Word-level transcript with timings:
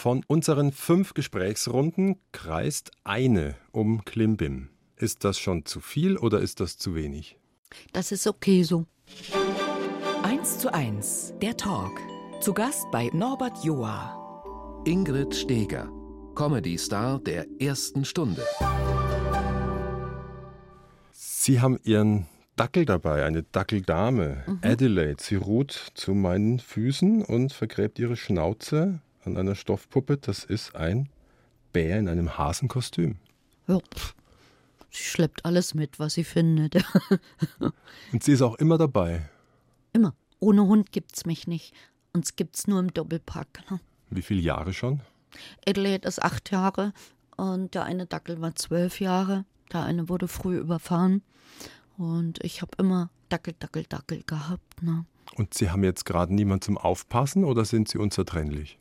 Von 0.00 0.22
unseren 0.28 0.70
fünf 0.70 1.12
Gesprächsrunden 1.12 2.20
kreist 2.30 2.92
eine 3.02 3.56
um 3.72 4.04
Klimbim. 4.04 4.68
Ist 4.94 5.24
das 5.24 5.40
schon 5.40 5.64
zu 5.64 5.80
viel 5.80 6.16
oder 6.16 6.38
ist 6.38 6.60
das 6.60 6.78
zu 6.78 6.94
wenig? 6.94 7.36
Das 7.92 8.12
ist 8.12 8.28
okay 8.28 8.62
so. 8.62 8.86
1 10.22 10.60
zu 10.60 10.72
1, 10.72 11.34
der 11.42 11.56
Talk. 11.56 12.00
Zu 12.40 12.54
Gast 12.54 12.86
bei 12.92 13.10
Norbert 13.12 13.64
Joa. 13.64 14.84
Ingrid 14.86 15.34
Steger, 15.34 15.90
Comedy-Star 16.36 17.18
der 17.18 17.46
ersten 17.58 18.04
Stunde. 18.04 18.46
Sie 21.10 21.60
haben 21.60 21.80
Ihren 21.82 22.28
Dackel 22.54 22.84
dabei, 22.84 23.24
eine 23.24 23.42
Dackeldame, 23.42 24.44
mhm. 24.46 24.60
Adelaide. 24.62 25.20
Sie 25.20 25.34
ruht 25.34 25.72
zu 25.94 26.14
meinen 26.14 26.60
Füßen 26.60 27.24
und 27.24 27.52
vergräbt 27.52 27.98
ihre 27.98 28.16
Schnauze 28.16 29.00
an 29.24 29.36
einer 29.36 29.54
Stoffpuppe. 29.54 30.16
Das 30.16 30.44
ist 30.44 30.74
ein 30.74 31.08
Bär 31.72 31.98
in 31.98 32.08
einem 32.08 32.38
Hasenkostüm. 32.38 33.16
Ja, 33.66 33.78
sie 34.90 35.02
schleppt 35.02 35.44
alles 35.44 35.74
mit, 35.74 35.98
was 35.98 36.14
sie 36.14 36.24
findet. 36.24 36.76
und 38.12 38.22
sie 38.22 38.32
ist 38.32 38.42
auch 38.42 38.56
immer 38.56 38.78
dabei. 38.78 39.28
Immer. 39.92 40.14
Ohne 40.40 40.62
Hund 40.62 40.92
gibt's 40.92 41.26
mich 41.26 41.46
nicht. 41.46 41.74
Uns 42.12 42.36
gibt's 42.36 42.66
nur 42.66 42.80
im 42.80 42.92
Doppelpack. 42.92 43.70
Ne? 43.70 43.80
Wie 44.10 44.22
viele 44.22 44.40
Jahre 44.40 44.72
schon? 44.72 45.00
Adelaide 45.66 46.08
ist 46.08 46.22
acht 46.22 46.50
Jahre 46.50 46.92
und 47.36 47.74
der 47.74 47.84
eine 47.84 48.06
Dackel 48.06 48.40
war 48.40 48.54
zwölf 48.54 49.00
Jahre. 49.00 49.44
Der 49.72 49.84
eine 49.84 50.08
wurde 50.08 50.28
früh 50.28 50.56
überfahren. 50.56 51.22
Und 51.98 52.42
ich 52.42 52.62
habe 52.62 52.72
immer 52.78 53.10
Dackel, 53.28 53.54
Dackel, 53.58 53.84
Dackel 53.84 54.22
gehabt. 54.24 54.82
Ne? 54.82 55.04
Und 55.34 55.54
Sie 55.54 55.70
haben 55.70 55.84
jetzt 55.84 56.04
gerade 56.04 56.34
niemand 56.34 56.64
zum 56.64 56.78
Aufpassen 56.78 57.44
oder 57.44 57.64
sind 57.64 57.88
Sie 57.88 57.98
unzertrennlich? 57.98 58.78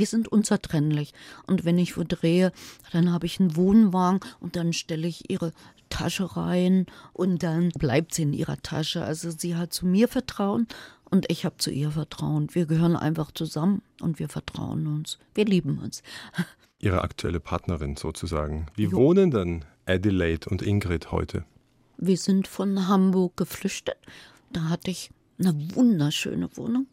Wir 0.00 0.06
sind 0.06 0.28
unzertrennlich. 0.28 1.12
Und 1.46 1.66
wenn 1.66 1.76
ich 1.76 1.98
wo 1.98 2.04
drehe, 2.08 2.52
dann 2.90 3.12
habe 3.12 3.26
ich 3.26 3.38
einen 3.38 3.54
Wohnwagen 3.54 4.20
und 4.40 4.56
dann 4.56 4.72
stelle 4.72 5.06
ich 5.06 5.28
ihre 5.28 5.52
Tasche 5.90 6.38
rein 6.38 6.86
und 7.12 7.42
dann 7.42 7.68
bleibt 7.78 8.14
sie 8.14 8.22
in 8.22 8.32
ihrer 8.32 8.56
Tasche. 8.62 9.04
Also 9.04 9.30
sie 9.30 9.56
hat 9.56 9.74
zu 9.74 9.86
mir 9.86 10.08
Vertrauen 10.08 10.68
und 11.10 11.30
ich 11.30 11.44
habe 11.44 11.58
zu 11.58 11.70
ihr 11.70 11.90
Vertrauen. 11.90 12.48
Wir 12.54 12.64
gehören 12.64 12.96
einfach 12.96 13.30
zusammen 13.32 13.82
und 14.00 14.18
wir 14.18 14.30
vertrauen 14.30 14.86
uns. 14.86 15.18
Wir 15.34 15.44
lieben 15.44 15.76
uns. 15.76 16.02
Ihre 16.78 17.02
aktuelle 17.02 17.38
Partnerin 17.38 17.96
sozusagen. 17.96 18.68
Wie 18.76 18.84
jo. 18.84 18.92
wohnen 18.92 19.30
denn 19.30 19.66
Adelaide 19.84 20.48
und 20.48 20.62
Ingrid 20.62 21.12
heute? 21.12 21.44
Wir 21.98 22.16
sind 22.16 22.48
von 22.48 22.88
Hamburg 22.88 23.36
geflüchtet. 23.36 23.98
Da 24.50 24.70
hatte 24.70 24.90
ich 24.90 25.10
eine 25.38 25.54
wunderschöne 25.74 26.48
Wohnung 26.56 26.86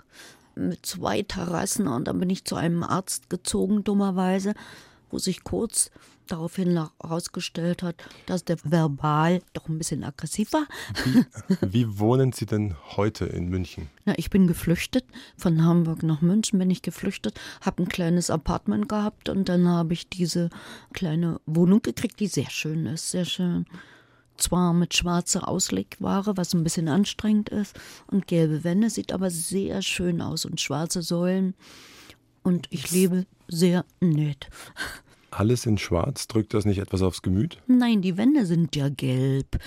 mit 0.58 0.86
zwei 0.86 1.22
Terrassen 1.22 1.88
und 1.88 2.08
dann 2.08 2.19
bin 2.19 2.30
ich 2.30 2.45
zu 2.45 2.55
einem 2.55 2.83
Arzt 2.83 3.30
gezogen, 3.30 3.83
dummerweise, 3.83 4.53
wo 5.09 5.19
sich 5.19 5.44
kurz 5.44 5.91
daraufhin 6.27 6.72
herausgestellt 7.00 7.83
hat, 7.83 7.95
dass 8.25 8.44
der 8.44 8.58
verbal 8.63 9.41
doch 9.53 9.69
ein 9.69 9.78
bisschen 9.78 10.03
aggressiv 10.03 10.53
war. 10.53 10.67
Wie, 11.05 11.25
wie, 11.61 12.00
wohnen 12.00 12.33
Sie 12.33 12.45
denn 12.45 12.75
heute 12.95 13.25
in 13.25 13.47
München? 13.47 13.89
Ja, 14.05 14.13
ich 14.17 14.30
bin 14.30 14.47
geflüchtet. 14.47 15.05
Von 15.38 15.63
Hamburg 15.63 16.03
nach 16.03 16.22
München 16.22 16.59
bin 16.59 16.69
ich 16.69 16.81
geflüchtet, 16.81 17.39
habe 17.61 17.83
ein 17.83 17.89
kleines 17.89 18.30
Apartment 18.30 18.89
gehabt 18.89 19.30
und 19.30 19.50
dann 19.50 19.67
habe 19.67 19.94
ich 19.94 20.09
diese 20.09 20.50
kleine 20.94 21.39
Wohnung 21.45 21.81
gekriegt, 21.81 22.19
die 22.19 22.28
sehr 22.28 22.50
schön 22.50 22.85
ist, 22.85 23.11
sehr 23.11 23.25
schön. 23.25 23.66
Zwar 24.38 24.74
mit 24.74 24.94
schwarzer 24.94 25.48
Auslegware, 25.48 26.38
was 26.38 26.54
ein 26.54 26.64
bisschen 26.64 26.88
anstrengend 26.88 27.50
ist, 27.50 27.80
und 28.08 28.28
gelbe 28.28 28.64
Wände, 28.64 28.90
sieht 28.90 29.12
aber 29.12 29.30
sehr 29.30 29.82
schön 29.82 30.22
aus 30.22 30.46
und 30.46 30.62
schwarze 30.62 31.02
Säulen. 31.02 31.56
Und 32.44 32.68
ich 32.70 32.92
lebe 32.92 33.26
sehr 33.48 33.84
nett. 34.00 34.50
Alles 35.32 35.66
in 35.66 35.78
Schwarz, 35.78 36.28
drückt 36.28 36.54
das 36.54 36.66
nicht 36.66 36.80
etwas 36.80 37.02
aufs 37.02 37.22
Gemüt? 37.22 37.58
Nein, 37.68 38.02
die 38.02 38.18
Wände 38.18 38.46
sind 38.46 38.76
ja 38.76 38.90
gelb. 38.90 39.60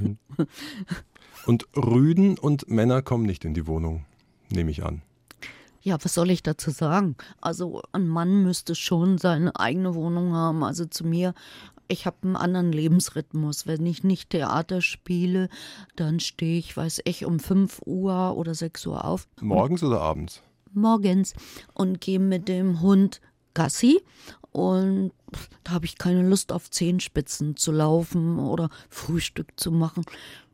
Mhm. 0.00 0.18
Und 1.46 1.66
Rüden 1.76 2.38
und 2.38 2.68
Männer 2.68 3.02
kommen 3.02 3.24
nicht 3.24 3.44
in 3.44 3.54
die 3.54 3.66
Wohnung, 3.66 4.04
nehme 4.50 4.70
ich 4.70 4.84
an. 4.84 5.02
Ja, 5.82 5.98
was 6.02 6.14
soll 6.14 6.30
ich 6.30 6.44
dazu 6.44 6.70
sagen? 6.70 7.16
Also 7.40 7.82
ein 7.90 8.06
Mann 8.06 8.44
müsste 8.44 8.76
schon 8.76 9.18
seine 9.18 9.56
eigene 9.58 9.96
Wohnung 9.96 10.32
haben. 10.32 10.62
Also 10.62 10.84
zu 10.84 11.04
mir 11.04 11.34
ich 11.88 12.06
habe 12.06 12.16
einen 12.22 12.36
anderen 12.36 12.72
Lebensrhythmus. 12.72 13.66
Wenn 13.66 13.84
ich 13.86 14.04
nicht 14.04 14.30
Theater 14.30 14.80
spiele, 14.80 15.48
dann 15.96 16.20
stehe 16.20 16.58
ich, 16.58 16.76
weiß 16.76 17.02
ich, 17.04 17.24
um 17.24 17.38
5 17.38 17.82
Uhr 17.84 18.36
oder 18.36 18.54
6 18.54 18.86
Uhr 18.86 19.04
auf. 19.04 19.28
Morgens 19.40 19.82
oder 19.82 20.00
abends? 20.00 20.42
Morgens 20.72 21.34
und 21.74 22.00
gehe 22.00 22.18
mit 22.18 22.48
dem 22.48 22.80
Hund 22.80 23.20
Gassi 23.54 24.00
und 24.52 25.12
da 25.64 25.72
habe 25.72 25.86
ich 25.86 25.98
keine 25.98 26.26
Lust 26.26 26.52
auf 26.52 26.70
Zehenspitzen 26.70 27.56
zu 27.56 27.72
laufen 27.72 28.38
oder 28.38 28.68
Frühstück 28.88 29.48
zu 29.56 29.70
machen. 29.72 30.04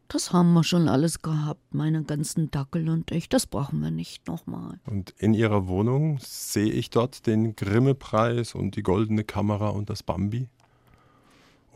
Das 0.06 0.32
haben 0.32 0.54
wir 0.54 0.64
schon 0.64 0.88
alles 0.88 1.20
gehabt, 1.20 1.74
meine 1.74 2.02
ganzen 2.02 2.50
Dackel 2.50 2.88
und 2.88 3.10
ich. 3.10 3.28
Das 3.28 3.46
brauchen 3.46 3.80
wir 3.80 3.90
nicht 3.90 4.26
nochmal. 4.26 4.80
Und 4.86 5.10
in 5.18 5.34
Ihrer 5.34 5.68
Wohnung 5.68 6.18
sehe 6.20 6.72
ich 6.72 6.88
dort 6.88 7.26
den 7.26 7.54
Grimme-Preis 7.56 8.54
und 8.54 8.76
die 8.76 8.82
goldene 8.82 9.24
Kamera 9.24 9.68
und 9.68 9.90
das 9.90 10.02
Bambi? 10.02 10.48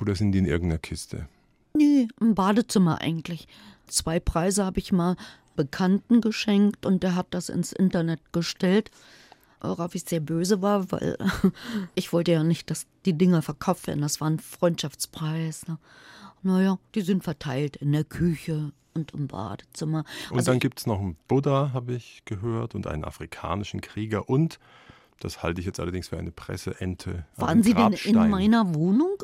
Oder 0.00 0.14
sind 0.14 0.32
die 0.32 0.38
in 0.38 0.47
irgendeiner 0.47 0.78
Kiste? 0.78 1.28
Nee, 1.75 2.08
im 2.20 2.34
Badezimmer 2.34 3.00
eigentlich. 3.00 3.48
Zwei 3.86 4.20
Preise 4.20 4.64
habe 4.64 4.78
ich 4.78 4.92
mal 4.92 5.16
Bekannten 5.56 6.20
geschenkt 6.20 6.86
und 6.86 7.03
der 7.03 7.14
hat 7.14 7.26
das 7.30 7.48
ins 7.48 7.72
Internet 7.72 8.20
gestellt. 8.32 8.91
Worauf 9.60 9.94
ich 9.94 10.03
sehr 10.04 10.20
böse 10.20 10.60
war, 10.60 10.91
weil 10.91 11.16
ich 11.94 12.12
wollte 12.12 12.32
ja 12.32 12.42
nicht, 12.42 12.70
dass 12.70 12.86
die 13.04 13.12
Dinger 13.12 13.42
verkauft 13.42 13.86
werden. 13.86 14.00
Das 14.00 14.20
war 14.20 14.28
ein 14.28 14.41
Freundschaftspreis. 14.41 15.69
Ne? 15.69 15.78
Naja, 16.42 16.78
die 16.94 17.03
sind 17.03 17.22
verteilt 17.22 17.76
in 17.76 17.92
der 17.92 18.04
Küche 18.04 18.72
und 18.94 19.12
im 19.12 19.28
Badezimmer. 19.28 20.04
Und 20.30 20.38
also 20.38 20.50
dann 20.50 20.59
gibt 20.59 20.80
es 20.80 20.86
noch 20.86 20.98
einen 20.98 21.16
Buddha, 21.28 21.70
habe 21.72 21.94
ich 21.94 22.22
gehört, 22.24 22.74
und 22.74 22.86
einen 22.86 23.04
afrikanischen 23.04 23.80
Krieger 23.80 24.28
und 24.28 24.59
das 25.25 25.43
halte 25.43 25.60
ich 25.60 25.66
jetzt 25.66 25.81
allerdings 25.81 26.09
für 26.09 26.19
eine 26.19 26.33
Presseente. 26.33 27.27
Waren 27.37 27.62
Sie 27.62 27.75
denn 27.75 27.93
in 27.93 28.31
meiner 28.31 28.75
Wohnung? 28.75 29.16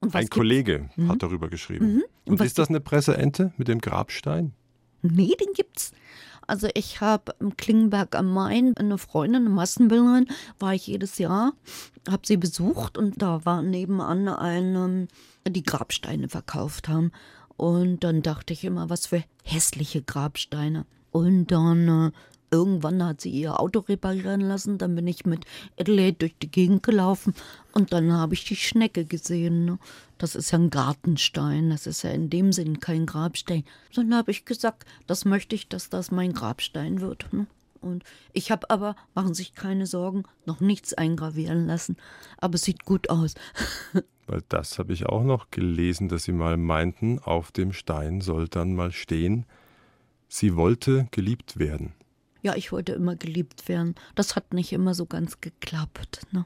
Ein 0.12 0.28
Kollege 0.28 0.90
mhm. 0.96 1.08
hat 1.08 1.22
darüber 1.22 1.48
geschrieben. 1.48 1.94
Mhm. 1.94 2.04
Und, 2.26 2.40
Und 2.40 2.46
ist 2.46 2.58
das 2.58 2.68
eine 2.68 2.80
Presseente 2.80 3.52
mit 3.56 3.68
dem 3.68 3.80
Grabstein? 3.80 4.52
Nee, 5.02 5.32
den 5.40 5.52
gibt's. 5.54 5.92
Also 6.46 6.68
ich 6.74 7.00
habe 7.00 7.34
im 7.40 7.56
Klingenberg 7.56 8.14
am 8.14 8.32
Main 8.32 8.76
eine 8.76 8.98
Freundin, 8.98 9.46
eine 9.46 9.54
Massenbildnerin, 9.54 10.26
war 10.58 10.74
ich 10.74 10.86
jedes 10.86 11.16
Jahr, 11.18 11.54
habe 12.08 12.26
sie 12.26 12.36
besucht 12.36 12.98
und 12.98 13.22
da 13.22 13.46
war 13.46 13.62
nebenan 13.62 14.28
eine, 14.28 15.08
die 15.48 15.62
Grabsteine 15.62 16.28
verkauft 16.28 16.88
haben. 16.88 17.12
Und 17.56 18.04
dann 18.04 18.22
dachte 18.22 18.52
ich 18.52 18.64
immer, 18.64 18.90
was 18.90 19.06
für 19.06 19.22
hässliche 19.42 20.02
Grabsteine. 20.02 20.84
Und 21.12 21.46
dann 21.46 21.88
äh, 21.88 22.10
Irgendwann 22.54 23.04
hat 23.04 23.20
sie 23.20 23.30
ihr 23.30 23.58
Auto 23.58 23.80
reparieren 23.80 24.40
lassen, 24.40 24.78
dann 24.78 24.94
bin 24.94 25.08
ich 25.08 25.26
mit 25.26 25.44
Adelaide 25.76 26.18
durch 26.18 26.34
die 26.40 26.50
Gegend 26.50 26.84
gelaufen 26.84 27.34
und 27.72 27.92
dann 27.92 28.12
habe 28.12 28.34
ich 28.34 28.44
die 28.44 28.54
Schnecke 28.54 29.04
gesehen. 29.04 29.64
Ne? 29.64 29.78
Das 30.18 30.36
ist 30.36 30.52
ja 30.52 30.58
ein 30.60 30.70
Gartenstein, 30.70 31.70
das 31.70 31.88
ist 31.88 32.04
ja 32.04 32.10
in 32.10 32.30
dem 32.30 32.52
Sinn 32.52 32.78
kein 32.78 33.06
Grabstein. 33.06 33.64
Dann 33.92 34.14
habe 34.14 34.30
ich 34.30 34.44
gesagt, 34.44 34.86
das 35.08 35.24
möchte 35.24 35.56
ich, 35.56 35.68
dass 35.68 35.90
das 35.90 36.12
mein 36.12 36.32
Grabstein 36.32 37.00
wird. 37.00 37.32
Ne? 37.32 37.48
Und 37.80 38.04
ich 38.32 38.52
habe 38.52 38.70
aber, 38.70 38.94
machen 39.16 39.34
sich 39.34 39.56
keine 39.56 39.86
Sorgen, 39.86 40.22
noch 40.46 40.60
nichts 40.60 40.94
eingravieren 40.94 41.66
lassen. 41.66 41.96
Aber 42.38 42.54
es 42.54 42.62
sieht 42.62 42.84
gut 42.84 43.10
aus. 43.10 43.34
Weil 44.28 44.44
das 44.48 44.78
habe 44.78 44.92
ich 44.92 45.06
auch 45.06 45.24
noch 45.24 45.50
gelesen, 45.50 46.08
dass 46.08 46.22
Sie 46.22 46.32
mal 46.32 46.56
meinten, 46.56 47.18
auf 47.18 47.50
dem 47.50 47.72
Stein 47.72 48.20
soll 48.20 48.46
dann 48.46 48.76
mal 48.76 48.92
stehen, 48.92 49.44
sie 50.28 50.56
wollte 50.56 51.08
geliebt 51.10 51.58
werden 51.58 51.92
ja, 52.44 52.54
ich 52.54 52.70
wollte 52.72 52.92
immer 52.92 53.16
geliebt 53.16 53.68
werden. 53.68 53.94
Das 54.14 54.36
hat 54.36 54.52
nicht 54.52 54.72
immer 54.72 54.94
so 54.94 55.06
ganz 55.06 55.40
geklappt. 55.40 56.26
Ne? 56.30 56.44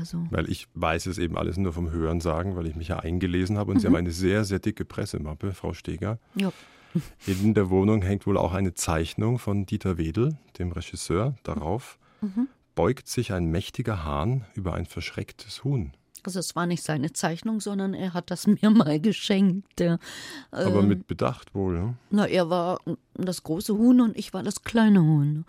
Also. 0.00 0.26
Weil 0.30 0.48
ich 0.50 0.66
weiß 0.74 1.06
es 1.06 1.18
eben 1.18 1.36
alles 1.36 1.58
nur 1.58 1.74
vom 1.74 1.90
Hören 1.90 2.22
sagen, 2.22 2.56
weil 2.56 2.66
ich 2.66 2.74
mich 2.74 2.88
ja 2.88 2.98
eingelesen 3.00 3.58
habe 3.58 3.70
und 3.70 3.76
mhm. 3.76 3.80
Sie 3.80 3.86
haben 3.86 3.96
eine 3.96 4.12
sehr, 4.12 4.44
sehr 4.44 4.60
dicke 4.60 4.86
Pressemappe, 4.86 5.52
Frau 5.52 5.74
Steger. 5.74 6.18
Ja. 6.34 6.52
In 7.26 7.52
der 7.52 7.68
Wohnung 7.68 8.00
hängt 8.00 8.26
wohl 8.26 8.38
auch 8.38 8.54
eine 8.54 8.72
Zeichnung 8.72 9.38
von 9.38 9.66
Dieter 9.66 9.98
Wedel, 9.98 10.38
dem 10.58 10.72
Regisseur. 10.72 11.36
Darauf 11.42 11.98
mhm. 12.22 12.48
beugt 12.74 13.06
sich 13.06 13.34
ein 13.34 13.50
mächtiger 13.50 14.04
Hahn 14.04 14.46
über 14.54 14.72
ein 14.72 14.86
verschrecktes 14.86 15.64
Huhn. 15.64 15.92
Also 16.26 16.40
es 16.40 16.56
war 16.56 16.66
nicht 16.66 16.82
seine 16.82 17.12
Zeichnung, 17.12 17.60
sondern 17.60 17.94
er 17.94 18.14
hat 18.14 18.30
das 18.30 18.46
mir 18.62 18.70
mal 18.70 19.00
geschenkt. 19.00 19.80
Aber 19.80 20.80
ähm, 20.80 20.88
mit 20.88 21.06
Bedacht 21.06 21.54
wohl. 21.54 21.76
Ja? 21.76 21.94
Na, 22.10 22.26
er 22.26 22.50
war 22.50 22.80
das 23.14 23.42
große 23.42 23.74
Huhn 23.74 24.00
und 24.00 24.16
ich 24.16 24.32
war 24.32 24.42
das 24.42 24.64
kleine 24.64 25.02
Huhn. 25.02 25.44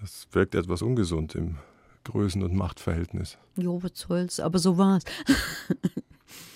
Das 0.00 0.26
wirkt 0.32 0.54
etwas 0.54 0.82
ungesund 0.82 1.34
im 1.34 1.56
Größen- 2.04 2.44
und 2.44 2.54
Machtverhältnis. 2.54 3.38
Jo, 3.56 3.82
was 3.82 3.92
soll's, 3.94 4.40
aber 4.40 4.58
so 4.58 4.78
war's. 4.78 5.04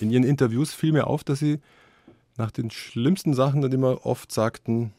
In 0.00 0.10
Ihren 0.10 0.24
Interviews 0.24 0.72
fiel 0.72 0.92
mir 0.92 1.06
auf, 1.06 1.24
dass 1.24 1.38
Sie 1.40 1.60
nach 2.36 2.50
den 2.50 2.70
schlimmsten 2.70 3.34
Sachen 3.34 3.60
dann 3.60 3.72
immer 3.72 4.06
oft 4.06 4.32
sagten, 4.32 4.92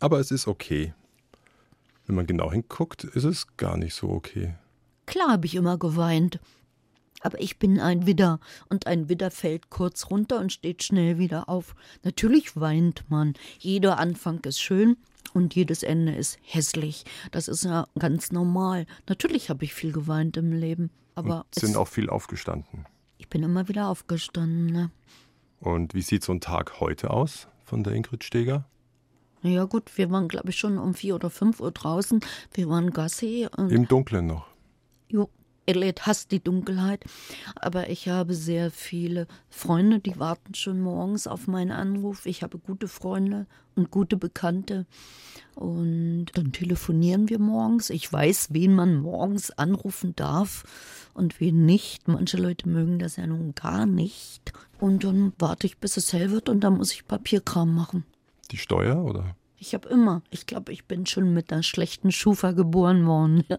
aber 0.00 0.20
es 0.20 0.30
ist 0.30 0.46
okay. 0.46 0.94
Wenn 2.06 2.16
man 2.16 2.26
genau 2.26 2.50
hinguckt, 2.50 3.04
ist 3.04 3.24
es 3.24 3.56
gar 3.56 3.76
nicht 3.76 3.94
so 3.94 4.08
okay. 4.08 4.54
Klar 5.06 5.32
habe 5.32 5.46
ich 5.46 5.54
immer 5.54 5.78
geweint. 5.78 6.38
Aber 7.20 7.40
ich 7.40 7.58
bin 7.58 7.80
ein 7.80 8.06
Widder 8.06 8.40
und 8.68 8.86
ein 8.86 9.08
Widder 9.08 9.30
fällt 9.30 9.70
kurz 9.70 10.10
runter 10.10 10.38
und 10.38 10.52
steht 10.52 10.82
schnell 10.82 11.18
wieder 11.18 11.48
auf. 11.48 11.74
Natürlich 12.04 12.56
weint 12.56 13.04
man. 13.08 13.34
Jeder 13.58 13.98
Anfang 13.98 14.40
ist 14.44 14.60
schön 14.60 14.96
und 15.34 15.54
jedes 15.54 15.82
Ende 15.82 16.14
ist 16.14 16.38
hässlich. 16.42 17.04
Das 17.30 17.48
ist 17.48 17.64
ja 17.64 17.86
ganz 17.98 18.32
normal. 18.32 18.86
Natürlich 19.08 19.50
habe 19.50 19.64
ich 19.64 19.74
viel 19.74 19.92
geweint 19.92 20.36
im 20.36 20.52
Leben. 20.52 20.90
Aber 21.14 21.38
und 21.40 21.54
sind 21.54 21.76
auch 21.76 21.88
viel 21.88 22.08
aufgestanden. 22.08 22.86
Ich 23.18 23.28
bin 23.28 23.42
immer 23.42 23.68
wieder 23.68 23.88
aufgestanden. 23.88 24.66
Ne? 24.66 24.90
Und 25.60 25.94
wie 25.94 26.02
sieht 26.02 26.22
so 26.22 26.32
ein 26.32 26.40
Tag 26.40 26.80
heute 26.80 27.10
aus 27.10 27.48
von 27.64 27.82
der 27.82 27.94
Ingrid 27.94 28.22
Steger? 28.22 28.64
Ja 29.42 29.64
gut, 29.64 29.96
wir 29.96 30.10
waren 30.10 30.28
glaube 30.28 30.50
ich 30.50 30.56
schon 30.56 30.78
um 30.78 30.94
vier 30.94 31.14
oder 31.14 31.30
fünf 31.30 31.60
Uhr 31.60 31.70
draußen. 31.70 32.20
Wir 32.54 32.68
waren 32.68 32.90
Gassi. 32.92 33.48
Im 33.56 33.86
Dunkeln 33.86 34.26
noch. 34.26 34.46
Jo, 35.08 35.30
Elliot 35.68 36.06
hasst 36.06 36.32
die 36.32 36.42
Dunkelheit, 36.42 37.04
aber 37.56 37.90
ich 37.90 38.08
habe 38.08 38.34
sehr 38.34 38.70
viele 38.70 39.26
Freunde, 39.50 39.98
die 40.00 40.18
warten 40.18 40.54
schon 40.54 40.80
morgens 40.80 41.26
auf 41.26 41.46
meinen 41.46 41.72
Anruf. 41.72 42.24
Ich 42.24 42.42
habe 42.42 42.58
gute 42.58 42.88
Freunde 42.88 43.46
und 43.76 43.90
gute 43.90 44.16
Bekannte 44.16 44.86
und 45.54 46.26
dann 46.34 46.52
telefonieren 46.52 47.28
wir 47.28 47.38
morgens. 47.38 47.90
Ich 47.90 48.10
weiß, 48.10 48.48
wen 48.52 48.74
man 48.74 48.96
morgens 48.96 49.50
anrufen 49.50 50.16
darf 50.16 50.64
und 51.14 51.38
wen 51.40 51.66
nicht. 51.66 52.08
Manche 52.08 52.38
Leute 52.38 52.68
mögen 52.68 52.98
das 52.98 53.16
ja 53.16 53.26
nun 53.26 53.54
gar 53.54 53.84
nicht. 53.84 54.52
Und 54.80 55.04
dann 55.04 55.32
warte 55.38 55.66
ich, 55.66 55.78
bis 55.78 55.96
es 55.96 56.12
hell 56.12 56.30
wird 56.30 56.48
und 56.48 56.60
dann 56.60 56.76
muss 56.78 56.92
ich 56.92 57.06
Papierkram 57.06 57.74
machen. 57.74 58.04
Die 58.50 58.56
Steuer 58.56 59.04
oder? 59.04 59.36
Ich 59.60 59.74
habe 59.74 59.88
immer, 59.88 60.22
ich 60.30 60.46
glaube, 60.46 60.72
ich 60.72 60.84
bin 60.84 61.04
schon 61.04 61.34
mit 61.34 61.52
einer 61.52 61.64
schlechten 61.64 62.12
Schufa 62.12 62.52
geboren 62.52 63.06
worden. 63.06 63.44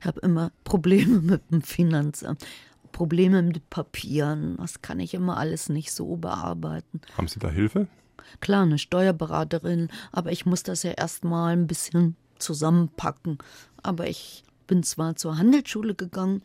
Ich 0.00 0.06
habe 0.06 0.20
immer 0.20 0.50
Probleme 0.64 1.20
mit 1.20 1.50
dem 1.50 1.62
Finanzamt, 1.62 2.44
Probleme 2.90 3.42
mit 3.42 3.70
Papieren. 3.70 4.56
Das 4.56 4.82
kann 4.82 5.00
ich 5.00 5.14
immer 5.14 5.36
alles 5.36 5.68
nicht 5.68 5.92
so 5.92 6.16
bearbeiten. 6.16 7.00
Haben 7.16 7.28
Sie 7.28 7.38
da 7.38 7.48
Hilfe? 7.48 7.88
Klar, 8.40 8.62
eine 8.62 8.78
Steuerberaterin, 8.78 9.88
aber 10.10 10.32
ich 10.32 10.46
muss 10.46 10.62
das 10.62 10.82
ja 10.82 10.92
erstmal 10.92 11.52
ein 11.52 11.66
bisschen 11.66 12.16
zusammenpacken. 12.38 13.38
Aber 13.82 14.08
ich 14.08 14.44
bin 14.66 14.82
zwar 14.82 15.16
zur 15.16 15.38
Handelsschule 15.38 15.94
gegangen, 15.94 16.42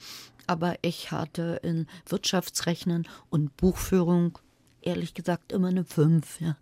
aber 0.48 0.76
ich 0.82 1.12
hatte 1.12 1.60
in 1.64 1.88
Wirtschaftsrechnen 2.08 3.08
und 3.30 3.58
Buchführung 3.58 4.38
ehrlich 4.88 5.14
gesagt 5.14 5.52
immer 5.52 5.68
eine 5.68 5.84
5. 5.84 6.42
Ja. 6.42 6.58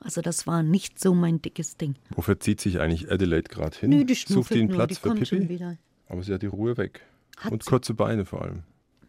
Also 0.00 0.20
das 0.20 0.46
war 0.46 0.62
nicht 0.62 1.00
so 1.00 1.14
mein 1.14 1.42
dickes 1.42 1.76
Ding. 1.76 1.96
Wofür 2.10 2.38
zieht 2.40 2.60
sich 2.60 2.80
eigentlich 2.80 3.10
Adelaide 3.10 3.48
gerade 3.48 3.76
hin? 3.76 3.90
Nö, 3.90 4.04
die 4.04 4.14
Sucht 4.14 4.50
die 4.50 4.60
einen 4.60 4.68
nur, 4.68 4.76
Platz 4.76 5.00
die 5.00 5.08
für 5.08 5.14
Pippi? 5.14 5.76
Aber 6.08 6.22
sie 6.22 6.32
hat 6.32 6.42
die 6.42 6.46
Ruhe 6.46 6.76
weg. 6.76 7.02
Hat 7.38 7.52
Und 7.52 7.62
sie? 7.62 7.68
kurze 7.68 7.94
Beine 7.94 8.24
vor 8.24 8.42
allem. 8.42 8.62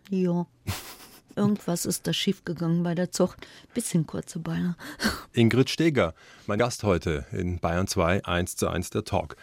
Ja. 0.10 0.48
Irgendwas 1.36 1.86
ist 1.86 2.08
da 2.08 2.14
schiefgegangen 2.14 2.84
bei 2.84 2.96
der 2.96 3.12
Zucht. 3.12 3.46
Bisschen 3.74 4.08
kurze 4.08 4.40
Beine. 4.40 4.78
Ingrid 5.34 5.70
Steger, 5.70 6.14
mein 6.48 6.60
Gast 6.60 6.84
heute 6.84 7.26
in 7.32 7.60
Bayern 7.60 7.88
2, 7.88 8.24
1 8.26 8.56
zu 8.56 8.70
1 8.70 8.90
der 8.92 9.04
Talk. 9.04 9.36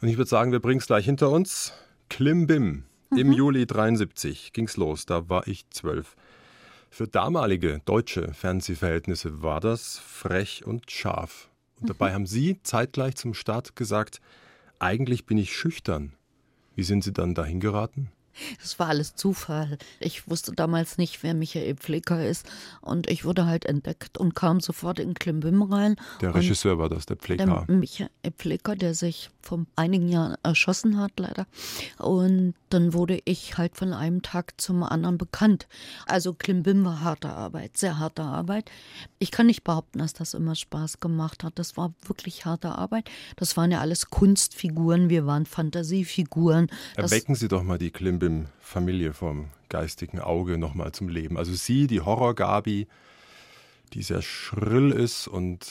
Und 0.00 0.08
ich 0.08 0.16
würde 0.16 0.30
sagen, 0.30 0.52
wir 0.52 0.60
bringen 0.60 0.80
es 0.80 0.86
gleich 0.86 1.04
hinter 1.04 1.30
uns. 1.30 1.72
Klimbim. 2.08 2.84
Im 3.16 3.32
Juli 3.32 3.66
73 3.66 4.52
ging's 4.52 4.76
los, 4.76 5.04
da 5.04 5.28
war 5.28 5.48
ich 5.48 5.68
zwölf. 5.70 6.14
Für 6.90 7.06
damalige 7.06 7.80
deutsche 7.84 8.34
Fernsehverhältnisse 8.34 9.42
war 9.42 9.60
das 9.60 9.98
frech 9.98 10.66
und 10.66 10.90
scharf. 10.90 11.48
Und 11.80 11.88
dabei 11.88 12.12
haben 12.12 12.26
Sie 12.26 12.60
zeitgleich 12.62 13.14
zum 13.14 13.32
Start 13.32 13.76
gesagt, 13.76 14.20
eigentlich 14.80 15.24
bin 15.24 15.38
ich 15.38 15.56
schüchtern. 15.56 16.12
Wie 16.74 16.82
sind 16.82 17.04
Sie 17.04 17.12
dann 17.12 17.34
dahin 17.34 17.60
geraten? 17.60 18.10
Das 18.60 18.78
war 18.78 18.88
alles 18.88 19.14
Zufall. 19.14 19.78
Ich 19.98 20.28
wusste 20.28 20.52
damals 20.52 20.98
nicht, 20.98 21.22
wer 21.22 21.34
Michael 21.34 21.76
Pfleger 21.76 22.26
ist. 22.26 22.46
Und 22.80 23.08
ich 23.10 23.24
wurde 23.24 23.46
halt 23.46 23.66
entdeckt 23.66 24.18
und 24.18 24.34
kam 24.34 24.60
sofort 24.60 24.98
in 24.98 25.14
Klimbim 25.14 25.62
rein. 25.62 25.96
Der 26.20 26.34
Regisseur 26.34 26.78
war 26.78 26.88
das, 26.88 27.06
der 27.06 27.16
Pfleger. 27.16 27.64
Der 27.68 27.74
Michael 27.74 28.08
Pfleger, 28.36 28.76
der 28.76 28.94
sich 28.94 29.30
vor 29.42 29.64
einigen 29.76 30.08
Jahren 30.08 30.36
erschossen 30.42 30.98
hat, 30.98 31.12
leider. 31.18 31.46
Und 31.98 32.54
dann 32.68 32.92
wurde 32.92 33.20
ich 33.24 33.58
halt 33.58 33.76
von 33.76 33.92
einem 33.92 34.22
Tag 34.22 34.60
zum 34.60 34.82
anderen 34.82 35.18
bekannt. 35.18 35.66
Also 36.06 36.34
Klimbim 36.34 36.84
war 36.84 37.00
harte 37.00 37.30
Arbeit, 37.30 37.76
sehr 37.76 37.98
harte 37.98 38.22
Arbeit. 38.22 38.70
Ich 39.18 39.30
kann 39.30 39.46
nicht 39.46 39.64
behaupten, 39.64 39.98
dass 39.98 40.12
das 40.12 40.34
immer 40.34 40.54
Spaß 40.54 41.00
gemacht 41.00 41.42
hat. 41.44 41.58
Das 41.58 41.76
war 41.76 41.92
wirklich 42.06 42.44
harte 42.44 42.72
Arbeit. 42.72 43.10
Das 43.36 43.56
waren 43.56 43.70
ja 43.70 43.80
alles 43.80 44.10
Kunstfiguren, 44.10 45.08
wir 45.08 45.26
waren 45.26 45.46
Fantasiefiguren. 45.46 46.68
Erwecken 46.96 47.34
Sie 47.34 47.48
doch 47.48 47.62
mal 47.62 47.78
die 47.78 47.90
Klimbim-Familie 47.90 49.12
vom 49.12 49.48
geistigen 49.68 50.20
Auge 50.20 50.58
nochmal 50.58 50.92
zum 50.92 51.08
Leben. 51.08 51.36
Also 51.36 51.54
Sie, 51.54 51.86
die 51.86 52.00
Horror-Gabi, 52.00 52.86
die 53.92 54.02
sehr 54.02 54.22
schrill 54.22 54.90
ist 54.90 55.26
und 55.26 55.66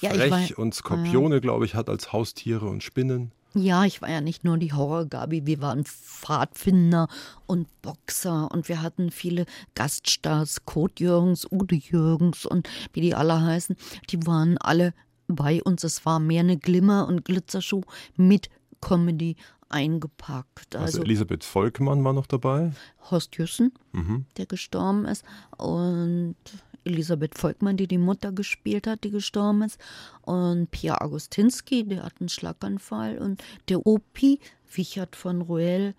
Ja, 0.00 0.10
frech 0.10 0.56
und 0.58 0.74
Skorpione, 0.74 1.40
glaube 1.40 1.64
ich, 1.64 1.74
hat 1.74 1.88
als 1.88 2.12
Haustiere 2.12 2.66
und 2.66 2.82
Spinnen. 2.82 3.32
Ja, 3.54 3.84
ich 3.84 4.00
war 4.00 4.08
ja 4.08 4.20
nicht 4.20 4.44
nur 4.44 4.58
die 4.58 4.72
Horrorgabi, 4.72 5.44
wir 5.44 5.60
waren 5.60 5.84
Pfadfinder 5.84 7.08
und 7.46 7.66
Boxer 7.82 8.48
und 8.52 8.68
wir 8.68 8.80
hatten 8.80 9.10
viele 9.10 9.44
Gaststars, 9.74 10.64
Kurt 10.66 11.00
Jürgens, 11.00 11.46
Ude 11.50 11.74
Jürgens 11.74 12.46
und 12.46 12.68
wie 12.92 13.00
die 13.00 13.14
alle 13.14 13.40
heißen, 13.42 13.76
die 14.10 14.24
waren 14.26 14.56
alle 14.58 14.94
bei 15.26 15.60
uns. 15.64 15.82
Es 15.82 16.06
war 16.06 16.20
mehr 16.20 16.40
eine 16.40 16.58
Glimmer- 16.58 17.08
und 17.08 17.24
Glitzershow 17.24 17.82
mit 18.16 18.48
Comedy 18.80 19.34
eingepackt. 19.68 20.76
Also, 20.76 20.98
Also, 20.98 21.02
Elisabeth 21.02 21.44
Volkmann 21.44 22.04
war 22.04 22.12
noch 22.12 22.26
dabei. 22.26 22.72
Horst 23.10 23.36
Jüssen, 23.36 23.72
Mhm. 23.92 24.26
der 24.36 24.46
gestorben 24.46 25.04
ist, 25.06 25.24
und 25.56 26.36
Elisabeth 26.84 27.38
Volkmann, 27.38 27.76
die 27.76 27.86
die 27.86 27.98
Mutter 27.98 28.32
gespielt 28.32 28.86
hat, 28.86 29.04
die 29.04 29.10
gestorben 29.10 29.62
ist, 29.62 29.78
und 30.22 30.70
Pia 30.70 31.00
Agustinski, 31.00 31.84
der 31.84 32.04
hat 32.04 32.14
einen 32.20 32.28
Schlaganfall, 32.28 33.18
und 33.18 33.42
der 33.68 33.86
Opi, 33.86 34.40
Wichert 34.72 35.16
von 35.16 35.42
Ruel 35.42 35.94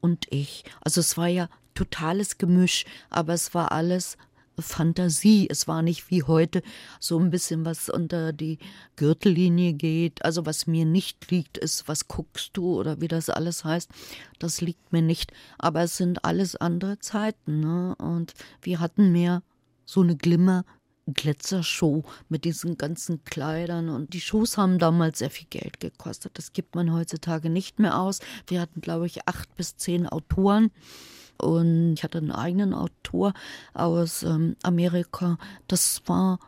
und 0.00 0.26
ich. 0.30 0.64
Also 0.80 1.00
es 1.00 1.16
war 1.16 1.28
ja 1.28 1.48
totales 1.74 2.38
Gemisch, 2.38 2.84
aber 3.10 3.32
es 3.32 3.54
war 3.54 3.70
alles 3.70 4.16
Fantasie. 4.60 5.46
Es 5.50 5.68
war 5.68 5.82
nicht 5.82 6.10
wie 6.10 6.22
heute 6.22 6.62
so 7.00 7.18
ein 7.18 7.30
bisschen 7.30 7.64
was 7.64 7.88
unter 7.88 8.32
die 8.32 8.58
Gürtellinie 8.96 9.72
geht. 9.72 10.24
Also 10.24 10.46
was 10.46 10.66
mir 10.66 10.84
nicht 10.84 11.30
liegt, 11.30 11.58
ist, 11.58 11.88
was 11.88 12.08
guckst 12.08 12.50
du 12.54 12.78
oder 12.78 13.00
wie 13.00 13.08
das 13.08 13.30
alles 13.30 13.64
heißt. 13.64 13.90
Das 14.38 14.60
liegt 14.60 14.92
mir 14.92 15.02
nicht. 15.02 15.32
Aber 15.58 15.82
es 15.82 15.96
sind 15.96 16.24
alles 16.24 16.56
andere 16.56 16.98
Zeiten. 16.98 17.60
Ne? 17.60 17.94
Und 17.98 18.34
wir 18.62 18.80
hatten 18.80 19.12
mehr 19.12 19.42
so 19.88 20.02
eine 20.02 20.16
Glimmer. 20.16 20.64
Glitzershow 21.14 22.04
mit 22.28 22.44
diesen 22.44 22.76
ganzen 22.76 23.24
Kleidern 23.24 23.88
und 23.88 24.12
die 24.12 24.20
Shows 24.20 24.58
haben 24.58 24.78
damals 24.78 25.20
sehr 25.20 25.30
viel 25.30 25.46
Geld 25.48 25.80
gekostet. 25.80 26.32
Das 26.36 26.52
gibt 26.52 26.74
man 26.74 26.92
heutzutage 26.92 27.48
nicht 27.48 27.78
mehr 27.78 27.98
aus. 27.98 28.20
Wir 28.46 28.60
hatten, 28.60 28.82
glaube 28.82 29.06
ich, 29.06 29.26
acht 29.26 29.56
bis 29.56 29.78
zehn 29.78 30.06
Autoren 30.06 30.70
und 31.38 31.94
ich 31.94 32.04
hatte 32.04 32.18
einen 32.18 32.30
eigenen 32.30 32.74
Autor 32.74 33.32
aus 33.72 34.22
ähm, 34.22 34.56
Amerika. 34.62 35.38
Das 35.66 36.02
war 36.04 36.40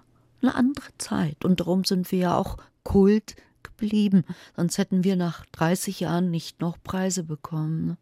eine 0.43 0.55
andere 0.55 0.91
Zeit 0.99 1.43
und 1.43 1.61
darum 1.61 1.85
sind 1.85 2.13
wir 2.13 2.19
ja 2.19 2.37
auch 2.37 2.59
Kult 2.83 3.37
geblieben. 3.63 4.25
Sonst 4.57 4.77
hätten 4.77 5.05
wir 5.05 5.17
nach 5.17 5.47
30 5.53 6.01
Jahren 6.01 6.31
nicht 6.31 6.61
noch 6.61 6.77
Preise 6.83 7.25
bekommen. 7.25 7.87
ne? 7.87 7.97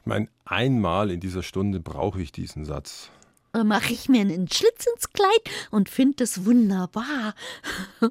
Ich 0.00 0.06
meine, 0.06 0.28
einmal 0.44 1.10
in 1.10 1.20
dieser 1.20 1.42
Stunde 1.42 1.80
brauche 1.80 2.20
ich 2.20 2.32
diesen 2.32 2.66
Satz. 2.66 3.10
Da 3.52 3.64
mache 3.64 3.92
ich 3.92 4.08
mir 4.08 4.20
einen 4.20 4.48
Schlitz 4.48 4.86
ins 4.94 5.12
Kleid 5.12 5.28
und 5.70 5.88
finde 5.88 6.24
es 6.24 6.44
wunderbar. 6.44 7.34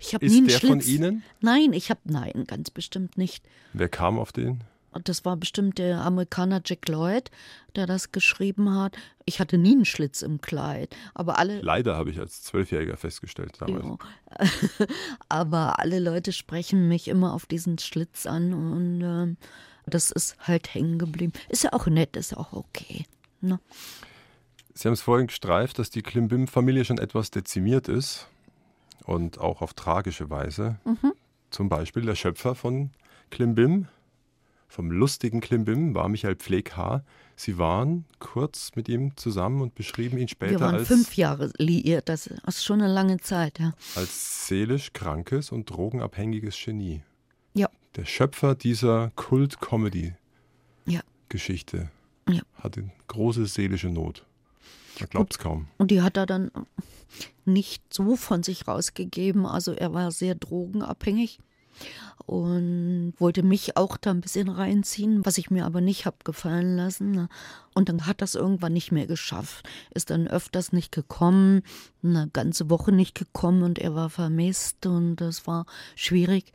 Ich 0.00 0.14
habe 0.14 0.26
nie 0.26 0.38
einen 0.38 0.48
der 0.48 0.58
Schlitz. 0.58 0.70
von 0.70 0.80
Ihnen? 0.80 1.22
Nein, 1.40 1.72
ich 1.72 1.90
habe 1.90 2.00
nein, 2.04 2.44
ganz 2.46 2.70
bestimmt 2.70 3.16
nicht. 3.16 3.44
Wer 3.72 3.88
kam 3.88 4.18
auf 4.18 4.32
den? 4.32 4.62
Das 5.04 5.24
war 5.24 5.36
bestimmt 5.36 5.78
der 5.78 6.00
Amerikaner 6.00 6.60
Jack 6.64 6.88
Lloyd, 6.88 7.30
der 7.76 7.86
das 7.86 8.10
geschrieben 8.12 8.74
hat. 8.74 8.96
Ich 9.24 9.38
hatte 9.38 9.56
nie 9.56 9.72
einen 9.72 9.84
Schlitz 9.84 10.22
im 10.22 10.40
Kleid, 10.40 10.94
aber 11.14 11.38
alle 11.38 11.60
Leider 11.60 11.96
habe 11.96 12.10
ich 12.10 12.18
als 12.18 12.42
Zwölfjähriger 12.42 12.96
festgestellt 12.96 13.56
damals. 13.60 13.84
Ja. 13.84 14.46
Aber 15.28 15.78
alle 15.78 16.00
Leute 16.00 16.32
sprechen 16.32 16.88
mich 16.88 17.06
immer 17.08 17.32
auf 17.34 17.46
diesen 17.46 17.78
Schlitz 17.78 18.26
an 18.26 18.52
und 18.52 19.00
ähm, 19.02 19.36
das 19.86 20.10
ist 20.10 20.36
halt 20.40 20.74
hängen 20.74 20.98
geblieben. 20.98 21.32
Ist 21.48 21.62
ja 21.62 21.72
auch 21.72 21.86
nett, 21.86 22.16
ist 22.16 22.32
ja 22.32 22.38
auch 22.38 22.52
okay. 22.52 23.06
Ne? 23.40 23.60
Sie 24.80 24.88
haben 24.88 24.94
es 24.94 25.02
vorhin 25.02 25.26
gestreift, 25.26 25.78
dass 25.78 25.90
die 25.90 26.00
Klimbim-Familie 26.00 26.86
schon 26.86 26.96
etwas 26.96 27.30
dezimiert 27.30 27.86
ist 27.86 28.28
und 29.04 29.38
auch 29.38 29.60
auf 29.60 29.74
tragische 29.74 30.30
Weise. 30.30 30.78
Mhm. 30.86 31.12
Zum 31.50 31.68
Beispiel 31.68 32.06
der 32.06 32.14
Schöpfer 32.14 32.54
von 32.54 32.88
Klimbim, 33.28 33.88
vom 34.68 34.90
lustigen 34.90 35.42
Klimbim, 35.42 35.94
war 35.94 36.08
Michael 36.08 36.36
Pfleghaar. 36.36 37.04
Sie 37.36 37.58
waren 37.58 38.06
kurz 38.20 38.70
mit 38.74 38.88
ihm 38.88 39.14
zusammen 39.18 39.60
und 39.60 39.74
beschrieben 39.74 40.16
ihn 40.16 40.22
Wir 40.22 40.28
später 40.28 40.60
waren 40.60 40.76
als, 40.76 40.88
fünf 40.88 41.14
Jahre 41.14 41.52
liiert, 41.58 42.08
das 42.08 42.28
ist 42.28 42.64
schon 42.64 42.80
eine 42.80 42.90
lange 42.90 43.18
Zeit, 43.18 43.58
ja. 43.58 43.74
als 43.96 44.48
seelisch 44.48 44.94
krankes 44.94 45.52
und 45.52 45.68
drogenabhängiges 45.68 46.58
Genie. 46.58 47.02
Ja. 47.52 47.68
Der 47.96 48.06
Schöpfer 48.06 48.54
dieser 48.54 49.12
Kult-Comedy-Geschichte 49.14 51.90
Ja. 52.26 52.34
Ja. 52.34 52.40
hatte 52.54 52.90
große 53.08 53.44
seelische 53.44 53.90
Not. 53.90 54.24
Man 55.00 55.10
glaubt 55.10 55.32
es 55.34 55.38
kaum. 55.38 55.68
Und 55.78 55.90
die 55.90 56.02
hat 56.02 56.16
er 56.16 56.26
dann 56.26 56.50
nicht 57.44 57.82
so 57.92 58.16
von 58.16 58.42
sich 58.42 58.68
rausgegeben. 58.68 59.46
Also 59.46 59.72
er 59.72 59.92
war 59.92 60.12
sehr 60.12 60.34
drogenabhängig 60.34 61.40
und 62.26 63.14
wollte 63.18 63.42
mich 63.42 63.76
auch 63.76 63.96
da 63.96 64.10
ein 64.10 64.20
bisschen 64.20 64.48
reinziehen, 64.48 65.24
was 65.24 65.38
ich 65.38 65.50
mir 65.50 65.64
aber 65.64 65.80
nicht 65.80 66.06
habe 66.06 66.18
gefallen 66.24 66.76
lassen. 66.76 67.10
ne. 67.10 67.28
Und 67.74 67.88
dann 67.88 68.06
hat 68.06 68.22
das 68.22 68.34
irgendwann 68.34 68.72
nicht 68.72 68.92
mehr 68.92 69.06
geschafft. 69.06 69.68
Ist 69.94 70.10
dann 70.10 70.28
öfters 70.28 70.72
nicht 70.72 70.92
gekommen, 70.92 71.62
eine 72.02 72.28
ganze 72.32 72.70
Woche 72.70 72.92
nicht 72.92 73.16
gekommen 73.16 73.62
und 73.62 73.78
er 73.78 73.94
war 73.94 74.10
vermisst 74.10 74.86
und 74.86 75.16
das 75.16 75.46
war 75.46 75.66
schwierig. 75.96 76.52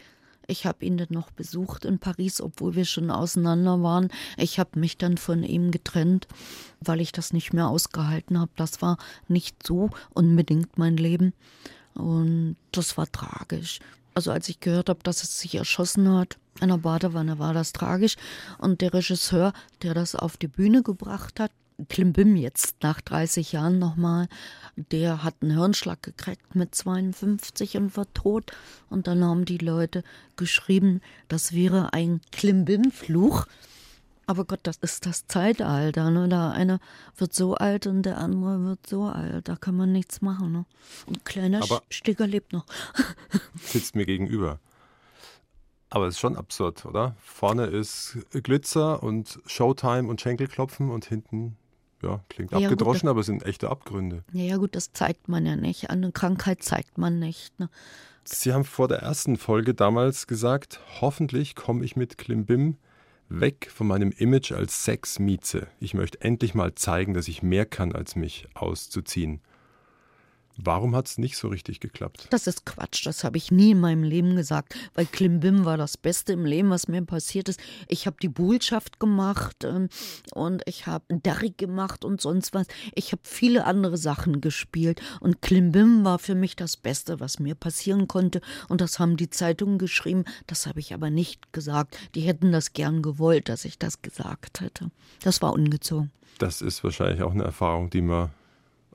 Ich 0.48 0.66
habe 0.66 0.86
ihn 0.86 0.98
dann 0.98 1.08
noch 1.10 1.32
besucht 1.32 1.86
in 1.86 2.00
Paris, 2.00 2.42
obwohl 2.42 2.75
wir 2.75 2.86
schon 2.86 3.12
auseinander 3.12 3.82
waren. 3.82 4.10
Ich 4.38 4.60
habe 4.60 4.80
mich 4.80 4.98
dann 4.98 5.18
von 5.18 5.44
ihm 5.44 5.72
getrennt, 5.72 6.28
weil 6.82 7.02
ich 7.02 7.12
das 7.12 7.34
nicht 7.34 7.54
mehr 7.54 7.68
ausgehalten 7.68 8.40
habe. 8.40 8.52
Das 8.56 8.82
war 8.82 8.98
nicht 9.28 9.66
so 9.66 9.90
unbedingt 10.14 10.78
mein 10.78 10.98
Leben. 10.98 11.34
Und 11.94 12.58
das 12.72 12.98
war 12.98 13.12
tragisch. 13.12 13.80
Also 14.14 14.32
als 14.32 14.48
ich 14.50 14.60
gehört 14.60 14.90
habe, 14.90 15.00
dass 15.04 15.24
es 15.24 15.40
sich 15.40 15.56
erschossen 15.56 16.10
hat, 16.10 16.38
in 16.62 16.70
der 16.70 16.78
Badewanne, 16.78 17.38
war 17.38 17.54
das 17.54 17.74
tragisch. 17.74 18.16
Und 18.58 18.82
der 18.82 18.94
Regisseur, 18.94 19.52
der 19.82 19.94
das 19.94 20.16
auf 20.16 20.38
die 20.38 20.48
Bühne 20.48 20.84
gebracht 20.84 21.40
hat, 21.40 21.52
Klimbim 21.89 22.36
jetzt 22.36 22.75
nach 22.84 23.01
30 23.01 23.51
Jahren 23.51 23.79
nochmal, 23.79 24.27
der 24.91 25.24
hat 25.24 25.36
einen 25.41 25.58
Hirnschlag 25.58 26.01
gekriegt 26.01 26.55
mit 26.55 26.74
52 26.74 27.77
und 27.77 27.98
war 27.98 28.12
tot. 28.13 28.51
Und 28.89 29.08
dann 29.08 29.24
haben 29.24 29.46
die 29.46 29.58
Leute 29.58 30.03
geschrieben, 30.38 31.01
das 31.27 31.53
wäre 31.53 31.94
ein 31.94 32.22
Klimbim-Fluch. 32.32 33.46
Aber 34.27 34.46
Gott, 34.46 34.62
das 34.63 34.77
ist 34.77 35.05
das 35.05 35.27
Zeitalter. 35.27 36.10
Ne? 36.10 36.27
Der 36.29 36.51
eine 36.51 36.79
wird 37.15 37.34
so 37.34 37.55
alt 37.55 37.86
und 37.88 38.03
der 38.03 38.17
andere 38.17 38.63
wird 38.65 38.88
so 38.88 39.03
alt. 39.03 39.48
Da 39.48 39.55
kann 39.55 39.75
man 39.75 39.91
nichts 39.91 40.22
machen. 40.22 40.51
Ne? 40.51 40.65
Und 41.05 41.25
kleiner 41.25 41.62
Aber- 41.62 41.84
Stigger 41.89 42.25
lebt 42.25 42.51
noch. 42.53 42.65
Sitzt 43.62 43.96
mir 43.96 44.05
gegenüber. 44.05 44.60
Aber 45.91 46.08
es 46.08 46.15
ist 46.15 46.20
schon 46.20 46.36
absurd, 46.36 46.86
oder? 46.86 47.15
Vorne 47.24 47.67
ist 47.67 48.17
Glitzer 48.32 49.03
und 49.03 49.39
Showtime 49.46 50.10
und 50.10 50.20
Schenkelklopfen 50.20 50.89
und 50.89 51.05
hinten, 51.05 51.55
ja, 52.06 52.24
klingt 52.30 52.52
Ja, 52.52 52.58
gut, 52.58 52.66
abgedroschen, 52.66 53.10
aber 53.10 53.22
es 53.22 53.26
sind 53.26 53.44
echte 53.46 53.70
Abgründe. 53.70 54.24
Ja, 54.32 54.44
ja, 54.44 54.58
gut, 54.58 54.76
das 54.76 54.92
zeigt 54.94 55.28
man 55.28 55.46
ja 55.46 55.56
nicht. 55.56 55.90
Eine 55.90 56.12
Krankheit 56.12 56.64
zeigt 56.64 56.98
man 56.98 57.20
nicht. 57.20 57.60
Ne? 57.60 57.70
Sie 58.24 58.54
haben 58.54 58.66
vor 58.66 58.88
der 58.88 59.00
ersten 59.00 59.38
Folge 59.38 59.74
damals 59.74 60.28
gesagt, 60.28 60.80
hoffentlich 61.02 61.56
komme 61.56 61.84
ich 61.84 61.96
mit 61.96 62.18
Klimbim 62.18 62.78
weg 63.30 63.70
von 63.74 63.88
meinem 63.88 64.12
Image 64.12 64.52
als 64.52 64.84
Sexmieze. 64.84 65.68
Ich 65.80 65.94
möchte 65.94 66.22
endlich 66.22 66.54
mal 66.54 66.76
zeigen, 66.76 67.14
dass 67.14 67.28
ich 67.28 67.44
mehr 67.44 67.66
kann, 67.66 67.92
als 67.92 68.16
mich 68.16 68.48
auszuziehen. 68.54 69.42
Warum 70.58 70.96
hat 70.96 71.08
es 71.08 71.18
nicht 71.18 71.38
so 71.38 71.50
richtig 71.50 71.82
geklappt? 71.82 72.28
Das 72.30 72.48
ist 72.48 72.66
Quatsch, 72.66 73.06
das 73.06 73.24
habe 73.24 73.38
ich 73.38 73.52
nie 73.52 73.72
in 73.72 73.80
meinem 73.82 74.04
Leben 74.04 74.36
gesagt, 74.36 74.76
weil 74.94 75.06
Klimbim 75.06 75.66
war 75.66 75.76
das 75.76 75.98
Beste 75.98 76.34
im 76.34 76.46
Leben, 76.46 76.70
was 76.70 76.88
mir 76.88 77.02
passiert 77.02 77.50
ist. 77.50 77.60
Ich 77.90 78.08
habe 78.08 78.16
die 78.22 78.30
Buhlschaft 78.30 79.00
gemacht 79.00 79.66
ähm, 79.66 79.90
und 80.34 80.62
ich 80.66 80.88
habe 80.88 81.04
Derrick 81.10 81.58
gemacht 81.58 82.06
und 82.06 82.22
sonst 82.22 82.54
was. 82.54 82.68
Ich 82.94 83.12
habe 83.12 83.22
viele 83.26 83.66
andere 83.66 83.98
Sachen 83.98 84.40
gespielt 84.40 85.02
und 85.20 85.42
Klimbim 85.42 86.06
war 86.06 86.20
für 86.20 86.36
mich 86.36 86.56
das 86.56 86.78
Beste, 86.78 87.20
was 87.20 87.40
mir 87.40 87.56
passieren 87.56 88.08
konnte 88.08 88.40
und 88.70 88.80
das 88.80 88.98
haben 88.98 89.18
die 89.18 89.30
Zeitungen 89.30 89.78
geschrieben, 89.78 90.24
das 90.48 90.68
habe 90.68 90.80
ich 90.80 90.94
aber 90.94 91.10
nicht 91.10 91.52
gesagt. 91.52 91.98
Die 92.16 92.22
hätten 92.22 92.54
das 92.54 92.72
gern 92.72 93.02
gewollt, 93.02 93.50
dass 93.50 93.66
ich 93.66 93.78
das 93.78 94.02
gesagt 94.02 94.62
hätte. 94.62 94.90
Das 95.22 95.42
war 95.42 95.52
ungezogen. 95.52 96.12
Das 96.38 96.62
ist 96.62 96.84
wahrscheinlich 96.84 97.22
auch 97.22 97.32
eine 97.32 97.44
Erfahrung, 97.44 97.90
die 97.90 98.02
man 98.02 98.30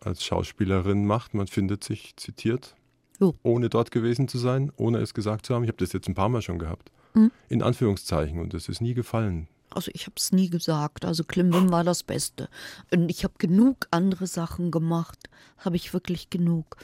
als 0.00 0.24
Schauspielerin 0.24 1.06
macht. 1.06 1.34
Man 1.34 1.46
findet 1.46 1.84
sich 1.84 2.16
zitiert, 2.16 2.74
Jo. 3.18 3.34
ohne 3.42 3.68
dort 3.68 3.90
gewesen 3.90 4.28
zu 4.28 4.38
sein, 4.38 4.72
ohne 4.76 4.98
es 4.98 5.14
gesagt 5.14 5.46
zu 5.46 5.54
haben. 5.54 5.64
Ich 5.64 5.68
habe 5.68 5.78
das 5.78 5.92
jetzt 5.92 6.08
ein 6.08 6.14
paar 6.14 6.28
Mal 6.28 6.42
schon 6.42 6.58
gehabt. 6.58 6.90
Mhm. 7.14 7.30
In 7.48 7.62
Anführungszeichen. 7.62 8.40
Und 8.40 8.54
es 8.54 8.68
ist 8.68 8.80
nie 8.80 8.94
gefallen. 8.94 9.48
Also 9.70 9.90
ich 9.94 10.06
habe 10.06 10.14
es 10.16 10.32
nie 10.32 10.50
gesagt. 10.50 11.04
Also 11.04 11.22
Klimbim 11.24 11.70
war 11.70 11.84
das 11.84 12.02
Beste. 12.02 12.48
Und 12.92 13.08
ich 13.10 13.24
habe 13.24 13.34
genug 13.38 13.86
andere 13.90 14.26
Sachen 14.26 14.70
gemacht. 14.70 15.28
Habe 15.58 15.76
ich 15.76 15.92
wirklich 15.92 16.30
genug. 16.30 16.76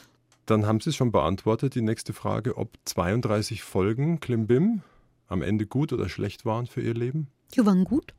Dann 0.47 0.67
haben 0.67 0.81
Sie 0.81 0.91
es 0.91 0.97
schon 0.97 1.11
beantwortet, 1.11 1.75
die 1.75 1.81
nächste 1.83 2.13
Frage, 2.13 2.57
ob 2.57 2.71
32 2.85 3.65
Folgen 3.65 4.21
Klimbim 4.21 4.83
am 5.27 5.43
Ende 5.43 5.67
gut 5.67 5.93
oder 5.93 6.09
schlecht 6.09 6.45
waren 6.45 6.67
für 6.67 6.81
Ihr 6.81 6.95
Leben? 6.95 7.27
Die 7.55 7.67
waren 7.67 7.83
gut. 7.83 8.15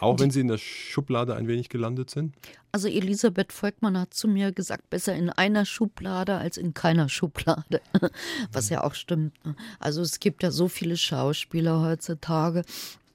Auch 0.00 0.18
wenn 0.18 0.30
Sie 0.30 0.40
in 0.40 0.48
der 0.48 0.58
Schublade 0.58 1.34
ein 1.34 1.48
wenig 1.48 1.68
gelandet 1.68 2.10
sind? 2.10 2.34
Also 2.72 2.88
Elisabeth 2.88 3.52
Volkmann 3.52 3.98
hat 3.98 4.14
zu 4.14 4.28
mir 4.28 4.52
gesagt, 4.52 4.90
besser 4.90 5.14
in 5.14 5.30
einer 5.30 5.64
Schublade 5.64 6.36
als 6.36 6.56
in 6.56 6.74
keiner 6.74 7.08
Schublade. 7.08 7.80
Was 8.52 8.68
ja 8.68 8.84
auch 8.84 8.94
stimmt. 8.94 9.32
ne? 9.44 9.56
Also 9.78 10.02
es 10.02 10.20
gibt 10.20 10.42
ja 10.42 10.50
so 10.50 10.68
viele 10.68 10.96
Schauspieler 10.96 11.80
heutzutage, 11.80 12.62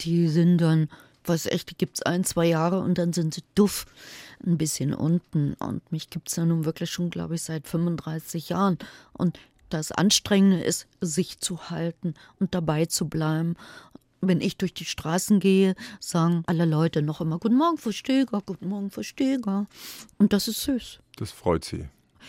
die 0.02 0.28
sind 0.28 0.58
dann, 0.58 0.90
weiß 1.26 1.46
echt, 1.48 1.70
die 1.70 1.78
gibt 1.78 1.98
es 1.98 2.02
ein, 2.02 2.24
zwei 2.24 2.46
Jahre 2.46 2.80
und 2.80 2.98
dann 2.98 3.14
sind 3.14 3.34
sie 3.34 3.44
duff 3.56 3.86
ein 4.46 4.58
bisschen 4.58 4.94
unten. 4.94 5.54
Und 5.54 5.90
mich 5.92 6.10
gibt 6.10 6.30
es 6.30 6.36
ja 6.36 6.46
nun 6.46 6.66
wirklich 6.66 6.90
schon, 6.90 7.10
glaube 7.10 7.36
ich, 7.36 7.44
seit 7.44 7.68
35 7.68 8.50
Jahren. 8.50 8.78
Und 9.14 9.40
das 9.70 9.92
Anstrengende 9.92 10.62
ist, 10.62 10.88
sich 11.02 11.40
zu 11.40 11.70
halten 11.70 12.14
und 12.40 12.54
dabei 12.54 12.86
zu 12.86 13.08
bleiben. 13.08 13.56
Wenn 14.28 14.42
ich 14.42 14.58
durch 14.58 14.74
die 14.74 14.86
Straßen 14.86 15.40
gehe, 15.40 15.76
sagen 16.00 16.44
alle 16.48 16.66
Leute 16.66 17.02
noch 17.02 17.20
immer 17.22 17.40
Guten 17.40 17.58
Morgen, 17.58 17.78
Frau 17.78 17.92
Steger, 17.92 18.42
Guten 18.46 18.70
Morgen, 18.70 18.90
Frau 18.90 19.04
Steger. 19.04 19.68
Und 20.18 20.34
das 20.34 20.48
ist 20.48 20.62
süß. 20.64 21.00
Das 21.18 21.32
freut 21.32 21.66
Sie. 21.66 21.88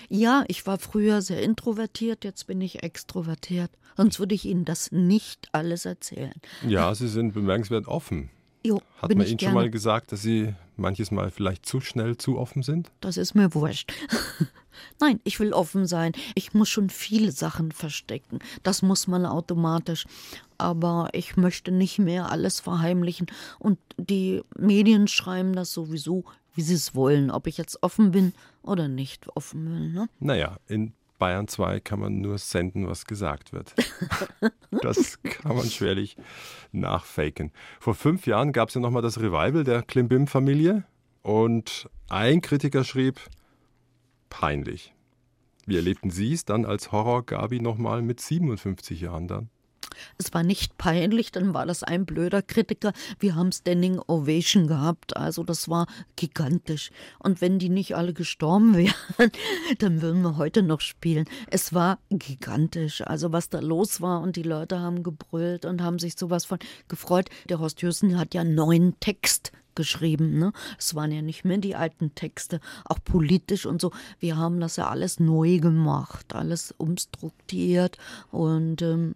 Ja, 0.09 0.45
ich 0.49 0.67
war 0.67 0.79
früher 0.79 1.23
sehr 1.23 1.41
introvertiert, 1.43 2.25
jetzt 2.25 2.47
bin 2.49 2.61
ich 2.61 2.83
extrovertiert. 2.83 3.71
Sonst 3.97 4.19
würde 4.19 4.35
ich 4.35 4.45
Ihnen 4.45 4.65
das 4.65 4.91
nicht 4.91 5.49
alles 5.53 5.85
erzählen. 5.85 6.35
Ja, 6.67 6.93
Sie 6.97 7.07
sind 7.09 7.33
bemerkenswert 7.33 7.87
offen. 7.87 8.31
Jo, 8.67 8.81
Hat 9.01 9.15
man 9.15 9.27
Ihnen 9.27 9.37
gerne. 9.37 9.53
schon 9.53 9.63
mal 9.63 9.71
gesagt, 9.71 10.11
dass 10.11 10.23
Sie 10.23 10.53
manches 10.77 11.11
Mal 11.13 11.31
vielleicht 11.31 11.65
zu 11.65 11.81
schnell 11.81 12.17
zu 12.17 12.39
offen 12.39 12.63
sind? 12.63 12.91
Das 13.01 13.17
ist 13.17 13.35
mir 13.35 13.55
wurscht. 13.55 13.93
Nein, 15.01 15.21
ich 15.25 15.41
will 15.41 15.53
offen 15.53 15.87
sein. 15.87 16.13
Ich 16.35 16.55
muss 16.55 16.69
schon 16.69 16.91
viele 16.91 17.33
Sachen 17.33 17.73
verstecken. 17.73 18.39
Das 18.63 18.83
muss 18.83 19.07
man 19.07 19.27
automatisch. 19.27 20.07
Aber 20.59 21.09
ich 21.13 21.37
möchte 21.37 21.73
nicht 21.73 21.99
mehr 21.99 22.31
alles 22.31 22.61
verheimlichen. 22.61 23.27
Und 23.59 23.79
die 23.97 24.43
Medien 24.57 25.09
schreiben 25.09 25.55
das 25.55 25.73
sowieso, 25.73 26.25
wie 26.55 26.63
sie 26.63 26.75
es 26.75 26.95
wollen. 26.95 27.31
Ob 27.31 27.47
ich 27.47 27.59
jetzt 27.59 27.83
offen 27.83 28.13
bin 28.13 28.33
oder 28.63 28.89
nicht 28.89 29.29
offen 29.35 29.65
bin. 29.65 29.93
Ne? 29.93 30.09
Naja, 30.21 30.57
in 30.69 30.93
Bayern 31.19 31.49
2 31.49 31.81
kann 31.81 32.01
man 32.01 32.21
nur 32.21 32.39
senden, 32.39 32.89
was 32.89 33.07
gesagt 33.07 33.53
wird. 33.53 33.75
das 34.83 35.23
kann 35.23 35.57
man 35.57 35.67
schwerlich 35.67 36.17
nachfaken. 36.73 37.53
Vor 37.81 37.95
fünf 37.95 38.27
Jahren 38.27 38.53
gab 38.53 38.69
es 38.69 38.75
ja 38.75 38.81
nochmal 38.81 39.03
das 39.03 39.19
Revival 39.19 39.65
der 39.65 39.83
Klimbim-Familie 39.83 40.85
und 41.23 41.89
ein 42.09 42.41
Kritiker 42.41 42.85
schrieb, 42.85 43.21
peinlich. 44.35 44.93
Wie 45.65 45.77
erlebten 45.77 46.11
Sie 46.11 46.33
es 46.33 46.45
dann 46.45 46.65
als 46.67 46.91
Horror-Gabi 46.91 47.61
nochmal 47.61 48.03
mit 48.03 48.21
57 48.21 49.01
Jahren 49.01 49.29
dann? 49.29 49.49
Es 50.19 50.35
war 50.35 50.43
nicht 50.43 50.77
peinlich, 50.77 51.31
dann 51.31 51.55
war 51.55 51.67
das 51.67 51.85
ein 51.85 52.05
blöder 52.05 52.43
Kritiker. 52.43 52.93
Wir 53.21 53.37
haben 53.37 53.53
Standing 53.53 54.01
Ovation 54.09 54.67
gehabt, 54.67 55.17
also 55.17 55.45
das 55.45 55.69
war 55.69 55.87
gigantisch. 56.17 56.91
Und 57.21 57.41
wenn 57.41 57.61
die 57.61 57.69
nicht 57.69 57.95
alle 57.95 58.13
gestorben 58.13 58.75
wären, 58.77 59.31
dann 59.79 60.03
würden 60.03 60.23
wir 60.23 60.37
heute 60.37 60.65
noch 60.65 60.81
spielen. 60.81 61.27
Es 61.49 61.73
war 61.73 62.01
gigantisch, 62.11 63.03
also 63.03 63.31
was 63.31 63.51
da 63.51 63.61
los 63.61 64.01
war 64.01 64.21
und 64.21 64.35
die 64.35 64.43
Leute 64.43 64.81
haben 64.81 65.05
gebrüllt 65.05 65.65
und 65.65 65.81
haben 65.81 66.01
sich 66.01 66.17
sowas 66.19 66.45
von 66.45 66.59
gefreut. 66.89 67.29
Der 67.49 67.61
Horst 67.61 67.81
Hüssen 67.83 68.19
hat 68.19 68.35
ja 68.35 68.43
neuen 68.43 68.99
Text 68.99 69.53
geschrieben. 69.75 70.39
Ne? 70.39 70.53
Es 70.79 70.95
waren 70.95 71.13
ja 71.13 71.23
nicht 71.23 71.45
mehr 71.45 71.59
die 71.59 71.75
alten 71.75 72.15
Texte, 72.15 72.61
auch 72.85 72.99
politisch 73.05 73.67
und 73.67 73.81
so. 73.81 73.93
Wir 74.19 74.37
haben 74.37 74.61
das 74.61 74.77
ja 74.77 74.89
alles 74.89 75.21
neu 75.21 75.59
gemacht, 75.59 76.35
alles 76.35 76.73
umstrukturiert 76.77 77.99
und 78.31 78.83
ähm, 78.83 79.15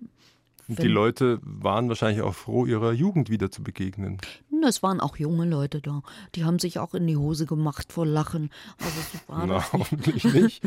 Und 0.69 0.83
die 0.83 0.89
Leute 0.89 1.41
waren 1.43 1.89
wahrscheinlich 1.89 2.23
auch 2.23 2.35
froh, 2.35 2.67
ihrer 2.67 2.93
Jugend 2.93 3.31
wieder 3.31 3.51
zu 3.51 3.63
begegnen. 3.63 4.19
Es 4.67 4.83
waren 4.83 5.01
auch 5.01 5.17
junge 5.17 5.47
Leute 5.47 5.81
da. 5.81 6.03
Die 6.35 6.45
haben 6.45 6.59
sich 6.59 6.79
auch 6.79 6.93
in 6.93 7.07
die 7.07 7.17
Hose 7.17 7.47
gemacht 7.47 7.93
vor 7.93 8.05
Lachen. 8.05 8.51
Also 8.79 9.01
so 9.13 9.19
war 9.33 9.47
Na, 9.47 9.73
hoffentlich 9.73 10.25
nicht. 10.25 10.63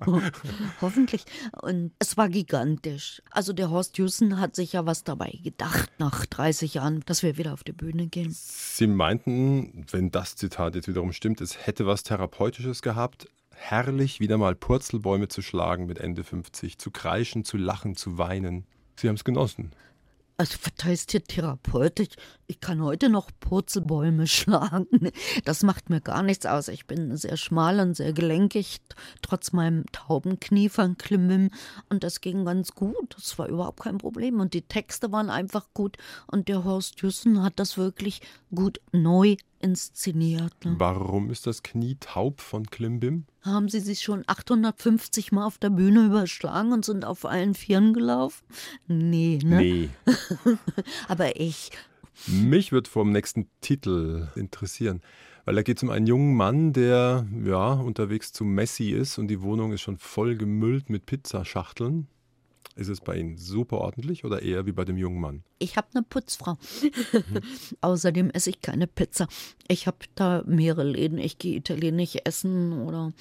Hoffentlich. 0.80 1.24
Und 1.62 1.92
es 1.98 2.16
war 2.16 2.28
gigantisch. 2.28 3.22
Also 3.30 3.52
der 3.52 3.70
Horst 3.70 3.96
Jussen 3.96 4.40
hat 4.40 4.54
sich 4.54 4.72
ja 4.72 4.86
was 4.86 5.04
dabei 5.04 5.38
gedacht 5.42 5.90
nach 5.98 6.26
30 6.26 6.74
Jahren, 6.74 7.02
dass 7.06 7.22
wir 7.22 7.38
wieder 7.38 7.52
auf 7.52 7.64
die 7.64 7.72
Bühne 7.72 8.08
gehen. 8.08 8.30
Sie 8.32 8.86
meinten, 8.86 9.86
wenn 9.90 10.10
das 10.10 10.36
Zitat 10.36 10.74
jetzt 10.74 10.88
wiederum 10.88 11.12
stimmt, 11.12 11.40
es 11.40 11.66
hätte 11.66 11.86
was 11.86 12.02
Therapeutisches 12.02 12.82
gehabt, 12.82 13.28
herrlich 13.50 14.20
wieder 14.20 14.38
mal 14.38 14.54
Purzelbäume 14.54 15.28
zu 15.28 15.42
schlagen 15.42 15.86
mit 15.86 15.98
Ende 15.98 16.24
50, 16.24 16.78
zu 16.78 16.90
kreischen, 16.90 17.44
zu 17.44 17.56
lachen, 17.56 17.96
zu 17.96 18.18
weinen. 18.18 18.66
Sie 18.98 19.08
haben 19.08 19.14
es 19.14 19.24
genossen. 19.24 19.70
Also 20.40 20.56
was 20.62 20.84
heißt 20.84 21.10
hier 21.10 21.24
Therapeut? 21.24 22.16
Ich, 22.46 22.60
kann 22.60 22.82
heute 22.82 23.08
noch 23.08 23.30
Purzelbäume 23.40 24.26
schlagen. 24.28 24.86
Das 25.44 25.64
macht 25.64 25.90
mir 25.90 26.00
gar 26.00 26.22
nichts 26.22 26.46
aus. 26.46 26.68
Ich 26.68 26.86
bin 26.86 27.16
sehr 27.16 27.36
schmal 27.36 27.80
und 27.80 27.94
sehr 27.94 28.12
gelenkig, 28.12 28.80
trotz 29.20 29.52
meinem 29.52 29.84
tauben 29.90 30.38
Knie 30.38 30.68
von 30.68 30.96
Klimbim. 30.96 31.50
Und 31.88 32.04
das 32.04 32.20
ging 32.20 32.44
ganz 32.44 32.72
gut. 32.72 33.14
Das 33.16 33.36
war 33.38 33.48
überhaupt 33.48 33.80
kein 33.80 33.98
Problem. 33.98 34.38
Und 34.38 34.54
die 34.54 34.62
Texte 34.62 35.10
waren 35.10 35.28
einfach 35.28 35.66
gut. 35.74 35.96
Und 36.28 36.48
der 36.48 36.64
Horst 36.64 37.00
Jussen 37.00 37.42
hat 37.42 37.54
das 37.56 37.76
wirklich 37.76 38.20
gut 38.54 38.80
neu 38.92 39.36
inszeniert. 39.60 40.52
Ne? 40.64 40.74
Warum 40.78 41.30
ist 41.30 41.46
das 41.46 41.62
Knie 41.62 41.96
taub 42.00 42.40
von 42.40 42.66
Klimbim? 42.66 43.24
Haben 43.42 43.68
Sie 43.68 43.80
sich 43.80 44.00
schon 44.00 44.24
850 44.26 45.32
Mal 45.32 45.46
auf 45.46 45.58
der 45.58 45.70
Bühne 45.70 46.06
überschlagen 46.06 46.72
und 46.72 46.84
sind 46.84 47.04
auf 47.04 47.24
allen 47.24 47.54
Vieren 47.54 47.92
gelaufen? 47.92 48.44
Nee, 48.86 49.38
ne? 49.42 49.56
Nee. 49.56 49.90
Aber 51.08 51.40
ich. 51.40 51.70
Mich 52.26 52.72
wird 52.72 52.88
vor 52.88 53.04
dem 53.04 53.12
nächsten 53.12 53.48
Titel 53.60 54.28
interessieren, 54.34 55.02
weil 55.44 55.54
da 55.54 55.62
geht 55.62 55.78
es 55.78 55.82
um 55.82 55.90
einen 55.90 56.06
jungen 56.06 56.34
Mann, 56.34 56.72
der 56.72 57.26
ja 57.44 57.72
unterwegs 57.72 58.32
zu 58.32 58.44
Messi 58.44 58.90
ist 58.90 59.18
und 59.18 59.28
die 59.28 59.40
Wohnung 59.40 59.72
ist 59.72 59.82
schon 59.82 59.98
voll 59.98 60.36
gemüllt 60.36 60.90
mit 60.90 61.06
Pizzaschachteln. 61.06 62.08
Ist 62.78 62.88
es 62.88 63.00
bei 63.00 63.16
Ihnen 63.16 63.36
super 63.36 63.78
ordentlich 63.78 64.24
oder 64.24 64.40
eher 64.40 64.64
wie 64.64 64.72
bei 64.72 64.84
dem 64.84 64.96
jungen 64.96 65.20
Mann? 65.20 65.42
Ich 65.58 65.76
habe 65.76 65.88
eine 65.94 66.04
Putzfrau. 66.04 66.56
Mhm. 66.82 67.40
Außerdem 67.80 68.30
esse 68.30 68.50
ich 68.50 68.60
keine 68.60 68.86
Pizza. 68.86 69.26
Ich 69.66 69.88
habe 69.88 69.98
da 70.14 70.44
mehrere 70.46 70.84
Läden. 70.84 71.18
Ich 71.18 71.38
gehe 71.38 71.56
italienisch 71.56 72.16
essen 72.24 72.72
oder 72.72 73.12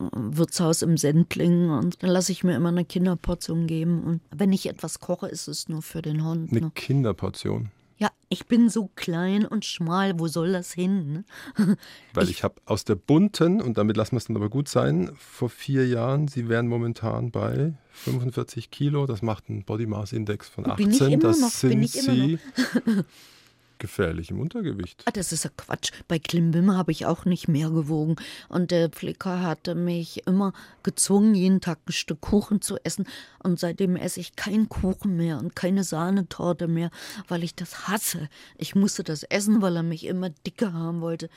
äh, 0.00 0.04
Wirtshaus 0.12 0.82
im 0.82 0.96
Sendling 0.96 1.70
und 1.70 2.02
dann 2.02 2.10
lasse 2.10 2.32
ich 2.32 2.42
mir 2.42 2.56
immer 2.56 2.70
eine 2.70 2.84
Kinderportion 2.84 3.68
geben. 3.68 4.02
Und 4.02 4.22
wenn 4.36 4.52
ich 4.52 4.68
etwas 4.68 4.98
koche, 4.98 5.28
ist 5.28 5.46
es 5.46 5.68
nur 5.68 5.82
für 5.82 6.02
den 6.02 6.24
Hund. 6.24 6.50
Eine 6.50 6.60
ne? 6.60 6.72
Kinderportion? 6.74 7.70
Ja, 8.00 8.10
ich 8.30 8.46
bin 8.46 8.70
so 8.70 8.90
klein 8.94 9.44
und 9.44 9.66
schmal, 9.66 10.18
wo 10.18 10.26
soll 10.26 10.52
das 10.52 10.72
hin? 10.72 11.12
Ne? 11.12 11.76
Weil 12.14 12.24
ich, 12.24 12.30
ich 12.30 12.44
habe 12.44 12.54
aus 12.64 12.84
der 12.84 12.94
bunten, 12.94 13.60
und 13.60 13.76
damit 13.76 13.98
lassen 13.98 14.12
wir 14.12 14.16
es 14.16 14.24
dann 14.24 14.36
aber 14.36 14.48
gut 14.48 14.68
sein, 14.68 15.10
vor 15.18 15.50
vier 15.50 15.86
Jahren, 15.86 16.26
Sie 16.26 16.48
wären 16.48 16.66
momentan 16.66 17.30
bei 17.30 17.74
45 17.92 18.70
Kilo, 18.70 19.04
das 19.04 19.20
macht 19.20 19.50
einen 19.50 19.64
Body 19.64 19.84
Mass 19.84 20.14
Index 20.14 20.48
von 20.48 20.68
18, 20.70 21.20
das 21.20 21.40
noch, 21.40 21.50
sind 21.50 21.90
Sie 21.90 22.38
gefährlich 23.80 24.30
im 24.30 24.38
Untergewicht. 24.38 25.02
Ah, 25.06 25.10
das 25.10 25.32
ist 25.32 25.44
ja 25.44 25.50
Quatsch. 25.56 25.90
Bei 26.06 26.20
Klimbim 26.20 26.76
habe 26.76 26.92
ich 26.92 27.06
auch 27.06 27.24
nicht 27.24 27.48
mehr 27.48 27.70
gewogen. 27.70 28.16
Und 28.48 28.70
der 28.70 28.88
Pfleger 28.88 29.42
hatte 29.42 29.74
mich 29.74 30.26
immer 30.26 30.52
gezwungen, 30.84 31.34
jeden 31.34 31.60
Tag 31.60 31.78
ein 31.88 31.92
Stück 31.92 32.20
Kuchen 32.20 32.62
zu 32.62 32.76
essen. 32.84 33.06
Und 33.42 33.58
seitdem 33.58 33.96
esse 33.96 34.20
ich 34.20 34.36
keinen 34.36 34.68
Kuchen 34.68 35.16
mehr 35.16 35.38
und 35.38 35.56
keine 35.56 35.82
Sahnetorte 35.82 36.68
mehr, 36.68 36.90
weil 37.26 37.42
ich 37.42 37.56
das 37.56 37.88
hasse. 37.88 38.28
Ich 38.56 38.76
musste 38.76 39.02
das 39.02 39.24
essen, 39.24 39.62
weil 39.62 39.74
er 39.76 39.82
mich 39.82 40.06
immer 40.06 40.30
dicker 40.30 40.72
haben 40.72 41.00
wollte. 41.00 41.28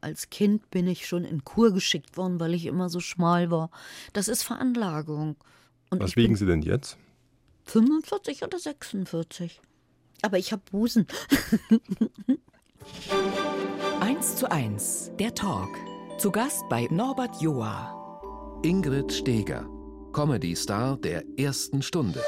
Als 0.00 0.30
Kind 0.30 0.70
bin 0.70 0.88
ich 0.88 1.06
schon 1.06 1.24
in 1.24 1.44
Kur 1.44 1.72
geschickt 1.72 2.16
worden, 2.16 2.40
weil 2.40 2.54
ich 2.54 2.66
immer 2.66 2.88
so 2.88 3.00
schmal 3.00 3.50
war. 3.50 3.70
Das 4.12 4.28
ist 4.28 4.42
Veranlagung. 4.42 5.36
Und 5.90 6.02
Was 6.02 6.16
wiegen 6.16 6.36
Sie 6.36 6.46
denn 6.46 6.62
jetzt? 6.62 6.96
45 7.66 8.42
oder 8.42 8.58
46. 8.58 9.60
Aber 10.22 10.38
ich 10.38 10.52
habe 10.52 10.62
Busen. 10.70 11.06
1 14.00 14.36
zu 14.36 14.50
1, 14.50 15.12
der 15.18 15.34
Talk. 15.34 15.68
Zu 16.18 16.30
Gast 16.30 16.62
bei 16.68 16.86
Norbert 16.90 17.40
Joa. 17.40 17.96
Ingrid 18.62 19.12
Steger, 19.12 19.66
Comedy-Star 20.12 20.98
der 20.98 21.24
ersten 21.38 21.82
Stunde. 21.82 22.22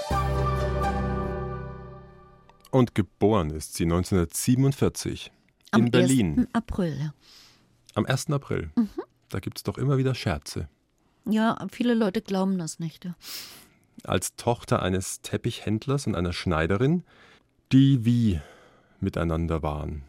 Und 2.70 2.94
geboren 2.94 3.50
ist 3.50 3.74
sie 3.74 3.84
1947 3.84 5.30
in 5.74 5.84
Am 5.84 5.90
Berlin. 5.90 6.38
1. 6.38 6.48
April. 6.54 6.96
ja. 6.98 7.12
Am 7.94 8.06
1. 8.06 8.30
April. 8.30 8.70
Mhm. 8.74 8.88
Da 9.28 9.40
gibt 9.40 9.58
es 9.58 9.62
doch 9.62 9.76
immer 9.76 9.98
wieder 9.98 10.14
Scherze. 10.14 10.68
Ja, 11.26 11.58
viele 11.70 11.92
Leute 11.94 12.22
glauben 12.22 12.56
das 12.58 12.78
nicht. 12.78 13.04
Ja. 13.04 13.14
Als 14.04 14.34
Tochter 14.36 14.82
eines 14.82 15.20
Teppichhändlers 15.20 16.06
und 16.06 16.14
einer 16.14 16.32
Schneiderin 16.32 17.04
die 17.72 18.04
wie 18.04 18.40
miteinander 19.00 19.62
waren. 19.62 20.04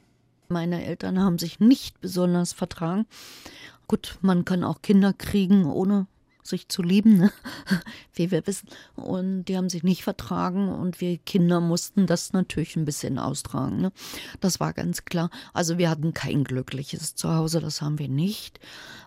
Meine 0.49 0.85
Eltern 0.85 1.19
haben 1.19 1.39
sich 1.39 1.59
nicht 1.59 1.99
besonders 2.01 2.53
vertragen. 2.53 3.05
Gut, 3.87 4.17
man 4.21 4.45
kann 4.45 4.63
auch 4.63 4.81
Kinder 4.81 5.13
kriegen, 5.13 5.65
ohne 5.65 6.07
sich 6.43 6.67
zu 6.67 6.81
lieben, 6.81 7.17
ne? 7.17 7.31
wie 8.13 8.29
wir 8.29 8.45
wissen. 8.45 8.67
Und 8.95 9.45
die 9.45 9.57
haben 9.57 9.69
sich 9.69 9.83
nicht 9.83 10.03
vertragen 10.03 10.69
und 10.69 10.99
wir 10.99 11.17
Kinder 11.17 11.61
mussten 11.61 12.05
das 12.05 12.33
natürlich 12.33 12.75
ein 12.75 12.85
bisschen 12.85 13.17
austragen. 13.17 13.77
Ne? 13.77 13.91
Das 14.41 14.59
war 14.59 14.73
ganz 14.73 15.05
klar. 15.05 15.29
Also 15.53 15.77
wir 15.77 15.89
hatten 15.89 16.13
kein 16.13 16.43
glückliches 16.43 17.15
Zuhause, 17.15 17.61
das 17.61 17.81
haben 17.81 17.97
wir 17.97 18.09
nicht. 18.09 18.59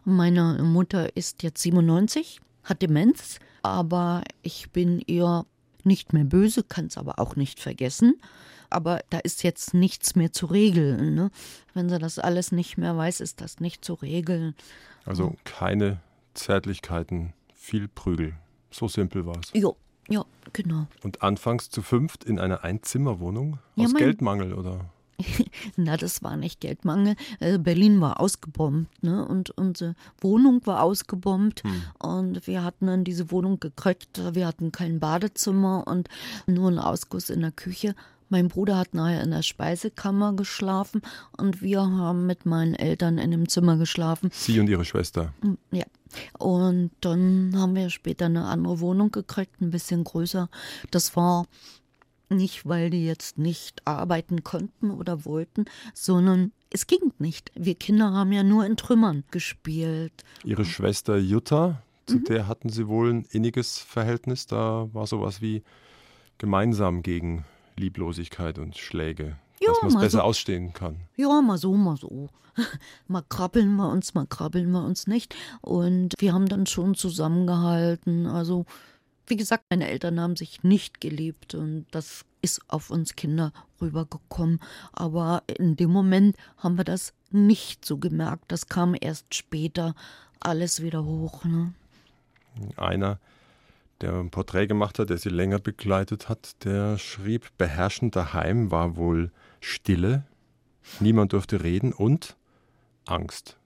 Meine 0.04 0.62
Mutter 0.62 1.14
ist 1.14 1.42
jetzt 1.42 1.62
97, 1.62 2.40
hat 2.64 2.80
Demenz, 2.80 3.38
aber 3.62 4.22
ich 4.42 4.70
bin 4.70 5.02
ihr 5.06 5.44
nicht 5.86 6.12
mehr 6.12 6.24
böse, 6.24 6.62
kann 6.62 6.86
es 6.86 6.98
aber 6.98 7.18
auch 7.18 7.36
nicht 7.36 7.60
vergessen. 7.60 8.20
Aber 8.68 9.00
da 9.10 9.18
ist 9.18 9.44
jetzt 9.44 9.74
nichts 9.74 10.16
mehr 10.16 10.32
zu 10.32 10.46
regeln. 10.46 11.14
Ne? 11.14 11.30
Wenn 11.72 11.88
sie 11.88 11.98
das 11.98 12.18
alles 12.18 12.52
nicht 12.52 12.76
mehr 12.78 12.96
weiß, 12.96 13.20
ist 13.20 13.40
das 13.40 13.60
nicht 13.60 13.84
zu 13.84 13.94
regeln. 13.94 14.54
Also 15.04 15.36
keine 15.44 16.00
Zärtlichkeiten, 16.34 17.32
viel 17.54 17.88
Prügel. 17.88 18.34
So 18.70 18.88
simpel 18.88 19.24
war 19.24 19.38
es. 19.38 19.52
Ja, 19.54 19.70
ja, 20.08 20.24
genau. 20.52 20.86
Und 21.02 21.22
anfangs 21.22 21.70
zu 21.70 21.82
fünft 21.82 22.24
in 22.24 22.38
einer 22.38 22.64
Einzimmerwohnung? 22.64 23.58
Aus 23.76 23.92
ja, 23.92 23.98
Geldmangel 23.98 24.52
oder? 24.52 24.90
Na, 25.76 25.96
das 25.96 26.22
war 26.22 26.36
nicht 26.36 26.60
Geldmangel. 26.60 27.16
Äh, 27.40 27.58
Berlin 27.58 28.00
war 28.00 28.20
ausgebombt, 28.20 29.02
ne? 29.02 29.26
Und 29.26 29.50
unsere 29.50 29.94
Wohnung 30.20 30.60
war 30.66 30.82
ausgebombt. 30.82 31.62
Hm. 31.64 31.82
Und 31.98 32.46
wir 32.46 32.64
hatten 32.64 32.86
dann 32.86 33.04
diese 33.04 33.30
Wohnung 33.30 33.60
gekriegt. 33.60 34.20
Wir 34.34 34.46
hatten 34.46 34.72
kein 34.72 35.00
Badezimmer 35.00 35.86
und 35.86 36.08
nur 36.46 36.68
einen 36.68 36.78
Ausguss 36.78 37.30
in 37.30 37.40
der 37.40 37.52
Küche. 37.52 37.94
Mein 38.28 38.48
Bruder 38.48 38.76
hat 38.76 38.92
nachher 38.92 39.22
in 39.22 39.30
der 39.30 39.42
Speisekammer 39.42 40.32
geschlafen 40.32 41.02
und 41.36 41.62
wir 41.62 41.80
haben 41.80 42.26
mit 42.26 42.44
meinen 42.44 42.74
Eltern 42.74 43.18
in 43.18 43.30
dem 43.30 43.48
Zimmer 43.48 43.76
geschlafen. 43.76 44.30
Sie 44.32 44.58
und 44.58 44.68
Ihre 44.68 44.84
Schwester? 44.84 45.32
Hm, 45.42 45.58
ja. 45.70 45.84
Und 46.38 46.90
dann 47.00 47.52
haben 47.56 47.74
wir 47.74 47.90
später 47.90 48.26
eine 48.26 48.46
andere 48.46 48.80
Wohnung 48.80 49.12
gekriegt, 49.12 49.60
ein 49.60 49.70
bisschen 49.70 50.02
größer. 50.02 50.48
Das 50.90 51.14
war 51.14 51.46
nicht, 52.28 52.66
weil 52.66 52.90
die 52.90 53.04
jetzt 53.04 53.38
nicht 53.38 53.86
arbeiten 53.86 54.44
konnten 54.44 54.90
oder 54.90 55.24
wollten, 55.24 55.66
sondern 55.94 56.52
es 56.70 56.86
ging 56.86 57.12
nicht. 57.18 57.50
Wir 57.54 57.74
Kinder 57.74 58.12
haben 58.12 58.32
ja 58.32 58.42
nur 58.42 58.66
in 58.66 58.76
Trümmern 58.76 59.24
gespielt. 59.30 60.24
Ihre 60.44 60.64
Schwester 60.64 61.16
Jutta, 61.16 61.82
zu 62.06 62.16
mhm. 62.16 62.24
der 62.24 62.48
hatten 62.48 62.68
Sie 62.68 62.88
wohl 62.88 63.12
ein 63.12 63.26
inniges 63.30 63.78
Verhältnis. 63.78 64.46
Da 64.46 64.88
war 64.92 65.06
sowas 65.06 65.40
wie 65.40 65.62
gemeinsam 66.38 67.02
gegen 67.02 67.44
Lieblosigkeit 67.76 68.58
und 68.58 68.76
Schläge. 68.76 69.36
Ja, 69.60 69.68
dass 69.68 69.82
man 69.82 69.88
es 69.88 70.00
besser 70.00 70.18
so. 70.18 70.24
ausstehen 70.24 70.72
kann. 70.72 71.00
Ja, 71.16 71.40
mal 71.40 71.58
so, 71.58 71.74
mal 71.74 71.96
so. 71.96 72.28
mal 73.08 73.22
krabbeln 73.28 73.76
wir 73.76 73.90
uns, 73.90 74.14
mal 74.14 74.26
krabbeln 74.26 74.70
wir 74.70 74.84
uns 74.84 75.06
nicht. 75.06 75.34
Und 75.60 76.14
wir 76.18 76.32
haben 76.32 76.46
dann 76.46 76.66
schon 76.66 76.94
zusammengehalten. 76.94 78.26
Also 78.26 78.66
wie 79.26 79.36
gesagt, 79.36 79.64
meine 79.70 79.88
Eltern 79.88 80.20
haben 80.20 80.36
sich 80.36 80.62
nicht 80.62 81.00
geliebt 81.00 81.54
und 81.54 81.86
das 81.90 82.24
ist 82.42 82.60
auf 82.68 82.90
uns 82.90 83.16
Kinder 83.16 83.52
rübergekommen. 83.80 84.60
Aber 84.92 85.42
in 85.46 85.76
dem 85.76 85.90
Moment 85.90 86.36
haben 86.58 86.76
wir 86.76 86.84
das 86.84 87.12
nicht 87.30 87.84
so 87.84 87.98
gemerkt. 87.98 88.44
Das 88.48 88.68
kam 88.68 88.94
erst 88.98 89.34
später 89.34 89.94
alles 90.40 90.82
wieder 90.82 91.04
hoch. 91.04 91.44
Ne? 91.44 91.74
Einer, 92.76 93.18
der 94.00 94.14
ein 94.14 94.30
Porträt 94.30 94.66
gemacht 94.66 94.98
hat, 94.98 95.10
der 95.10 95.18
sie 95.18 95.30
länger 95.30 95.58
begleitet 95.58 96.28
hat, 96.28 96.64
der 96.64 96.98
schrieb, 96.98 97.50
beherrschend 97.58 98.14
daheim 98.14 98.70
war 98.70 98.96
wohl 98.96 99.32
Stille, 99.60 100.24
niemand 101.00 101.32
durfte 101.32 101.62
reden 101.62 101.92
und 101.92 102.36
Angst 103.06 103.58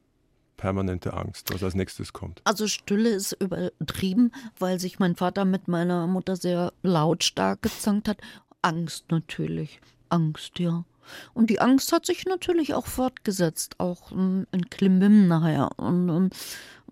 permanente 0.60 1.14
Angst, 1.14 1.54
was 1.54 1.62
als 1.62 1.74
nächstes 1.74 2.12
kommt. 2.12 2.42
Also 2.44 2.68
Stille 2.68 3.08
ist 3.08 3.32
übertrieben, 3.32 4.30
weil 4.58 4.78
sich 4.78 4.98
mein 4.98 5.16
Vater 5.16 5.46
mit 5.46 5.68
meiner 5.68 6.06
Mutter 6.06 6.36
sehr 6.36 6.74
lautstark 6.82 7.62
gezankt 7.62 8.08
hat. 8.08 8.18
Angst 8.60 9.06
natürlich. 9.10 9.80
Angst, 10.10 10.58
ja. 10.58 10.84
Und 11.32 11.48
die 11.48 11.60
Angst 11.60 11.92
hat 11.92 12.04
sich 12.04 12.26
natürlich 12.26 12.74
auch 12.74 12.86
fortgesetzt, 12.86 13.76
auch 13.78 14.12
ähm, 14.12 14.46
in 14.52 14.68
Klimbim 14.68 15.28
nachher. 15.28 15.70
Und, 15.78 16.10
und, 16.10 16.36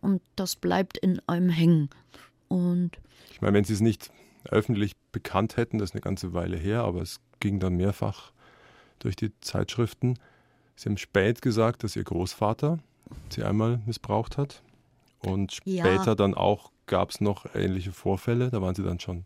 und 0.00 0.22
das 0.34 0.56
bleibt 0.56 0.96
in 0.96 1.20
einem 1.26 1.50
hängen. 1.50 1.90
Und 2.48 2.92
ich 3.30 3.42
meine, 3.42 3.52
wenn 3.52 3.64
Sie 3.64 3.74
es 3.74 3.80
nicht 3.80 4.10
öffentlich 4.48 4.96
bekannt 5.12 5.58
hätten, 5.58 5.76
das 5.76 5.90
ist 5.90 5.94
eine 5.94 6.00
ganze 6.00 6.32
Weile 6.32 6.56
her, 6.56 6.84
aber 6.84 7.02
es 7.02 7.20
ging 7.38 7.60
dann 7.60 7.76
mehrfach 7.76 8.32
durch 8.98 9.14
die 9.14 9.30
Zeitschriften. 9.42 10.18
Sie 10.74 10.88
haben 10.88 10.96
spät 10.96 11.42
gesagt, 11.42 11.84
dass 11.84 11.96
Ihr 11.96 12.04
Großvater 12.04 12.78
sie 13.30 13.42
einmal 13.42 13.80
missbraucht 13.86 14.38
hat. 14.38 14.62
Und 15.20 15.52
später 15.52 16.04
ja. 16.06 16.14
dann 16.14 16.34
auch 16.34 16.70
gab 16.86 17.10
es 17.10 17.20
noch 17.20 17.46
ähnliche 17.54 17.92
Vorfälle. 17.92 18.50
Da 18.50 18.62
waren 18.62 18.74
sie 18.74 18.82
dann 18.84 19.00
schon 19.00 19.24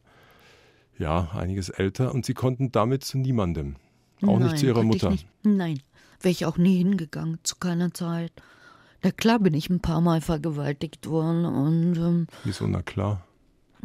Ja, 0.98 1.30
einiges 1.34 1.68
älter 1.68 2.14
und 2.14 2.24
sie 2.26 2.34
konnten 2.34 2.72
damit 2.72 3.04
zu 3.04 3.18
niemandem. 3.18 3.76
Auch 4.22 4.38
Nein, 4.38 4.42
nicht 4.42 4.58
zu 4.58 4.66
ihrer 4.66 4.82
Mutter. 4.82 5.14
Nein, 5.42 5.80
wäre 6.20 6.30
ich 6.30 6.46
auch 6.46 6.56
nie 6.58 6.78
hingegangen, 6.78 7.38
zu 7.42 7.56
keiner 7.56 7.92
Zeit. 7.92 8.32
Na 9.02 9.10
klar 9.10 9.40
bin 9.40 9.54
ich 9.54 9.68
ein 9.68 9.80
paar 9.80 10.00
Mal 10.00 10.20
vergewaltigt 10.20 11.08
worden 11.08 11.44
und 11.44 11.96
ähm, 11.96 12.26
Wieso, 12.44 12.66
na 12.68 12.82
klar. 12.82 13.26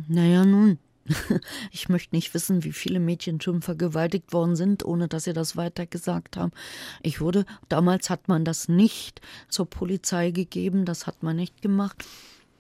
naja 0.08 0.46
nun. 0.46 0.78
Ich 1.72 1.90
möchte 1.90 2.16
nicht 2.16 2.34
wissen, 2.34 2.64
wie 2.64 2.72
viele 2.72 3.00
Mädchen 3.00 3.42
schon 3.42 3.62
vergewaltigt 3.62 4.34
worden 4.34 4.56
sind, 4.56 4.84
ohne 4.86 5.08
dass 5.08 5.26
sie 5.26 5.34
das 5.34 5.56
weiter 5.56 5.86
gesagt 5.86 6.38
haben. 6.38 6.52
Ich 7.02 7.22
wurde, 7.22 7.46
damals 7.70 8.10
hat 8.10 8.28
man 8.28 8.46
das 8.46 8.68
nicht 8.68 9.22
zur 9.50 9.70
Polizei 9.70 10.32
gegeben, 10.32 10.86
das 10.86 11.08
hat 11.08 11.24
man 11.24 11.36
nicht 11.36 11.62
gemacht. 11.62 12.06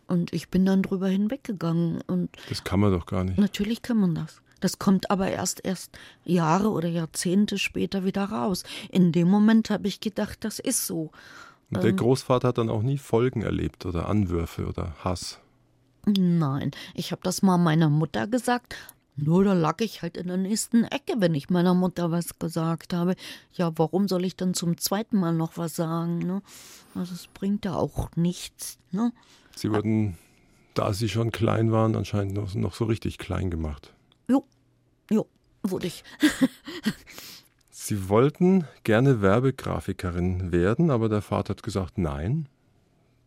Und 0.07 0.31
ich 0.33 0.49
bin 0.49 0.65
dann 0.65 0.83
drüber 0.83 1.07
hinweggegangen. 1.07 2.01
Und 2.07 2.29
Das 2.49 2.63
kann 2.63 2.79
man 2.79 2.91
doch 2.91 3.05
gar 3.05 3.23
nicht. 3.23 3.37
Natürlich 3.37 3.81
kann 3.81 3.97
man 3.97 4.15
das. 4.15 4.41
Das 4.59 4.79
kommt 4.79 5.11
aber 5.11 5.29
erst 5.29 5.63
erst 5.65 5.97
Jahre 6.25 6.69
oder 6.69 6.87
Jahrzehnte 6.87 7.57
später 7.59 8.05
wieder 8.05 8.23
raus. 8.25 8.63
In 8.89 9.11
dem 9.11 9.29
Moment 9.29 9.69
habe 9.69 9.87
ich 9.87 9.99
gedacht, 9.99 10.43
das 10.43 10.59
ist 10.59 10.87
so. 10.87 11.11
Und 11.69 11.83
der 11.83 11.91
Ähm. 11.91 11.97
Großvater 11.97 12.47
hat 12.47 12.57
dann 12.57 12.69
auch 12.69 12.81
nie 12.81 12.97
Folgen 12.97 13.41
erlebt 13.41 13.85
oder 13.85 14.07
Anwürfe 14.07 14.65
oder 14.65 14.95
Hass. 15.03 15.39
Nein, 16.07 16.71
ich 16.93 17.11
habe 17.11 17.21
das 17.23 17.41
mal 17.41 17.57
meiner 17.57 17.89
Mutter 17.89 18.27
gesagt. 18.27 18.77
Nur 19.17 19.43
da 19.43 19.53
lag 19.53 19.81
ich 19.81 20.03
halt 20.03 20.15
in 20.15 20.27
der 20.27 20.37
nächsten 20.37 20.85
Ecke, 20.85 21.15
wenn 21.17 21.35
ich 21.35 21.49
meiner 21.49 21.73
Mutter 21.73 22.11
was 22.11 22.39
gesagt 22.39 22.93
habe. 22.93 23.15
Ja, 23.51 23.71
warum 23.75 24.07
soll 24.07 24.23
ich 24.23 24.37
dann 24.37 24.53
zum 24.53 24.77
zweiten 24.77 25.19
Mal 25.19 25.33
noch 25.33 25.57
was 25.57 25.75
sagen? 25.75 26.19
Ne? 26.19 26.41
Also 26.95 27.13
es 27.13 27.27
bringt 27.27 27.65
ja 27.65 27.73
auch 27.73 28.09
nichts. 28.15 28.77
Ne? 28.91 29.11
Sie 29.55 29.69
wurden, 29.71 30.17
da 30.75 30.93
sie 30.93 31.09
schon 31.09 31.31
klein 31.31 31.71
waren, 31.71 31.95
anscheinend 31.95 32.35
noch, 32.35 32.53
noch 32.53 32.73
so 32.73 32.85
richtig 32.85 33.17
klein 33.17 33.49
gemacht. 33.49 33.93
Jo, 34.29 34.45
jo, 35.11 35.27
wurde 35.63 35.87
ich. 35.87 36.03
Sie 37.69 38.09
wollten 38.09 38.65
gerne 38.83 39.21
Werbegrafikerin 39.21 40.51
werden, 40.51 40.91
aber 40.91 41.07
der 41.07 41.21
Vater 41.21 41.51
hat 41.51 41.63
gesagt, 41.63 41.97
nein. 41.97 42.49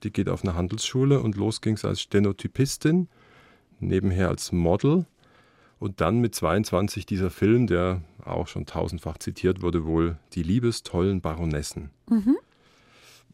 Die 0.03 0.13
geht 0.13 0.29
auf 0.29 0.43
eine 0.45 0.55
Handelsschule 0.55 1.21
und 1.21 1.37
los 1.37 1.61
ging's 1.61 1.85
als 1.85 2.01
Stenotypistin, 2.01 3.09
nebenher 3.81 4.29
als 4.29 4.53
Model 4.53 5.07
und 5.79 6.01
dann 6.01 6.21
mit 6.21 6.35
22 6.35 7.07
dieser 7.07 7.31
Film, 7.31 7.67
der 7.67 8.03
auch 8.25 8.47
schon 8.49 8.67
tausendfach 8.67 9.19
zitiert 9.19 9.63
wurde, 9.63 9.85
wohl 9.87 10.19
die 10.35 10.43
liebestollen 10.43 11.21
Baronessen. 11.21 11.91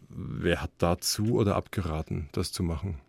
Wer 0.08 0.62
hat 0.62 0.70
dazu 0.78 1.34
oder 1.34 1.56
abgeraten, 1.56 2.28
das 2.32 2.52
zu 2.52 2.62
machen? 2.62 3.00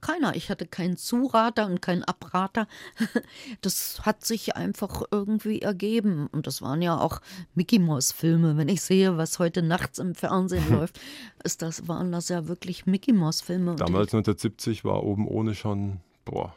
Keiner. 0.00 0.36
Ich 0.36 0.50
hatte 0.50 0.66
keinen 0.66 0.96
Zurater 0.96 1.66
und 1.66 1.82
keinen 1.82 2.04
Abrater. 2.04 2.66
Das 3.62 4.06
hat 4.06 4.24
sich 4.24 4.56
einfach 4.56 5.02
irgendwie 5.10 5.60
ergeben. 5.60 6.28
Und 6.28 6.46
das 6.46 6.62
waren 6.62 6.82
ja 6.82 6.98
auch 6.98 7.20
Mickey 7.54 7.78
Mouse 7.78 8.12
Filme. 8.12 8.56
Wenn 8.56 8.68
ich 8.68 8.82
sehe, 8.82 9.16
was 9.16 9.38
heute 9.38 9.62
nachts 9.62 9.98
im 9.98 10.14
Fernsehen 10.14 10.70
läuft, 10.70 11.00
ist 11.44 11.62
das, 11.62 11.88
waren 11.88 12.12
das 12.12 12.28
ja 12.28 12.48
wirklich 12.48 12.86
Mickey 12.86 13.12
Mouse 13.12 13.40
Filme. 13.40 13.72
Und 13.72 13.80
Damals 13.80 14.14
1970 14.14 14.84
war 14.84 15.02
oben 15.02 15.26
ohne 15.26 15.54
schon, 15.54 16.00
boah, 16.24 16.54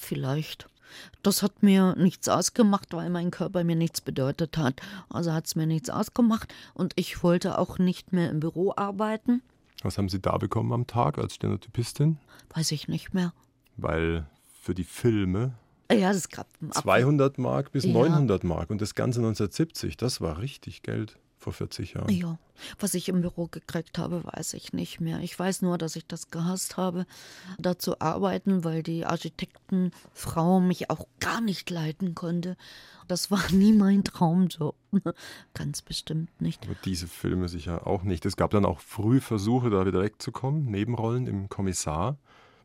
Vielleicht. 0.00 0.66
Das 1.22 1.42
hat 1.42 1.62
mir 1.62 1.94
nichts 1.96 2.28
ausgemacht, 2.28 2.92
weil 2.92 3.10
mein 3.10 3.30
Körper 3.30 3.62
mir 3.62 3.76
nichts 3.76 4.00
bedeutet 4.00 4.56
hat. 4.56 4.80
Also 5.08 5.32
hat 5.32 5.46
es 5.46 5.54
mir 5.54 5.66
nichts 5.66 5.88
ausgemacht. 5.88 6.52
Und 6.74 6.94
ich 6.96 7.22
wollte 7.22 7.58
auch 7.58 7.78
nicht 7.78 8.12
mehr 8.12 8.30
im 8.30 8.40
Büro 8.40 8.72
arbeiten. 8.74 9.42
Was 9.84 9.98
haben 9.98 10.08
Sie 10.08 10.20
da 10.20 10.36
bekommen 10.38 10.72
am 10.72 10.86
Tag 10.86 11.18
als 11.18 11.34
Stenotypistin? 11.34 12.18
Weiß 12.54 12.72
ich 12.72 12.88
nicht 12.88 13.14
mehr. 13.14 13.32
Weil 13.76 14.26
für 14.62 14.74
die 14.74 14.84
Filme 14.84 15.54
Ja, 15.90 16.10
es 16.10 16.28
gab 16.28 16.46
einen 16.60 16.70
Apfel. 16.70 16.82
200 16.82 17.38
Mark 17.38 17.72
bis 17.72 17.84
Ja. 17.84 17.92
900 17.92 18.44
Mark 18.44 18.70
und 18.70 18.80
das 18.80 18.94
Ganze 18.94 19.20
1970, 19.20 19.96
das 19.96 20.20
war 20.20 20.38
richtig 20.38 20.82
Geld 20.82 21.18
vor 21.38 21.52
40 21.54 21.94
Jahren. 21.94 22.10
Ja, 22.10 22.38
was 22.78 22.92
ich 22.94 23.08
im 23.08 23.22
Büro 23.22 23.46
gekriegt 23.46 23.96
habe, 23.96 24.22
weiß 24.24 24.52
ich 24.54 24.72
nicht 24.74 25.00
mehr. 25.00 25.20
Ich 25.20 25.36
weiß 25.38 25.62
nur, 25.62 25.78
dass 25.78 25.96
ich 25.96 26.06
das 26.06 26.30
gehasst 26.30 26.76
habe, 26.76 27.06
da 27.58 27.78
zu 27.78 28.00
arbeiten, 28.00 28.62
weil 28.62 28.82
die 28.82 29.06
Architektenfrau 29.06 30.60
mich 30.60 30.90
auch 30.90 31.06
gar 31.18 31.40
nicht 31.40 31.70
leiten 31.70 32.14
konnte. 32.14 32.56
Das 33.10 33.30
war 33.30 33.42
nie 33.52 33.72
mein 33.72 34.04
Traumjob. 34.04 34.76
Ganz 35.54 35.82
bestimmt 35.82 36.40
nicht. 36.40 36.64
Aber 36.64 36.76
diese 36.84 37.08
Filme 37.08 37.48
sicher 37.48 37.86
auch 37.86 38.04
nicht. 38.04 38.24
Es 38.24 38.36
gab 38.36 38.50
dann 38.52 38.64
auch 38.64 38.78
früh 38.80 39.20
Versuche, 39.20 39.68
da 39.70 39.84
wieder 39.84 40.00
wegzukommen. 40.02 40.66
Nebenrollen 40.66 41.26
im 41.26 41.48
Kommissar. 41.48 42.18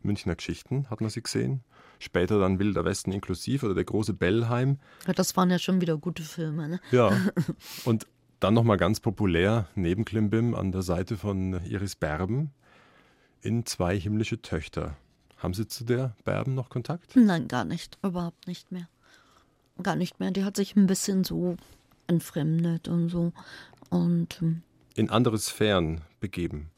Münchner 0.04 0.36
Geschichten 0.36 0.88
hat 0.92 1.02
man 1.02 1.10
sie 1.10 1.24
gesehen. 1.24 1.64
Später 1.98 2.40
dann 2.40 2.60
Wilder 2.60 2.86
Westen 2.86 3.12
inklusiv 3.12 3.64
oder 3.64 3.74
der 3.74 3.86
große 3.86 4.14
Bellheim. 4.14 4.78
Ja, 5.08 5.14
Das 5.14 5.36
waren 5.36 5.50
ja 5.50 5.58
schon 5.58 5.82
wieder 5.82 5.98
gute 5.98 6.22
Filme. 6.22 6.70
Ne? 6.70 6.80
Ja. 6.92 7.12
Und 7.86 8.06
dann 8.40 8.54
nochmal 8.54 8.78
ganz 8.78 9.00
populär 9.00 9.68
neben 9.74 10.06
Klimbim 10.06 10.54
an 10.54 10.72
der 10.72 10.84
Seite 10.84 11.18
von 11.18 11.60
Iris 11.66 11.96
Berben 11.96 12.52
in 13.42 13.66
Zwei 13.66 13.98
himmlische 14.00 14.42
Töchter. 14.44 14.96
Haben 15.38 15.56
Sie 15.56 15.68
zu 15.68 15.86
der 15.86 16.16
Berben 16.24 16.54
noch 16.54 16.70
Kontakt? 16.70 17.16
Nein, 17.16 17.48
gar 17.48 17.66
nicht. 17.66 17.98
Überhaupt 18.04 18.46
nicht 18.48 18.72
mehr. 18.72 18.88
Gar 19.82 19.96
nicht 19.96 20.20
mehr. 20.20 20.32
Die 20.32 20.44
hat 20.44 20.56
sich 20.56 20.76
ein 20.76 20.88
bisschen 20.88 21.24
so 21.24 21.58
entfremdet 22.08 22.88
und 22.88 23.10
so. 23.10 23.34
Und 23.90 24.40
ähm, 24.42 24.62
In 24.96 25.10
andere 25.10 25.38
Sphären 25.38 26.02
begeben. 26.20 26.70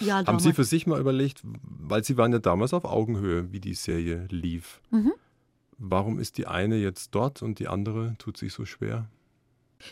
ja, 0.00 0.24
Haben 0.26 0.40
Sie 0.40 0.52
für 0.52 0.64
sich 0.64 0.86
mal 0.86 1.00
überlegt, 1.00 1.42
weil 1.44 2.04
Sie 2.04 2.16
waren 2.16 2.32
ja 2.32 2.38
damals 2.38 2.74
auf 2.74 2.84
Augenhöhe, 2.84 3.50
wie 3.52 3.60
die 3.60 3.74
Serie 3.74 4.26
lief. 4.30 4.80
Mhm. 4.90 5.12
Warum 5.78 6.18
ist 6.18 6.38
die 6.38 6.46
eine 6.46 6.76
jetzt 6.76 7.14
dort 7.14 7.40
und 7.42 7.60
die 7.60 7.68
andere 7.68 8.14
tut 8.18 8.36
sich 8.36 8.52
so 8.52 8.64
schwer? 8.64 9.08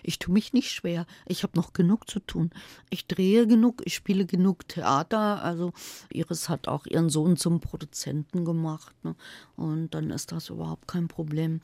Ich 0.03 0.19
tue 0.19 0.33
mich 0.35 0.53
nicht 0.53 0.73
schwer. 0.73 1.07
Ich 1.27 1.45
habe 1.45 1.57
noch 1.57 1.73
genug 1.73 2.11
zu 2.11 2.19
tun. 2.19 2.51
Ich 2.91 3.07
drehe 3.07 3.47
genug, 3.47 3.83
ich 3.85 3.95
spiele 3.95 4.27
genug 4.27 4.67
Theater. 4.67 5.43
Also 5.45 5.73
Iris 6.13 6.49
hat 6.49 6.67
auch 6.67 6.87
ihren 6.87 7.09
Sohn 7.09 7.37
zum 7.37 7.61
Produzenten 7.61 8.45
gemacht. 8.45 8.95
Ne? 9.05 9.15
Und 9.55 9.95
dann 9.95 10.11
ist 10.11 10.33
das 10.33 10.51
überhaupt 10.51 10.89
kein 10.89 11.07
Problem. 11.07 11.61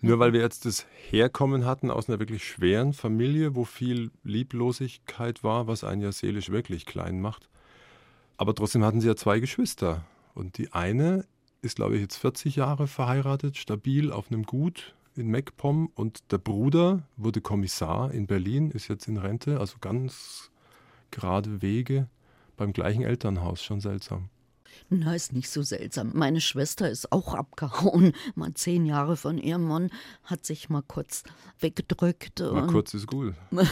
Nur 0.00 0.18
weil 0.18 0.32
wir 0.32 0.40
jetzt 0.40 0.66
das 0.66 0.86
Herkommen 1.10 1.64
hatten 1.64 1.90
aus 1.90 2.08
einer 2.08 2.18
wirklich 2.18 2.46
schweren 2.46 2.92
Familie, 2.92 3.54
wo 3.54 3.64
viel 3.64 4.10
Lieblosigkeit 4.24 5.42
war, 5.42 5.66
was 5.66 5.84
einen 5.84 6.02
ja 6.02 6.12
seelisch 6.12 6.50
wirklich 6.50 6.86
klein 6.86 7.20
macht. 7.20 7.48
Aber 8.36 8.54
trotzdem 8.54 8.84
hatten 8.84 9.00
sie 9.00 9.08
ja 9.08 9.16
zwei 9.16 9.40
Geschwister. 9.40 10.04
Und 10.34 10.58
die 10.58 10.72
eine 10.72 11.24
ist, 11.62 11.76
glaube 11.76 11.96
ich, 11.96 12.02
jetzt 12.02 12.18
40 12.18 12.56
Jahre 12.56 12.86
verheiratet, 12.86 13.56
stabil 13.56 14.12
auf 14.12 14.30
einem 14.30 14.44
Gut 14.44 14.94
in 15.16 15.30
MacPom. 15.30 15.90
Und 15.94 16.30
der 16.30 16.38
Bruder 16.38 17.02
wurde 17.16 17.40
Kommissar 17.40 18.12
in 18.12 18.26
Berlin, 18.26 18.70
ist 18.70 18.88
jetzt 18.88 19.08
in 19.08 19.16
Rente, 19.16 19.58
also 19.58 19.76
ganz 19.80 20.50
gerade 21.10 21.62
Wege 21.62 22.08
beim 22.56 22.72
gleichen 22.72 23.02
Elternhaus, 23.02 23.62
schon 23.62 23.80
seltsam. 23.80 24.28
Na, 24.88 25.14
ist 25.14 25.32
nicht 25.32 25.50
so 25.50 25.62
seltsam. 25.62 26.12
Meine 26.14 26.40
Schwester 26.40 26.90
ist 26.90 27.12
auch 27.12 27.34
abgehauen. 27.34 28.12
Mal 28.34 28.54
zehn 28.54 28.86
Jahre 28.86 29.16
von 29.16 29.38
ihrem 29.38 29.66
Mann 29.66 29.90
hat 30.24 30.46
sich 30.46 30.68
mal 30.68 30.82
kurz 30.82 31.24
weggedrückt. 31.60 32.40
Mal 32.40 32.66
kurz 32.66 32.94
ist 32.94 33.06
gut. 33.06 33.34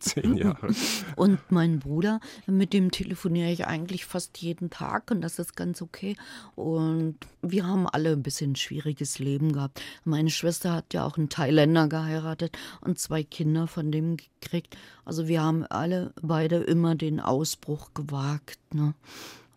Zehn 0.00 0.36
Jahre. 0.36 0.68
Und 1.16 1.38
mein 1.50 1.78
Bruder, 1.78 2.20
mit 2.46 2.72
dem 2.72 2.90
telefoniere 2.90 3.50
ich 3.50 3.66
eigentlich 3.66 4.04
fast 4.04 4.38
jeden 4.38 4.70
Tag 4.70 5.10
und 5.10 5.20
das 5.20 5.38
ist 5.38 5.56
ganz 5.56 5.80
okay. 5.80 6.16
Und 6.54 7.16
wir 7.42 7.66
haben 7.66 7.86
alle 7.86 8.12
ein 8.12 8.22
bisschen 8.22 8.52
ein 8.52 8.56
schwieriges 8.56 9.18
Leben 9.18 9.52
gehabt. 9.52 9.80
Meine 10.04 10.30
Schwester 10.30 10.72
hat 10.72 10.94
ja 10.94 11.04
auch 11.04 11.16
einen 11.16 11.28
Thailänder 11.28 11.88
geheiratet 11.88 12.56
und 12.80 12.98
zwei 12.98 13.22
Kinder 13.22 13.66
von 13.66 13.92
dem 13.92 14.16
gekriegt. 14.16 14.76
Also 15.04 15.28
wir 15.28 15.42
haben 15.42 15.64
alle 15.64 16.12
beide 16.20 16.56
immer 16.56 16.94
den 16.94 17.20
Ausbruch 17.20 17.94
gewagt. 17.94 18.58
Ne? 18.74 18.94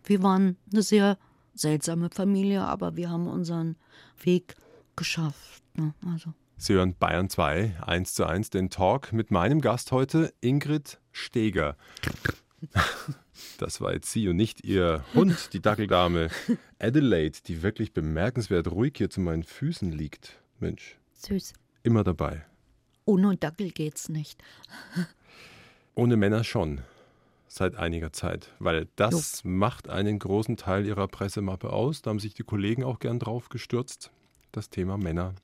Wir 0.08 0.22
waren 0.22 0.56
eine 0.72 0.82
sehr 0.82 1.18
seltsame 1.54 2.08
Familie, 2.08 2.62
aber 2.62 2.96
wir 2.96 3.10
haben 3.10 3.26
unseren 3.26 3.76
Weg 4.22 4.56
geschafft. 4.96 5.62
Ne? 5.74 5.92
Also. 6.06 6.32
Sie 6.56 6.72
hören 6.72 6.94
Bayern 6.98 7.28
2, 7.28 7.82
1 7.82 8.14
zu 8.14 8.24
1, 8.24 8.48
den 8.48 8.70
Talk 8.70 9.12
mit 9.12 9.30
meinem 9.30 9.60
Gast 9.60 9.92
heute, 9.92 10.32
Ingrid 10.40 10.98
Steger. 11.12 11.76
Das 13.58 13.80
war 13.80 13.92
jetzt 13.92 14.10
sie 14.10 14.28
und 14.28 14.34
nicht 14.34 14.64
ihr 14.64 15.04
Hund, 15.14 15.52
die 15.52 15.60
Dackeldame 15.60 16.28
Adelaide, 16.80 17.38
die 17.46 17.62
wirklich 17.62 17.92
bemerkenswert 17.92 18.68
ruhig 18.68 18.94
hier 18.96 19.10
zu 19.10 19.20
meinen 19.20 19.44
Füßen 19.44 19.92
liegt. 19.92 20.40
Mensch, 20.58 20.98
Süß. 21.12 21.52
immer 21.84 22.02
dabei. 22.02 22.44
Ohne 23.04 23.36
Dackel 23.36 23.70
geht's 23.70 24.08
nicht. 24.08 24.42
Ohne 25.94 26.16
Männer 26.16 26.42
schon. 26.42 26.80
Seit 27.48 27.76
einiger 27.76 28.12
Zeit. 28.12 28.52
Weil 28.58 28.88
das 28.96 29.42
macht 29.44 29.88
einen 29.88 30.18
großen 30.18 30.56
Teil 30.56 30.86
ihrer 30.86 31.08
Pressemappe 31.08 31.70
aus. 31.72 32.02
Da 32.02 32.10
haben 32.10 32.18
sich 32.18 32.34
die 32.34 32.42
Kollegen 32.44 32.84
auch 32.84 32.98
gern 32.98 33.18
drauf 33.18 33.48
gestürzt. 33.48 34.10
Das 34.52 34.70
Thema 34.70 34.96
Männer 34.98 35.34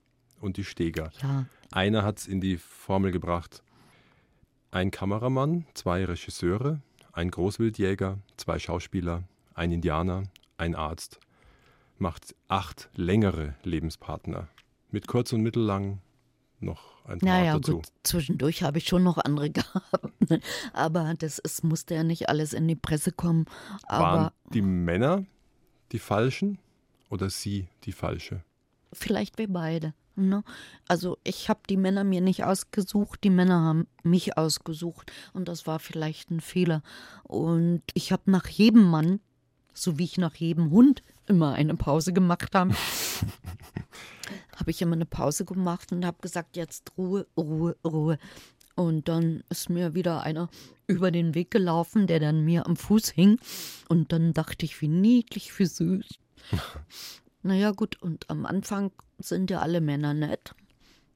und 0.40 0.56
die 0.56 0.64
Steger. 0.64 1.10
Ja, 1.22 1.46
Einer 1.72 2.02
hat 2.04 2.18
es 2.18 2.26
in 2.26 2.40
die 2.40 2.56
Formel 2.58 3.10
gebracht. 3.10 3.62
Ein 4.70 4.90
Kameramann, 4.90 5.66
zwei 5.74 6.04
Regisseure, 6.04 6.80
ein 7.12 7.30
Großwildjäger, 7.30 8.18
zwei 8.36 8.58
Schauspieler, 8.58 9.22
ein 9.54 9.70
Indianer, 9.72 10.24
ein 10.58 10.74
Arzt. 10.74 11.20
Macht 11.98 12.34
acht 12.48 12.88
längere 12.94 13.54
Lebenspartner. 13.62 14.48
mit 14.90 15.06
kurz 15.06 15.32
und 15.32 15.42
mittellang 15.42 16.00
noch 16.64 16.94
ein 17.06 17.18
paar 17.18 17.28
naja, 17.28 17.54
dazu. 17.54 17.76
Gut, 17.76 17.86
zwischendurch 18.02 18.62
habe 18.62 18.78
ich 18.78 18.86
schon 18.86 19.02
noch 19.02 19.18
andere 19.18 19.50
gehabt. 19.50 20.30
Ne? 20.30 20.40
Aber 20.72 21.14
das 21.18 21.38
ist, 21.38 21.64
musste 21.64 21.94
ja 21.94 22.02
nicht 22.02 22.28
alles 22.28 22.52
in 22.52 22.66
die 22.66 22.76
Presse 22.76 23.12
kommen. 23.12 23.46
Aber 23.84 24.04
Waren 24.04 24.30
die 24.52 24.62
Männer 24.62 25.24
die 25.92 25.98
Falschen 25.98 26.58
oder 27.10 27.30
sie 27.30 27.68
die 27.84 27.92
Falsche? 27.92 28.42
Vielleicht 28.92 29.38
wir 29.38 29.52
beide. 29.52 29.94
Ne? 30.16 30.44
Also 30.86 31.18
ich 31.24 31.48
habe 31.48 31.60
die 31.68 31.76
Männer 31.76 32.04
mir 32.04 32.20
nicht 32.20 32.44
ausgesucht, 32.44 33.24
die 33.24 33.30
Männer 33.30 33.60
haben 33.60 33.86
mich 34.02 34.38
ausgesucht 34.38 35.12
und 35.32 35.48
das 35.48 35.66
war 35.66 35.80
vielleicht 35.80 36.30
ein 36.30 36.40
Fehler. 36.40 36.82
Und 37.24 37.82
ich 37.94 38.12
habe 38.12 38.30
nach 38.30 38.46
jedem 38.46 38.88
Mann, 38.88 39.20
so 39.72 39.98
wie 39.98 40.04
ich 40.04 40.18
nach 40.18 40.36
jedem 40.36 40.70
Hund 40.70 41.02
immer 41.26 41.54
eine 41.54 41.74
Pause 41.74 42.12
gemacht 42.12 42.54
habe, 42.54 42.74
habe 44.56 44.70
ich 44.70 44.82
immer 44.82 44.94
eine 44.94 45.06
Pause 45.06 45.44
gemacht 45.44 45.92
und 45.92 46.04
habe 46.04 46.18
gesagt, 46.20 46.56
jetzt 46.56 46.92
Ruhe, 46.96 47.26
Ruhe, 47.36 47.76
Ruhe. 47.84 48.18
Und 48.76 49.08
dann 49.08 49.44
ist 49.50 49.70
mir 49.70 49.94
wieder 49.94 50.22
einer 50.22 50.48
über 50.86 51.10
den 51.10 51.34
Weg 51.34 51.50
gelaufen, 51.50 52.06
der 52.06 52.18
dann 52.20 52.44
mir 52.44 52.66
am 52.66 52.76
Fuß 52.76 53.10
hing. 53.10 53.38
Und 53.88 54.12
dann 54.12 54.32
dachte 54.32 54.64
ich, 54.66 54.80
wie 54.80 54.88
niedlich, 54.88 55.56
wie 55.58 55.66
süß. 55.66 56.06
naja, 57.42 57.70
gut, 57.70 58.00
und 58.02 58.28
am 58.30 58.46
Anfang 58.46 58.90
sind 59.18 59.50
ja 59.50 59.60
alle 59.60 59.80
Männer 59.80 60.14
nett. 60.14 60.54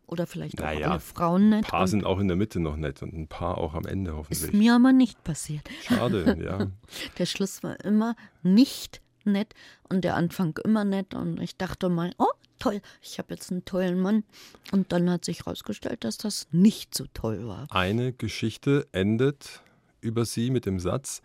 Oder 0.06 0.26
vielleicht 0.26 0.58
auch 0.58 0.64
Naja, 0.64 0.90
alle 0.92 1.00
Frauen 1.00 1.50
nett. 1.50 1.64
Ein 1.64 1.70
paar 1.70 1.86
sind 1.86 2.06
auch 2.06 2.18
in 2.18 2.28
der 2.28 2.36
Mitte 2.36 2.60
noch 2.60 2.76
nett 2.76 3.02
und 3.02 3.12
ein 3.12 3.28
paar 3.28 3.58
auch 3.58 3.74
am 3.74 3.84
Ende 3.84 4.12
ist 4.12 4.16
hoffentlich. 4.16 4.52
mir 4.52 4.74
aber 4.74 4.92
nicht 4.92 5.22
passiert. 5.22 5.68
Schade, 5.82 6.38
ja. 6.42 6.70
Der 7.18 7.26
Schluss 7.26 7.62
war 7.62 7.78
immer 7.84 8.16
nicht 8.42 9.02
nett 9.24 9.54
und 9.90 10.04
der 10.04 10.16
Anfang 10.16 10.58
immer 10.64 10.84
nett. 10.84 11.12
Und 11.12 11.40
ich 11.40 11.58
dachte 11.58 11.90
mal, 11.90 12.14
oh, 12.16 12.30
toll, 12.58 12.80
ich 13.02 13.18
habe 13.18 13.34
jetzt 13.34 13.50
einen 13.50 13.64
tollen 13.64 14.00
Mann. 14.00 14.24
Und 14.72 14.92
dann 14.92 15.08
hat 15.10 15.24
sich 15.24 15.40
herausgestellt, 15.40 16.04
dass 16.04 16.18
das 16.18 16.48
nicht 16.50 16.94
so 16.94 17.06
toll 17.14 17.46
war. 17.46 17.66
Eine 17.70 18.12
Geschichte 18.12 18.86
endet 18.92 19.62
über 20.00 20.24
sie 20.24 20.50
mit 20.50 20.66
dem 20.66 20.78
Satz, 20.80 21.22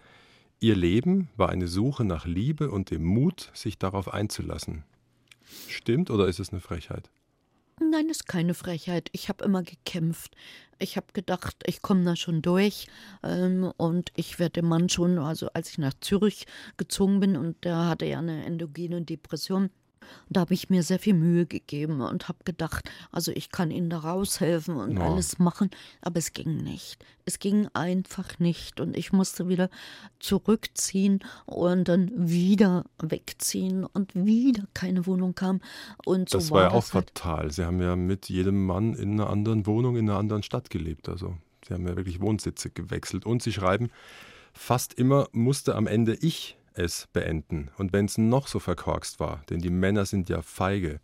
ihr 0.60 0.76
Leben 0.76 1.30
war 1.36 1.50
eine 1.50 1.67
Suche 1.67 2.04
nach 2.06 2.26
Liebe 2.26 2.72
und 2.72 2.89
dem 2.91 3.04
Mut, 3.04 3.52
sich 3.54 3.78
darauf 3.78 4.13
einzulassen. 4.13 4.84
Stimmt 5.67 6.10
oder 6.10 6.28
ist 6.28 6.39
es 6.39 6.52
eine 6.52 6.62
Frechheit? 6.62 7.10
Nein, 7.80 8.10
ist 8.10 8.28
keine 8.28 8.54
Frechheit. 8.54 9.10
Ich 9.13 9.30
habe 9.30 9.43
immer 9.43 9.63
gekämpft. 9.63 10.36
Ich 10.80 10.96
habe 10.96 11.08
gedacht, 11.13 11.56
ich 11.65 11.82
komme 11.82 12.04
da 12.04 12.15
schon 12.15 12.41
durch 12.41 12.88
ähm, 13.24 13.72
und 13.78 14.12
ich 14.15 14.39
werde 14.39 14.62
dem 14.62 14.67
Mann 14.67 14.89
schon, 14.89 15.17
also 15.17 15.48
als 15.54 15.72
ich 15.72 15.78
nach 15.78 15.93
Zürich 16.00 16.46
gezogen 16.78 17.19
bin 17.19 17.36
und 17.36 17.63
der 17.63 17.88
hatte 17.88 18.06
ja 18.06 18.19
eine 18.19 18.46
endogene 18.46 19.02
Depression, 19.02 19.69
da 20.30 20.42
habe 20.42 20.54
ich 20.54 20.70
mir 20.70 20.84
sehr 20.84 21.00
viel 21.00 21.13
Mühe 21.13 21.46
gegeben 21.46 22.02
und 22.02 22.28
habe 22.28 22.39
gedacht, 22.46 22.89
also 23.12 23.32
ich 23.32 23.50
kann 23.52 23.72
ihnen 23.72 23.89
da 23.89 24.00
raushelfen 24.00 24.76
und 24.76 24.98
Ja. 24.98 25.06
alles 25.12 25.39
machen, 25.39 25.70
aber 26.02 26.18
es 26.20 26.34
ging 26.34 26.58
nicht. 26.58 27.04
Es 27.26 27.39
ging 27.39 27.68
einfach 27.74 28.39
nicht 28.39 28.80
und 28.82 28.98
ich 28.98 29.13
musste 29.13 29.48
wieder 29.48 29.70
zurückziehen 30.20 31.20
und 31.46 31.88
dann 31.88 32.12
wieder 32.16 32.86
wegziehen 33.02 33.86
und 33.86 34.13
wieder 34.16 34.63
keine 34.74 35.06
Wohnung 35.06 35.36
kam 35.36 35.62
und 36.06 36.30
so 36.30 36.38
Das 36.38 36.52
war 36.52 36.62
ja 36.63 36.70
auch 36.72 36.94
halt. 36.94 37.12
fatal. 37.12 37.52
Sie 37.52 37.63
haben 37.66 37.82
ja 37.82 37.96
mit 37.96 38.30
jedem 38.30 38.66
Mann 38.66 38.94
in 38.94 39.13
einer 39.13 39.30
anderen 39.30 39.66
Wohnung, 39.66 39.96
in 39.96 40.10
einer 40.10 40.18
anderen 40.20 40.44
Stadt 40.44 40.70
gelebt. 40.70 41.08
Also 41.10 41.38
sie 41.68 41.74
haben 41.74 41.88
ja 41.88 41.96
wirklich 41.96 42.20
Wohnsitze 42.22 42.70
gewechselt. 42.70 43.26
Und 43.26 43.44
sie 43.44 43.54
schreiben, 43.54 43.89
fast 44.54 44.94
immer 44.94 45.28
musste 45.32 45.76
am 45.76 45.88
Ende 45.88 46.16
ich 46.16 46.58
es 46.75 47.07
beenden. 47.13 47.69
Und 47.77 47.93
wenn 47.93 48.05
es 48.05 48.17
noch 48.17 48.47
so 48.47 48.59
verkorkst 48.59 49.19
war, 49.19 49.43
denn 49.49 49.59
die 49.59 49.69
Männer 49.69 50.05
sind 50.05 50.29
ja 50.29 50.41
feige 50.41 50.99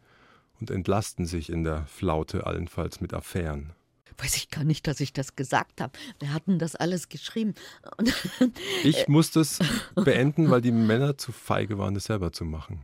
und 0.60 0.72
entlasten 0.72 1.26
sich 1.26 1.50
in 1.50 1.64
der 1.64 1.86
Flaute 1.86 2.46
allenfalls 2.46 3.02
mit 3.02 3.14
Affären. 3.14 3.74
Weiß 4.22 4.36
ich 4.36 4.50
gar 4.50 4.66
nicht, 4.66 4.86
dass 4.86 5.00
ich 5.00 5.14
das 5.14 5.38
gesagt 5.38 5.80
habe. 5.80 5.98
Wir 6.20 6.34
hatten 6.34 6.60
das 6.60 6.76
alles 6.76 7.10
geschrieben. 7.10 7.56
Ich 8.84 9.08
musste 9.08 9.42
es 9.42 9.60
beenden, 9.96 10.50
weil 10.50 10.62
die 10.62 10.72
Männer 10.72 11.18
zu 11.18 11.32
feige 11.32 11.78
waren, 11.78 11.96
es 11.96 12.06
selber 12.06 12.32
zu 12.32 12.44
machen. 12.44 12.82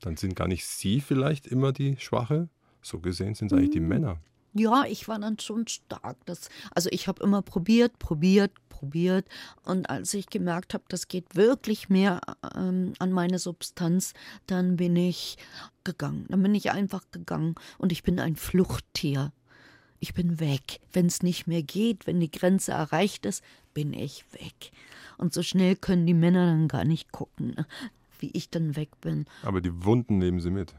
Dann 0.00 0.16
sind 0.16 0.36
gar 0.36 0.48
nicht 0.48 0.64
sie 0.64 1.00
vielleicht 1.00 1.46
immer 1.46 1.72
die 1.72 1.96
Schwache. 1.98 2.48
So 2.82 3.00
gesehen 3.00 3.34
sind 3.34 3.52
es 3.52 3.58
eigentlich 3.58 3.70
die 3.70 3.80
Männer. 3.80 4.20
ja, 4.54 4.84
ich 4.86 5.06
war 5.06 5.18
dann 5.18 5.38
schon 5.38 5.66
stark. 5.68 6.16
Das, 6.24 6.48
also 6.74 6.88
ich 6.92 7.08
habe 7.08 7.22
immer 7.22 7.42
probiert, 7.42 7.98
probiert, 7.98 8.52
probiert. 8.80 9.28
Und 9.62 9.90
als 9.90 10.14
ich 10.14 10.26
gemerkt 10.28 10.74
habe, 10.74 10.84
das 10.88 11.06
geht 11.06 11.36
wirklich 11.36 11.88
mehr 11.88 12.20
ähm, 12.56 12.94
an 12.98 13.12
meine 13.12 13.38
Substanz, 13.38 14.14
dann 14.46 14.76
bin 14.76 14.96
ich 14.96 15.36
gegangen. 15.84 16.26
Dann 16.28 16.42
bin 16.42 16.54
ich 16.54 16.70
einfach 16.70 17.04
gegangen. 17.12 17.54
Und 17.78 17.92
ich 17.92 18.02
bin 18.02 18.18
ein 18.18 18.36
Fluchttier. 18.36 19.32
Ich 19.98 20.14
bin 20.14 20.40
weg. 20.40 20.80
Wenn 20.92 21.06
es 21.06 21.22
nicht 21.22 21.46
mehr 21.46 21.62
geht, 21.62 22.06
wenn 22.06 22.20
die 22.20 22.30
Grenze 22.30 22.72
erreicht 22.72 23.26
ist, 23.26 23.44
bin 23.74 23.92
ich 23.92 24.24
weg. 24.32 24.72
Und 25.18 25.34
so 25.34 25.42
schnell 25.42 25.76
können 25.76 26.06
die 26.06 26.14
Männer 26.14 26.46
dann 26.46 26.68
gar 26.68 26.84
nicht 26.84 27.12
gucken, 27.12 27.48
ne, 27.48 27.66
wie 28.18 28.30
ich 28.32 28.48
dann 28.48 28.76
weg 28.76 28.88
bin. 29.02 29.26
Aber 29.42 29.60
die 29.60 29.84
Wunden 29.84 30.16
nehmen 30.16 30.40
sie 30.40 30.50
mit. 30.50 30.74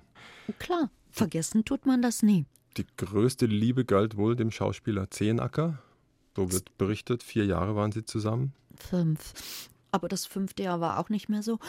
Klar, 0.57 0.89
vergessen 1.11 1.63
tut 1.63 1.85
man 1.85 2.01
das 2.01 2.23
nie. 2.23 2.45
Die 2.77 2.85
größte 2.97 3.45
Liebe 3.45 3.85
galt 3.85 4.17
wohl 4.17 4.35
dem 4.35 4.49
Schauspieler 4.49 5.11
Zehnacker. 5.11 5.83
So 6.35 6.51
wird 6.51 6.77
berichtet, 6.77 7.23
vier 7.23 7.45
Jahre 7.45 7.75
waren 7.75 7.91
sie 7.91 8.05
zusammen. 8.05 8.53
Fünf. 8.77 9.33
Aber 9.91 10.07
das 10.07 10.25
fünfte 10.25 10.63
Jahr 10.63 10.79
war 10.79 10.99
auch 10.99 11.09
nicht 11.09 11.27
mehr 11.27 11.43
so. 11.43 11.59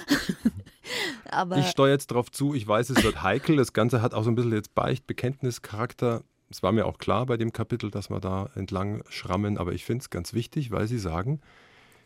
Aber 1.31 1.59
Ich 1.59 1.66
steuere 1.66 1.92
jetzt 1.92 2.12
darauf 2.12 2.31
zu, 2.31 2.55
ich 2.55 2.66
weiß, 2.66 2.90
es 2.90 3.03
wird 3.03 3.22
heikel. 3.22 3.57
Das 3.57 3.72
Ganze 3.72 4.01
hat 4.01 4.14
auch 4.14 4.22
so 4.22 4.31
ein 4.31 4.37
bisschen 4.37 4.53
jetzt 4.53 4.75
Beicht-Bekenntnischarakter. 4.75 6.22
Es 6.48 6.62
war 6.62 6.70
mir 6.70 6.87
auch 6.87 6.98
klar 6.98 7.27
bei 7.27 7.37
dem 7.37 7.53
Kapitel, 7.53 7.90
dass 7.90 8.11
wir 8.11 8.20
da 8.20 8.51
entlang 8.55 9.03
schrammen, 9.09 9.59
aber 9.59 9.72
ich 9.72 9.85
finde 9.85 10.03
es 10.03 10.11
ganz 10.11 10.35
wichtig, 10.35 10.70
weil 10.70 10.87
Sie 10.87 10.98
sagen, 10.98 11.40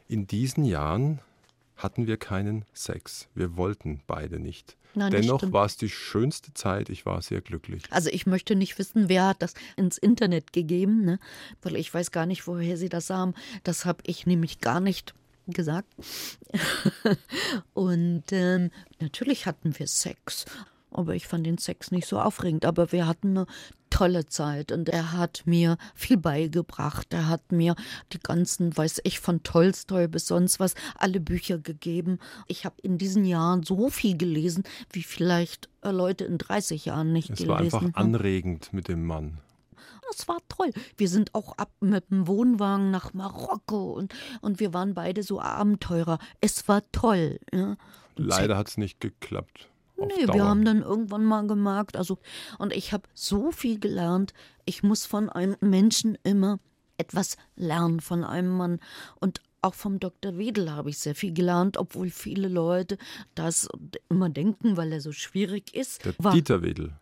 in 0.08 0.26
diesen 0.26 0.64
Jahren 0.64 1.20
hatten 1.76 2.06
wir 2.06 2.16
keinen 2.16 2.64
Sex. 2.72 3.28
Wir 3.34 3.56
wollten 3.56 4.00
beide 4.06 4.38
nicht. 4.38 4.76
Nein, 4.94 5.10
Dennoch 5.10 5.52
war 5.52 5.66
es 5.66 5.76
die 5.76 5.90
schönste 5.90 6.54
Zeit. 6.54 6.88
Ich 6.88 7.04
war 7.04 7.20
sehr 7.20 7.42
glücklich. 7.42 7.82
also 7.90 8.08
ich 8.10 8.26
möchte 8.26 8.56
nicht 8.56 8.78
wissen, 8.78 9.10
wer 9.10 9.26
hat 9.26 9.42
das 9.42 9.52
ins 9.76 9.98
Internet 9.98 10.54
gegeben, 10.54 11.04
ne? 11.04 11.18
Weil 11.60 11.76
ich 11.76 11.92
weiß 11.92 12.12
gar 12.12 12.24
nicht, 12.24 12.46
woher 12.46 12.78
sie 12.78 12.88
das 12.88 13.10
haben. 13.10 13.34
Das 13.62 13.84
habe 13.84 13.98
ich 14.06 14.24
nämlich 14.24 14.60
gar 14.60 14.80
nicht 14.80 15.14
gesagt. 15.46 15.88
Und 17.74 18.24
ähm, 18.30 18.70
natürlich 18.98 19.44
hatten 19.44 19.78
wir 19.78 19.86
Sex. 19.86 20.46
Aber 20.90 21.14
ich 21.14 21.26
fand 21.26 21.46
den 21.46 21.58
Sex 21.58 21.90
nicht 21.90 22.06
so 22.06 22.18
aufregend. 22.18 22.64
Aber 22.64 22.90
wir 22.90 23.06
hatten 23.06 23.36
eine 23.36 23.46
tolle 23.96 24.26
Zeit 24.26 24.72
und 24.72 24.90
er 24.90 25.12
hat 25.12 25.42
mir 25.46 25.78
viel 25.94 26.18
beigebracht. 26.18 27.14
Er 27.14 27.28
hat 27.28 27.50
mir 27.50 27.74
die 28.12 28.18
ganzen, 28.18 28.76
weiß 28.76 29.00
ich, 29.04 29.20
von 29.20 29.42
Tolstoi 29.42 30.06
bis 30.06 30.26
sonst 30.26 30.60
was, 30.60 30.74
alle 30.96 31.18
Bücher 31.18 31.58
gegeben. 31.58 32.18
Ich 32.46 32.66
habe 32.66 32.76
in 32.82 32.98
diesen 32.98 33.24
Jahren 33.24 33.62
so 33.62 33.88
viel 33.88 34.18
gelesen, 34.18 34.64
wie 34.92 35.02
vielleicht 35.02 35.70
äh, 35.80 35.92
Leute 35.92 36.24
in 36.24 36.36
30 36.36 36.84
Jahren 36.84 37.14
nicht 37.14 37.30
Es 37.30 37.38
gelesen 37.38 37.48
war 37.50 37.60
einfach 37.60 37.82
haben. 37.82 37.94
anregend 37.94 38.70
mit 38.74 38.88
dem 38.88 39.06
Mann. 39.06 39.38
Das 40.10 40.28
war 40.28 40.38
toll. 40.50 40.72
Wir 40.98 41.08
sind 41.08 41.34
auch 41.34 41.56
ab 41.56 41.70
mit 41.80 42.10
dem 42.10 42.26
Wohnwagen 42.26 42.90
nach 42.90 43.14
Marokko 43.14 43.92
und, 43.94 44.14
und 44.42 44.60
wir 44.60 44.74
waren 44.74 44.92
beide 44.92 45.22
so 45.22 45.40
Abenteurer. 45.40 46.18
Es 46.42 46.68
war 46.68 46.82
toll. 46.92 47.40
Ja. 47.50 47.76
Leider 48.14 48.58
hat 48.58 48.68
es 48.68 48.76
nicht 48.76 49.00
geklappt. 49.00 49.68
Nee, 49.98 50.26
Dauer. 50.26 50.34
wir 50.34 50.44
haben 50.44 50.64
dann 50.64 50.82
irgendwann 50.82 51.24
mal 51.24 51.46
gemerkt, 51.46 51.96
also, 51.96 52.18
und 52.58 52.72
ich 52.72 52.92
habe 52.92 53.04
so 53.14 53.50
viel 53.50 53.78
gelernt. 53.80 54.34
Ich 54.64 54.82
muss 54.82 55.06
von 55.06 55.28
einem 55.30 55.56
Menschen 55.60 56.18
immer 56.22 56.58
etwas 56.98 57.36
lernen, 57.56 58.00
von 58.00 58.24
einem 58.24 58.50
Mann. 58.56 58.80
Und 59.20 59.40
auch 59.62 59.74
vom 59.74 59.98
Dr. 59.98 60.36
Wedel 60.38 60.70
habe 60.70 60.90
ich 60.90 60.98
sehr 60.98 61.14
viel 61.14 61.32
gelernt, 61.32 61.76
obwohl 61.76 62.10
viele 62.10 62.48
Leute 62.48 62.98
das 63.34 63.68
immer 64.08 64.28
denken, 64.28 64.76
weil 64.76 64.92
er 64.92 65.00
so 65.00 65.12
schwierig 65.12 65.74
ist. 65.74 66.04
Der 66.04 66.14
War- 66.18 66.32
Dieter 66.32 66.62
Wedel. 66.62 66.92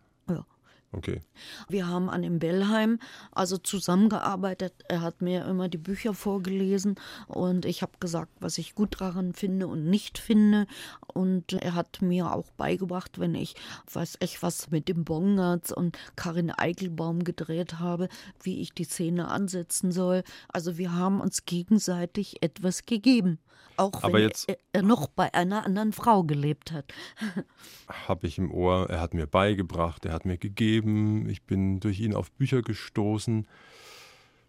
Okay. 0.96 1.20
Wir 1.68 1.88
haben 1.88 2.08
an 2.08 2.22
dem 2.22 2.38
Bellheim 2.38 2.98
also 3.32 3.56
zusammengearbeitet. 3.58 4.74
Er 4.88 5.00
hat 5.00 5.22
mir 5.22 5.44
immer 5.46 5.68
die 5.68 5.78
Bücher 5.78 6.14
vorgelesen 6.14 6.96
und 7.26 7.64
ich 7.64 7.82
habe 7.82 7.92
gesagt, 8.00 8.30
was 8.40 8.58
ich 8.58 8.74
gut 8.74 9.00
daran 9.00 9.32
finde 9.32 9.66
und 9.66 9.84
nicht 9.88 10.18
finde. 10.18 10.66
Und 11.12 11.52
er 11.52 11.74
hat 11.74 12.00
mir 12.02 12.32
auch 12.32 12.50
beigebracht, 12.52 13.18
wenn 13.18 13.34
ich, 13.34 13.54
weiß 13.92 14.18
ich, 14.20 14.42
was 14.42 14.70
mit 14.70 14.88
dem 14.88 15.04
Bongartz 15.04 15.70
und 15.72 15.98
Karin 16.16 16.50
Eichelbaum 16.50 17.24
gedreht 17.24 17.78
habe, 17.80 18.08
wie 18.42 18.60
ich 18.60 18.72
die 18.72 18.84
Szene 18.84 19.28
ansetzen 19.28 19.90
soll. 19.92 20.22
Also 20.48 20.78
wir 20.78 20.92
haben 20.92 21.20
uns 21.20 21.44
gegenseitig 21.44 22.42
etwas 22.42 22.86
gegeben. 22.86 23.38
Auch 23.76 24.04
Aber 24.04 24.12
wenn 24.14 24.22
jetzt- 24.22 24.48
er, 24.48 24.56
er 24.72 24.82
noch 24.82 25.08
bei 25.08 25.34
einer 25.34 25.66
anderen 25.66 25.92
Frau 25.92 26.22
gelebt 26.22 26.70
hat. 26.70 26.84
habe 28.06 28.26
ich 28.28 28.38
im 28.38 28.52
Ohr. 28.52 28.88
Er 28.88 29.00
hat 29.00 29.14
mir 29.14 29.26
beigebracht, 29.26 30.04
er 30.04 30.12
hat 30.12 30.24
mir 30.24 30.38
gegeben. 30.38 30.83
Ich 31.28 31.42
bin 31.42 31.80
durch 31.80 32.00
ihn 32.00 32.14
auf 32.14 32.30
Bücher 32.32 32.62
gestoßen. 32.62 33.46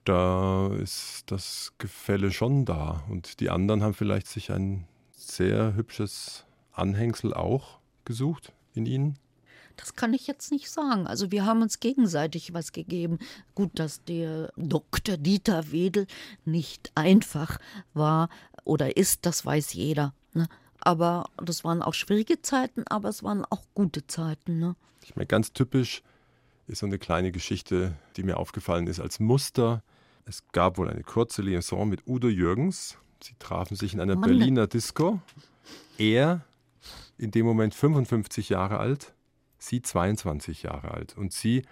Da 0.03 0.73
ist 0.75 1.23
das 1.27 1.73
Gefälle 1.77 2.31
schon 2.31 2.65
da. 2.65 3.03
Und 3.09 3.39
die 3.39 3.49
anderen 3.49 3.81
haben 3.81 3.93
vielleicht 3.93 4.27
sich 4.27 4.51
ein 4.51 4.87
sehr 5.11 5.75
hübsches 5.75 6.45
Anhängsel 6.71 7.33
auch 7.33 7.79
gesucht 8.05 8.53
in 8.73 8.85
ihnen. 8.85 9.17
Das 9.77 9.95
kann 9.95 10.13
ich 10.13 10.27
jetzt 10.27 10.51
nicht 10.51 10.69
sagen. 10.69 11.07
Also 11.07 11.31
wir 11.31 11.45
haben 11.45 11.61
uns 11.61 11.79
gegenseitig 11.79 12.53
was 12.53 12.71
gegeben. 12.71 13.19
Gut, 13.55 13.71
dass 13.73 14.03
der 14.03 14.51
Dr. 14.55 15.17
Dieter 15.17 15.71
Wedel 15.71 16.07
nicht 16.45 16.91
einfach 16.95 17.59
war 17.93 18.29
oder 18.63 18.97
ist, 18.97 19.25
das 19.25 19.45
weiß 19.45 19.73
jeder. 19.73 20.13
Ne? 20.33 20.47
Aber 20.79 21.29
das 21.37 21.63
waren 21.63 21.81
auch 21.81 21.93
schwierige 21.93 22.41
Zeiten, 22.41 22.83
aber 22.87 23.09
es 23.09 23.23
waren 23.23 23.43
auch 23.45 23.63
gute 23.73 24.07
Zeiten. 24.07 24.59
Ne? 24.59 24.75
Ich 25.03 25.15
meine, 25.15 25.27
ganz 25.27 25.51
typisch 25.51 26.03
ist 26.67 26.79
so 26.79 26.85
eine 26.85 26.97
kleine 26.97 27.31
Geschichte, 27.31 27.93
die 28.17 28.23
mir 28.23 28.37
aufgefallen 28.37 28.87
ist 28.87 28.99
als 28.99 29.19
Muster. 29.19 29.83
Es 30.25 30.43
gab 30.51 30.77
wohl 30.77 30.89
eine 30.89 31.03
kurze 31.03 31.41
Liaison 31.41 31.87
mit 31.87 32.07
Udo 32.07 32.27
Jürgens. 32.27 32.97
Sie 33.21 33.35
trafen 33.39 33.75
sich 33.75 33.93
in 33.93 33.99
einer 33.99 34.15
Mann. 34.15 34.29
Berliner 34.29 34.67
Disco. 34.67 35.21
Er 35.97 36.45
in 37.17 37.31
dem 37.31 37.45
Moment 37.45 37.73
55 37.73 38.49
Jahre 38.49 38.79
alt, 38.79 39.13
sie 39.57 39.81
22 39.81 40.63
Jahre 40.63 40.91
alt. 40.91 41.17
Und 41.17 41.33
sie 41.33 41.63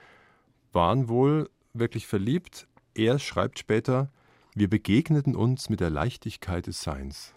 waren 0.71 1.09
wohl 1.09 1.49
wirklich 1.73 2.07
verliebt. 2.07 2.67
Er 2.93 3.19
schreibt 3.19 3.59
später, 3.59 4.11
wir 4.55 4.69
begegneten 4.69 5.35
uns 5.35 5.69
mit 5.69 5.79
der 5.79 5.89
Leichtigkeit 5.89 6.67
des 6.67 6.81
Seins. 6.81 7.33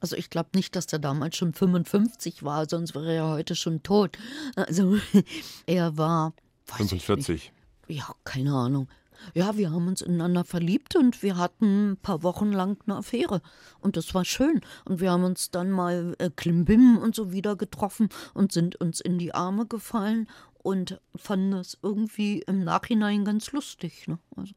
Also 0.00 0.16
ich 0.16 0.28
glaube 0.28 0.50
nicht, 0.54 0.76
dass 0.76 0.86
der 0.86 0.98
damals 0.98 1.36
schon 1.36 1.54
55 1.54 2.42
war, 2.42 2.68
sonst 2.68 2.94
wäre 2.94 3.14
er 3.14 3.28
heute 3.28 3.54
schon 3.54 3.82
tot. 3.82 4.18
Also 4.54 4.98
er 5.66 5.96
war 5.96 6.34
45. 6.66 7.52
Ja, 7.88 8.14
keine 8.24 8.52
Ahnung. 8.52 8.88
Ja, 9.34 9.56
wir 9.56 9.70
haben 9.70 9.88
uns 9.88 10.02
ineinander 10.02 10.44
verliebt 10.44 10.96
und 10.96 11.22
wir 11.22 11.36
hatten 11.36 11.92
ein 11.92 11.96
paar 11.96 12.22
Wochen 12.22 12.52
lang 12.52 12.78
eine 12.86 12.96
Affäre. 12.96 13.40
Und 13.80 13.96
das 13.96 14.14
war 14.14 14.24
schön. 14.24 14.60
Und 14.84 15.00
wir 15.00 15.10
haben 15.10 15.24
uns 15.24 15.50
dann 15.50 15.70
mal 15.70 16.14
äh, 16.18 16.30
Klimbim 16.34 16.98
und 16.98 17.14
so 17.14 17.32
wieder 17.32 17.56
getroffen 17.56 18.08
und 18.34 18.52
sind 18.52 18.76
uns 18.76 19.00
in 19.00 19.18
die 19.18 19.34
Arme 19.34 19.66
gefallen 19.66 20.28
und 20.58 21.00
fanden 21.14 21.52
das 21.52 21.78
irgendwie 21.82 22.40
im 22.40 22.64
Nachhinein 22.64 23.24
ganz 23.24 23.52
lustig. 23.52 24.06
Ne? 24.08 24.18
Also. 24.36 24.52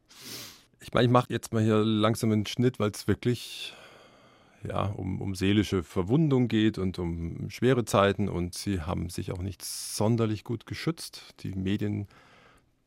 Ich 0.80 0.92
meine, 0.92 1.06
ich 1.06 1.12
mache 1.12 1.26
jetzt 1.30 1.52
mal 1.52 1.62
hier 1.62 1.82
langsam 1.84 2.32
einen 2.32 2.46
Schnitt, 2.46 2.78
weil 2.78 2.90
es 2.90 3.06
wirklich 3.06 3.74
ja, 4.66 4.86
um, 4.86 5.20
um 5.20 5.34
seelische 5.34 5.82
Verwundung 5.82 6.48
geht 6.48 6.78
und 6.78 6.98
um 6.98 7.48
schwere 7.50 7.84
Zeiten. 7.84 8.28
Und 8.28 8.54
sie 8.54 8.82
haben 8.82 9.10
sich 9.10 9.32
auch 9.32 9.42
nicht 9.42 9.64
sonderlich 9.64 10.44
gut 10.44 10.66
geschützt. 10.66 11.34
Die 11.40 11.52
Medien 11.52 12.06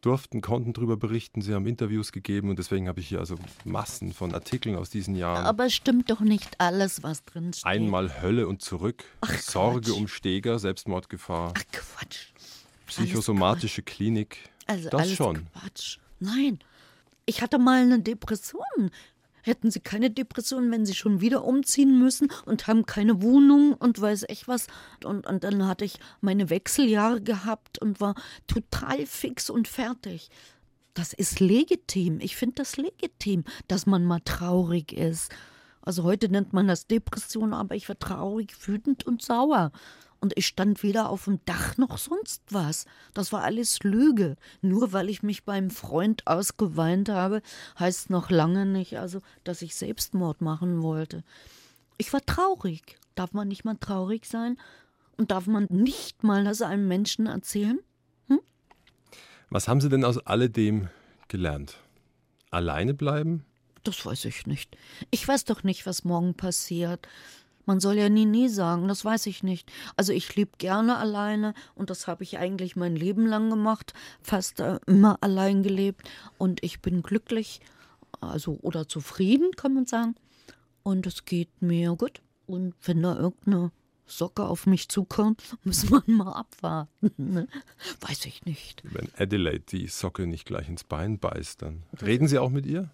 durften, 0.01 0.41
konnten 0.41 0.73
darüber 0.73 0.97
berichten. 0.97 1.41
Sie 1.41 1.53
haben 1.53 1.65
Interviews 1.65 2.11
gegeben 2.11 2.49
und 2.49 2.59
deswegen 2.59 2.87
habe 2.87 2.99
ich 2.99 3.07
hier 3.07 3.19
also 3.19 3.35
Massen 3.63 4.13
von 4.13 4.33
Artikeln 4.33 4.75
aus 4.75 4.89
diesen 4.89 5.15
Jahren. 5.15 5.45
Aber 5.45 5.69
stimmt 5.69 6.09
doch 6.09 6.19
nicht 6.19 6.59
alles, 6.59 7.03
was 7.03 7.23
drin 7.25 7.53
steht. 7.53 7.65
Einmal 7.65 8.21
Hölle 8.21 8.47
und 8.47 8.61
zurück, 8.61 9.05
Ach, 9.21 9.33
Sorge 9.39 9.81
Quatsch. 9.81 9.97
um 9.97 10.07
Steger, 10.07 10.59
Selbstmordgefahr. 10.59 11.53
Ach 11.57 11.63
Quatsch. 11.71 12.27
Psychosomatische 12.87 13.81
Quatsch. 13.81 13.95
Klinik. 13.95 14.37
Also 14.67 14.89
das 14.89 15.01
alles 15.01 15.15
schon. 15.15 15.47
Quatsch. 15.53 15.97
Nein. 16.19 16.59
Ich 17.25 17.41
hatte 17.41 17.57
mal 17.57 17.81
eine 17.81 17.99
Depression. 17.99 18.91
Hätten 19.43 19.69
sie 19.69 19.81
keine 19.81 20.09
Depression, 20.09 20.71
wenn 20.71 20.85
sie 20.85 20.95
schon 20.95 21.21
wieder 21.21 21.43
umziehen 21.43 21.99
müssen 21.99 22.29
und 22.45 22.65
haben 22.67 22.85
keine 22.85 23.21
Wohnung 23.21 23.73
und 23.73 24.01
weiß 24.01 24.25
ich 24.29 24.47
was. 24.47 24.67
Und, 25.03 25.27
und 25.27 25.43
dann 25.43 25.67
hatte 25.67 25.85
ich 25.85 25.99
meine 26.21 26.49
Wechseljahre 26.49 27.21
gehabt 27.21 27.77
und 27.77 28.01
war 28.01 28.15
total 28.47 29.05
fix 29.05 29.49
und 29.49 29.67
fertig. 29.67 30.29
Das 30.93 31.13
ist 31.13 31.39
legitim. 31.39 32.19
Ich 32.21 32.35
finde 32.35 32.55
das 32.55 32.77
legitim, 32.77 33.43
dass 33.67 33.85
man 33.85 34.05
mal 34.05 34.21
traurig 34.23 34.93
ist. 34.93 35.31
Also 35.83 36.03
heute 36.03 36.29
nennt 36.29 36.53
man 36.53 36.67
das 36.67 36.87
Depression, 36.87 37.53
aber 37.53 37.75
ich 37.75 37.87
war 37.89 37.99
traurig, 37.99 38.55
wütend 38.67 39.05
und 39.05 39.21
sauer 39.21 39.71
und 40.23 40.31
ich 40.37 40.47
stand 40.47 40.83
weder 40.83 41.09
auf 41.09 41.25
dem 41.25 41.41
Dach 41.43 41.77
noch 41.77 41.97
sonst 41.97 42.43
was. 42.49 42.85
Das 43.13 43.33
war 43.33 43.43
alles 43.43 43.83
Lüge. 43.83 44.37
Nur 44.61 44.93
weil 44.93 45.09
ich 45.09 45.21
mich 45.21 45.43
beim 45.43 45.69
Freund 45.69 46.25
ausgeweint 46.25 47.09
habe, 47.09 47.41
heißt 47.77 48.09
noch 48.09 48.29
lange 48.29 48.65
nicht, 48.65 48.97
also, 48.97 49.19
dass 49.43 49.61
ich 49.61 49.75
Selbstmord 49.75 50.39
machen 50.39 50.81
wollte. 50.81 51.25
Ich 51.97 52.13
war 52.13 52.25
traurig. 52.25 52.97
Darf 53.15 53.33
man 53.33 53.49
nicht 53.49 53.65
mal 53.65 53.75
traurig 53.75 54.25
sein? 54.25 54.57
Und 55.17 55.31
darf 55.31 55.45
man 55.45 55.67
nicht 55.69 56.23
mal 56.23 56.45
das 56.45 56.61
einem 56.61 56.87
Menschen 56.87 57.27
erzählen? 57.27 57.79
Hm? 58.29 58.39
Was 59.49 59.67
haben 59.67 59.81
Sie 59.81 59.89
denn 59.89 60.05
aus 60.05 60.19
alledem 60.19 60.87
gelernt? 61.27 61.79
Alleine 62.49 62.93
bleiben? 62.93 63.43
Das 63.83 64.05
weiß 64.05 64.25
ich 64.25 64.47
nicht. 64.47 64.77
Ich 65.11 65.27
weiß 65.27 65.45
doch 65.45 65.63
nicht, 65.63 65.85
was 65.85 66.03
morgen 66.03 66.35
passiert. 66.35 67.07
Man 67.65 67.79
soll 67.79 67.97
ja 67.97 68.09
nie, 68.09 68.25
nie 68.25 68.49
sagen, 68.49 68.87
das 68.87 69.05
weiß 69.05 69.25
ich 69.27 69.43
nicht. 69.43 69.71
Also 69.95 70.11
ich 70.11 70.35
lebe 70.35 70.51
gerne 70.57 70.97
alleine 70.97 71.53
und 71.75 71.89
das 71.89 72.07
habe 72.07 72.23
ich 72.23 72.37
eigentlich 72.37 72.75
mein 72.75 72.95
Leben 72.95 73.25
lang 73.25 73.49
gemacht, 73.49 73.93
fast 74.21 74.59
äh, 74.59 74.79
immer 74.85 75.17
allein 75.21 75.63
gelebt 75.63 76.09
und 76.37 76.61
ich 76.61 76.81
bin 76.81 77.03
glücklich, 77.03 77.61
also 78.19 78.57
oder 78.61 78.87
zufrieden, 78.87 79.51
kann 79.55 79.73
man 79.73 79.85
sagen. 79.85 80.15
Und 80.83 81.07
es 81.07 81.23
geht 81.23 81.61
mir 81.61 81.95
gut. 81.95 82.21
Und 82.45 82.75
wenn 82.83 83.01
da 83.01 83.15
irgendeine 83.17 83.71
Socke 84.05 84.43
auf 84.43 84.65
mich 84.65 84.89
zukommt, 84.89 85.41
muss 85.63 85.89
man 85.89 86.03
mal 86.07 86.33
abwarten. 86.33 87.11
Ne? 87.17 87.47
Weiß 88.01 88.25
ich 88.25 88.45
nicht. 88.45 88.83
Wenn 88.83 89.09
Adelaide 89.17 89.63
die 89.69 89.87
Socke 89.87 90.27
nicht 90.27 90.45
gleich 90.45 90.67
ins 90.67 90.83
Bein 90.83 91.19
beißt, 91.19 91.61
dann 91.61 91.83
reden 92.01 92.27
Sie 92.27 92.39
auch 92.39 92.49
mit 92.49 92.65
ihr? 92.65 92.89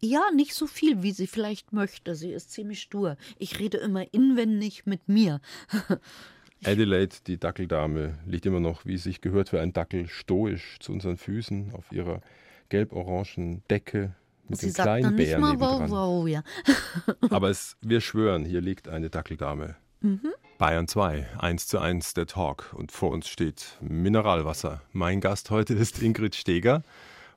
Ja, 0.00 0.22
nicht 0.34 0.54
so 0.54 0.66
viel, 0.66 1.02
wie 1.02 1.12
sie 1.12 1.26
vielleicht 1.26 1.72
möchte. 1.72 2.14
Sie 2.14 2.30
ist 2.30 2.52
ziemlich 2.52 2.80
stur. 2.80 3.16
Ich 3.38 3.58
rede 3.58 3.78
immer 3.78 4.12
inwendig 4.12 4.86
mit 4.86 5.08
mir. 5.08 5.40
Adelaide, 6.64 7.16
die 7.26 7.38
Dackeldame, 7.38 8.18
liegt 8.26 8.46
immer 8.46 8.60
noch, 8.60 8.84
wie 8.84 8.94
es 8.94 9.04
sich 9.04 9.20
gehört 9.20 9.48
für 9.48 9.60
ein 9.60 9.72
Dackel, 9.72 10.08
stoisch 10.08 10.78
zu 10.80 10.92
unseren 10.92 11.16
Füßen 11.16 11.72
auf 11.72 11.92
ihrer 11.92 12.20
gelb-orangen 12.68 13.62
Decke 13.70 14.14
mit 14.48 14.60
sie 14.60 14.66
dem 14.68 14.74
kleinen 14.74 15.16
Bären 15.16 15.40
mal. 15.40 15.60
Wow, 15.60 15.90
wow, 15.90 16.28
ja. 16.28 16.42
Aber 17.30 17.50
es, 17.50 17.76
wir 17.80 18.00
schwören, 18.00 18.44
hier 18.44 18.60
liegt 18.60 18.88
eine 18.88 19.10
Dackeldame. 19.10 19.76
Mhm. 20.00 20.32
Bayern 20.58 20.88
2, 20.88 21.28
1 21.38 21.66
zu 21.68 21.78
1 21.78 22.14
der 22.14 22.26
Talk. 22.26 22.74
Und 22.76 22.90
vor 22.90 23.10
uns 23.10 23.28
steht 23.28 23.78
Mineralwasser. 23.80 24.82
Mein 24.92 25.20
Gast 25.20 25.50
heute 25.50 25.74
ist 25.74 26.02
Ingrid 26.02 26.34
Steger. 26.34 26.82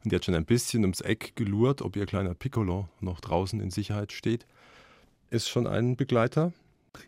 Und 0.03 0.11
die 0.11 0.15
hat 0.15 0.25
schon 0.25 0.35
ein 0.35 0.45
bisschen 0.45 0.81
ums 0.83 1.01
Eck 1.01 1.35
gelurrt, 1.35 1.81
ob 1.81 1.95
ihr 1.95 2.05
kleiner 2.05 2.33
Piccolo 2.33 2.89
noch 2.99 3.19
draußen 3.19 3.59
in 3.59 3.69
Sicherheit 3.69 4.11
steht. 4.11 4.45
Ist 5.29 5.47
schon 5.47 5.67
ein 5.67 5.95
Begleiter? 5.95 6.53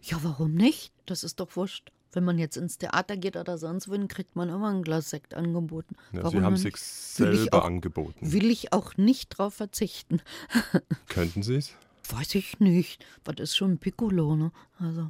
Ja, 0.01 0.17
warum 0.21 0.53
nicht? 0.53 0.93
Das 1.05 1.23
ist 1.23 1.39
doch 1.39 1.55
wurscht. 1.55 1.91
Wenn 2.13 2.23
man 2.23 2.37
jetzt 2.37 2.57
ins 2.57 2.77
Theater 2.77 3.17
geht 3.17 3.35
oder 3.35 3.57
sonst 3.57 3.89
wohin, 3.89 4.07
kriegt 4.07 4.35
man 4.35 4.49
immer 4.49 4.71
ein 4.71 4.83
Glas 4.83 5.09
Sekt 5.09 5.33
angeboten. 5.33 5.95
Ja, 6.11 6.29
Sie 6.29 6.41
haben 6.41 6.55
sich 6.57 6.77
selber 6.77 7.57
auch, 7.57 7.65
angeboten. 7.65 8.31
Will 8.31 8.51
ich 8.51 8.71
auch 8.71 8.95
nicht 8.97 9.29
drauf 9.29 9.55
verzichten. 9.55 10.21
Könnten 11.09 11.41
Sie 11.41 11.55
es? 11.55 11.73
Weiß 12.09 12.35
ich 12.35 12.59
nicht. 12.59 13.03
Was 13.25 13.37
ist 13.39 13.57
schon 13.57 13.79
Piccolo, 13.79 14.35
ne? 14.35 14.51
Also. 14.77 15.09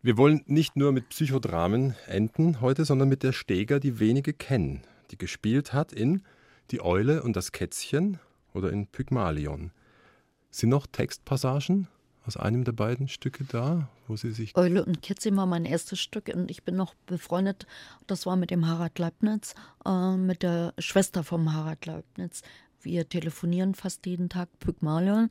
Wir 0.00 0.16
wollen 0.16 0.42
nicht 0.46 0.76
nur 0.76 0.92
mit 0.92 1.10
Psychodramen 1.10 1.94
enden 2.06 2.62
heute, 2.62 2.86
sondern 2.86 3.10
mit 3.10 3.22
der 3.22 3.32
Steger, 3.32 3.78
die 3.78 3.98
wenige 3.98 4.32
kennen, 4.32 4.82
die 5.10 5.18
gespielt 5.18 5.74
hat 5.74 5.92
in 5.92 6.22
die 6.70 6.80
Eule 6.80 7.22
und 7.22 7.36
das 7.36 7.52
Kätzchen 7.52 8.18
oder 8.54 8.70
in 8.70 8.86
Pygmalion. 8.86 9.70
Sind 10.50 10.70
noch 10.70 10.86
Textpassagen 10.86 11.88
aus 12.26 12.36
einem 12.36 12.64
der 12.64 12.72
beiden 12.72 13.08
Stücke 13.08 13.44
da, 13.44 13.88
wo 14.08 14.16
Sie 14.16 14.32
sich. 14.32 14.56
Eule 14.56 14.84
und 14.84 15.00
Kätzchen 15.00 15.36
war 15.36 15.46
mein 15.46 15.64
erstes 15.64 16.00
Stück 16.00 16.30
und 16.34 16.50
ich 16.50 16.64
bin 16.64 16.74
noch 16.74 16.94
befreundet. 17.06 17.66
Das 18.06 18.26
war 18.26 18.36
mit 18.36 18.50
dem 18.50 18.66
Harald 18.66 18.98
Leibniz, 18.98 19.54
äh, 19.84 20.16
mit 20.16 20.42
der 20.42 20.74
Schwester 20.78 21.22
vom 21.22 21.52
Harald 21.52 21.86
Leibniz. 21.86 22.42
Wir 22.86 23.08
telefonieren 23.08 23.74
fast 23.74 24.06
jeden 24.06 24.28
Tag 24.28 24.48
Pygmalion 24.60 25.28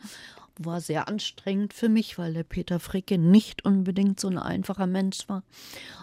war 0.60 0.82
sehr 0.82 1.08
anstrengend 1.08 1.74
für 1.74 1.90
mich, 1.90 2.18
weil 2.18 2.34
der 2.34 2.44
Peter 2.44 2.80
Fricke 2.80 3.18
nicht 3.18 3.66
unbedingt 3.66 4.20
so 4.20 4.28
ein 4.28 4.38
einfacher 4.38 4.88
Mensch 4.88 5.28
war. 5.28 5.44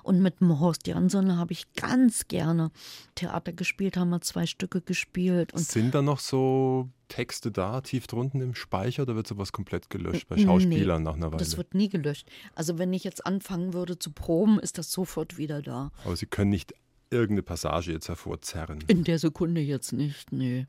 Und 0.02 0.20
mit 0.20 0.40
dem 0.40 0.60
Horst 0.60 0.86
Jansson 0.86 1.36
habe 1.36 1.52
ich 1.52 1.72
ganz 1.74 2.28
gerne 2.28 2.70
Theater 3.14 3.52
gespielt, 3.52 3.96
haben 3.96 4.10
wir 4.10 4.20
zwei 4.20 4.46
Stücke 4.46 4.80
gespielt. 4.80 5.52
Und 5.52 5.60
Sind 5.60 5.94
da 5.94 6.02
noch 6.02 6.18
so 6.18 6.88
Texte 7.08 7.50
da, 7.50 7.80
tief 7.80 8.06
drunten 8.06 8.40
im 8.40 8.54
Speicher, 8.54 9.02
oder 9.02 9.16
wird 9.16 9.26
sowas 9.26 9.52
komplett 9.52 9.90
gelöscht 9.90 10.28
bei 10.28 10.38
Schauspielern 10.38 11.02
nee, 11.02 11.08
nach 11.08 11.16
einer 11.16 11.28
Weile? 11.28 11.38
Das 11.38 11.56
wird 11.56 11.74
nie 11.74 11.88
gelöscht. 11.88 12.28
Also 12.54 12.78
wenn 12.78 12.92
ich 12.92 13.04
jetzt 13.04 13.24
anfangen 13.26 13.74
würde 13.74 13.98
zu 13.98 14.12
proben, 14.12 14.58
ist 14.58 14.78
das 14.78 14.90
sofort 14.92 15.38
wieder 15.38 15.62
da. 15.62 15.92
Aber 16.04 16.16
Sie 16.16 16.26
können 16.26 16.50
nicht 16.50 16.74
irgendeine 17.12 17.42
Passage 17.42 17.92
jetzt 17.92 18.08
hervorzerren. 18.08 18.82
In 18.88 19.04
der 19.04 19.18
Sekunde 19.18 19.60
jetzt 19.60 19.92
nicht, 19.92 20.32
nee. 20.32 20.66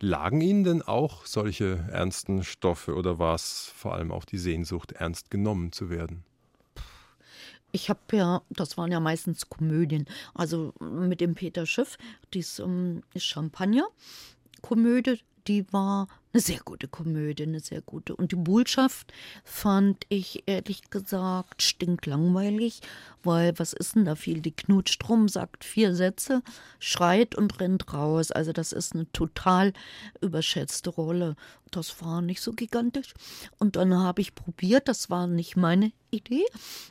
Lagen 0.00 0.40
Ihnen 0.40 0.64
denn 0.64 0.82
auch 0.82 1.26
solche 1.26 1.86
ernsten 1.90 2.42
Stoffe 2.42 2.96
oder 2.96 3.18
war 3.18 3.36
es 3.36 3.72
vor 3.76 3.94
allem 3.94 4.10
auch 4.10 4.24
die 4.24 4.38
Sehnsucht, 4.38 4.92
ernst 4.92 5.30
genommen 5.30 5.70
zu 5.70 5.90
werden? 5.90 6.24
Ich 7.70 7.88
habe 7.88 8.00
ja, 8.12 8.42
das 8.50 8.76
waren 8.76 8.92
ja 8.92 9.00
meistens 9.00 9.48
Komödien. 9.48 10.06
Also 10.34 10.74
mit 10.80 11.20
dem 11.20 11.34
Peter 11.34 11.66
Schiff, 11.66 11.96
dies 12.34 12.60
um, 12.60 13.02
Champagner-Komödie, 13.16 15.20
die 15.46 15.72
war 15.72 16.08
eine 16.32 16.40
sehr 16.40 16.60
gute 16.64 16.88
Komödie, 16.88 17.42
eine 17.42 17.60
sehr 17.60 17.82
gute. 17.82 18.16
Und 18.16 18.32
die 18.32 18.36
Botschaft 18.36 19.12
fand 19.44 20.04
ich 20.08 20.44
ehrlich 20.46 20.90
gesagt 20.90 21.62
stinklangweilig, 21.62 22.80
weil 23.22 23.58
was 23.58 23.72
ist 23.72 23.96
denn 23.96 24.04
da 24.04 24.14
viel? 24.14 24.40
Die 24.40 24.52
knutscht 24.52 25.08
rum, 25.08 25.28
sagt 25.28 25.64
vier 25.64 25.94
Sätze, 25.94 26.42
schreit 26.78 27.34
und 27.34 27.60
rennt 27.60 27.92
raus. 27.92 28.30
Also 28.30 28.52
das 28.52 28.72
ist 28.72 28.94
eine 28.94 29.10
total 29.12 29.72
überschätzte 30.20 30.90
Rolle. 30.90 31.36
Das 31.70 32.02
war 32.02 32.22
nicht 32.22 32.40
so 32.40 32.52
gigantisch. 32.52 33.14
Und 33.58 33.76
dann 33.76 33.94
habe 33.94 34.20
ich 34.20 34.34
probiert, 34.34 34.88
das 34.88 35.10
war 35.10 35.26
nicht 35.26 35.56
meine 35.56 35.92
Idee, 36.10 36.44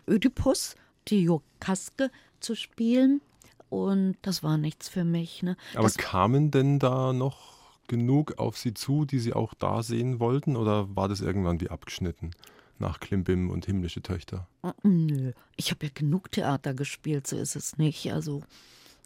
Ödipus, 0.07 0.75
die 1.07 1.23
Jokaske 1.23 2.11
zu 2.39 2.55
spielen. 2.55 3.21
Und 3.69 4.17
das 4.21 4.43
war 4.43 4.57
nichts 4.57 4.89
für 4.89 5.05
mich. 5.05 5.43
Ne? 5.43 5.55
Aber 5.75 5.83
das 5.83 5.97
kamen 5.97 6.51
denn 6.51 6.77
da 6.77 7.13
noch 7.13 7.50
genug 7.91 8.39
auf 8.39 8.57
Sie 8.57 8.73
zu, 8.73 9.03
die 9.03 9.19
Sie 9.19 9.33
auch 9.33 9.53
da 9.53 9.83
sehen 9.83 10.21
wollten? 10.21 10.55
Oder 10.55 10.95
war 10.95 11.09
das 11.09 11.19
irgendwann 11.19 11.59
wie 11.59 11.69
abgeschnitten 11.69 12.31
nach 12.79 13.01
Klimbim 13.01 13.49
und 13.49 13.65
Himmlische 13.65 14.01
Töchter? 14.01 14.47
Nö, 14.81 15.33
ich 15.57 15.71
habe 15.71 15.85
ja 15.85 15.91
genug 15.93 16.31
Theater 16.31 16.73
gespielt, 16.73 17.27
so 17.27 17.37
ist 17.37 17.57
es 17.57 17.77
nicht. 17.77 18.09
Also 18.13 18.43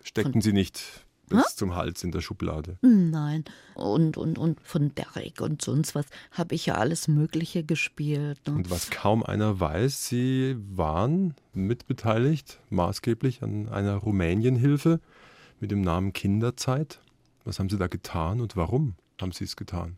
Steckten 0.03 0.39
Sie 0.39 0.53
nicht 0.53 1.03
bis 1.27 1.39
ha? 1.39 1.45
zum 1.55 1.75
Hals 1.75 2.03
in 2.03 2.11
der 2.11 2.21
Schublade? 2.21 2.77
Nein. 2.83 3.43
Und, 3.73 4.17
und, 4.17 4.37
und 4.37 4.61
von 4.61 4.93
Derek 4.93 5.41
und 5.41 5.63
sonst 5.63 5.95
was 5.95 6.05
habe 6.29 6.53
ich 6.53 6.67
ja 6.67 6.75
alles 6.75 7.07
Mögliche 7.07 7.63
gespielt. 7.63 8.39
Ne? 8.45 8.53
Und 8.53 8.69
was 8.69 8.91
kaum 8.91 9.23
einer 9.23 9.59
weiß, 9.59 10.09
Sie 10.09 10.57
waren 10.59 11.33
mitbeteiligt, 11.53 12.59
maßgeblich 12.69 13.41
an 13.41 13.67
einer 13.67 13.95
Rumänienhilfe 13.95 14.99
mit 15.59 15.71
dem 15.71 15.81
Namen 15.81 16.13
Kinderzeit. 16.13 16.99
Was 17.45 17.59
haben 17.59 17.69
Sie 17.69 17.77
da 17.77 17.87
getan 17.87 18.41
und 18.41 18.57
warum 18.57 18.95
haben 19.21 19.31
Sie 19.31 19.45
es 19.45 19.55
getan? 19.55 19.97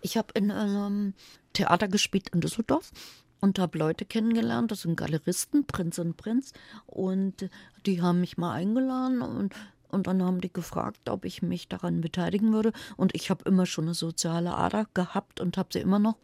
Ich 0.00 0.16
habe 0.16 0.28
in 0.34 0.50
einem 0.50 1.14
Theater 1.52 1.88
gespielt 1.88 2.28
in 2.32 2.40
Düsseldorf 2.40 2.92
und 3.40 3.58
habe 3.58 3.78
Leute 3.78 4.04
kennengelernt, 4.04 4.70
das 4.70 4.82
sind 4.82 4.96
Galeristen, 4.96 5.66
Prinz 5.66 5.98
und 5.98 6.16
Prinz, 6.16 6.52
und 6.86 7.50
die 7.84 8.00
haben 8.00 8.20
mich 8.20 8.38
mal 8.38 8.52
eingeladen 8.52 9.20
und 9.20 9.54
und 9.88 10.08
dann 10.08 10.22
haben 10.22 10.40
die 10.40 10.52
gefragt, 10.52 11.08
ob 11.08 11.24
ich 11.24 11.42
mich 11.42 11.68
daran 11.68 12.00
beteiligen 12.00 12.52
würde. 12.52 12.72
Und 12.96 13.14
ich 13.14 13.30
habe 13.30 13.48
immer 13.48 13.66
schon 13.66 13.84
eine 13.84 13.94
soziale 13.94 14.54
Ader 14.54 14.86
gehabt 14.94 15.40
und 15.40 15.56
habe 15.56 15.68
sie 15.72 15.78
immer 15.78 16.00
noch. 16.00 16.16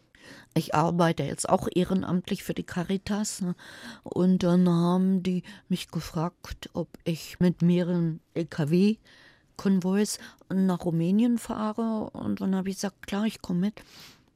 Ich 0.55 0.75
arbeite 0.75 1.23
jetzt 1.23 1.49
auch 1.49 1.69
ehrenamtlich 1.73 2.43
für 2.43 2.55
die 2.55 2.65
Caritas. 2.65 3.41
Ne? 3.41 3.55
Und 4.03 4.43
dann 4.43 4.69
haben 4.69 5.23
die 5.23 5.45
mich 5.69 5.91
gefragt, 5.91 6.71
ob 6.75 6.89
ich 7.05 7.39
mit 7.41 7.63
mehreren 7.63 8.21
LKW 8.35 8.97
Konvois 9.63 10.19
nach 10.53 10.85
Rumänien 10.85 11.39
fahre. 11.39 12.11
Und 12.11 12.41
dann 12.41 12.57
habe 12.57 12.69
ich 12.69 12.77
gesagt, 12.77 13.07
klar, 13.07 13.27
ich 13.27 13.41
komme 13.41 13.61
mit. 13.61 13.75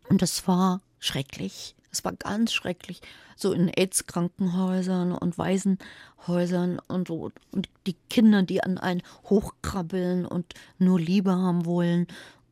Und 0.09 0.22
das 0.22 0.47
war 0.47 0.81
schrecklich. 1.01 1.74
Es 1.91 2.05
war 2.05 2.12
ganz 2.12 2.53
schrecklich. 2.53 3.01
So 3.35 3.53
in 3.53 3.68
AIDS-Krankenhäusern 3.68 5.11
und 5.11 5.37
Waisenhäusern 5.37 6.79
und 6.87 7.09
so. 7.09 7.33
Und 7.51 7.68
die 7.89 7.97
Kinder, 8.09 8.45
die 8.45 8.62
an 8.62 8.79
einen 8.79 9.03
hochkrabbeln 9.24 10.27
und 10.27 10.55
nur 10.79 11.01
Liebe 11.01 11.33
haben 11.33 11.66
wollen 11.66 12.07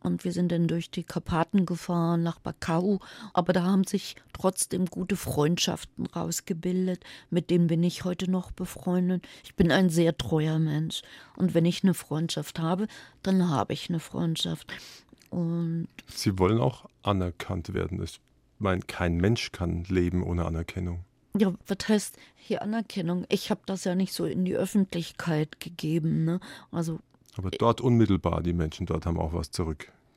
und 0.05 0.25
wir 0.25 0.33
sind 0.33 0.53
dann 0.53 0.69
durch 0.69 0.91
die 0.91 1.03
Karpaten 1.03 1.65
gefahren 1.65 2.23
nach 2.23 2.39
Bakau. 2.39 3.01
Aber 3.33 3.53
da 3.55 3.65
haben 3.65 3.85
sich 3.85 4.17
trotzdem 4.35 4.87
gute 4.87 5.17
Freundschaften 5.17 6.07
rausgebildet. 6.07 7.03
Mit 7.31 7.49
denen 7.49 7.69
bin 7.69 7.83
ich 7.83 8.05
heute 8.05 8.31
noch 8.31 8.53
befreundet. 8.53 9.27
Ich 9.45 9.55
bin 9.55 9.73
ein 9.73 9.89
sehr 9.89 10.17
treuer 10.17 10.59
Mensch. 10.59 11.03
Und 11.37 11.55
wenn 11.55 11.65
ich 11.65 11.83
eine 11.83 11.95
Freundschaft 11.95 12.59
habe, 12.59 12.87
dann 13.23 13.49
habe 13.49 13.73
ich 13.73 13.89
eine 13.89 13.99
Freundschaft. 13.99 14.73
Und 15.31 15.89
Sie 16.07 16.39
wollen 16.39 16.61
auch 16.61 16.85
anerkannt 17.03 17.73
werden. 17.73 18.03
Ich 18.03 18.21
meine, 18.59 18.83
kein 18.83 19.17
Mensch 19.17 19.53
kann 19.53 19.85
leben 19.85 20.23
ohne 20.23 20.45
Anerkennung. 20.45 21.05
Ja, 21.37 21.53
was 21.67 21.89
heißt 21.89 22.17
hier 22.37 22.63
Anerkennung? 22.63 23.25
Ich 23.31 23.51
habe 23.51 23.63
das 23.67 23.85
ja 23.85 23.95
nicht 23.95 24.13
so 24.13 24.27
in 24.27 24.45
die 24.45 24.55
Öffentlichkeit 24.55 25.59
gegeben. 25.61 26.25
Ne? 26.25 26.41
Also 26.71 27.01
aber 27.37 27.51
dort 27.51 27.81
unmittelbar, 27.81 28.43
die 28.43 28.53
Menschen 28.53 28.87
dort 28.87 29.07
haben 29.07 29.19
auch 29.19 29.33
was 29.33 29.51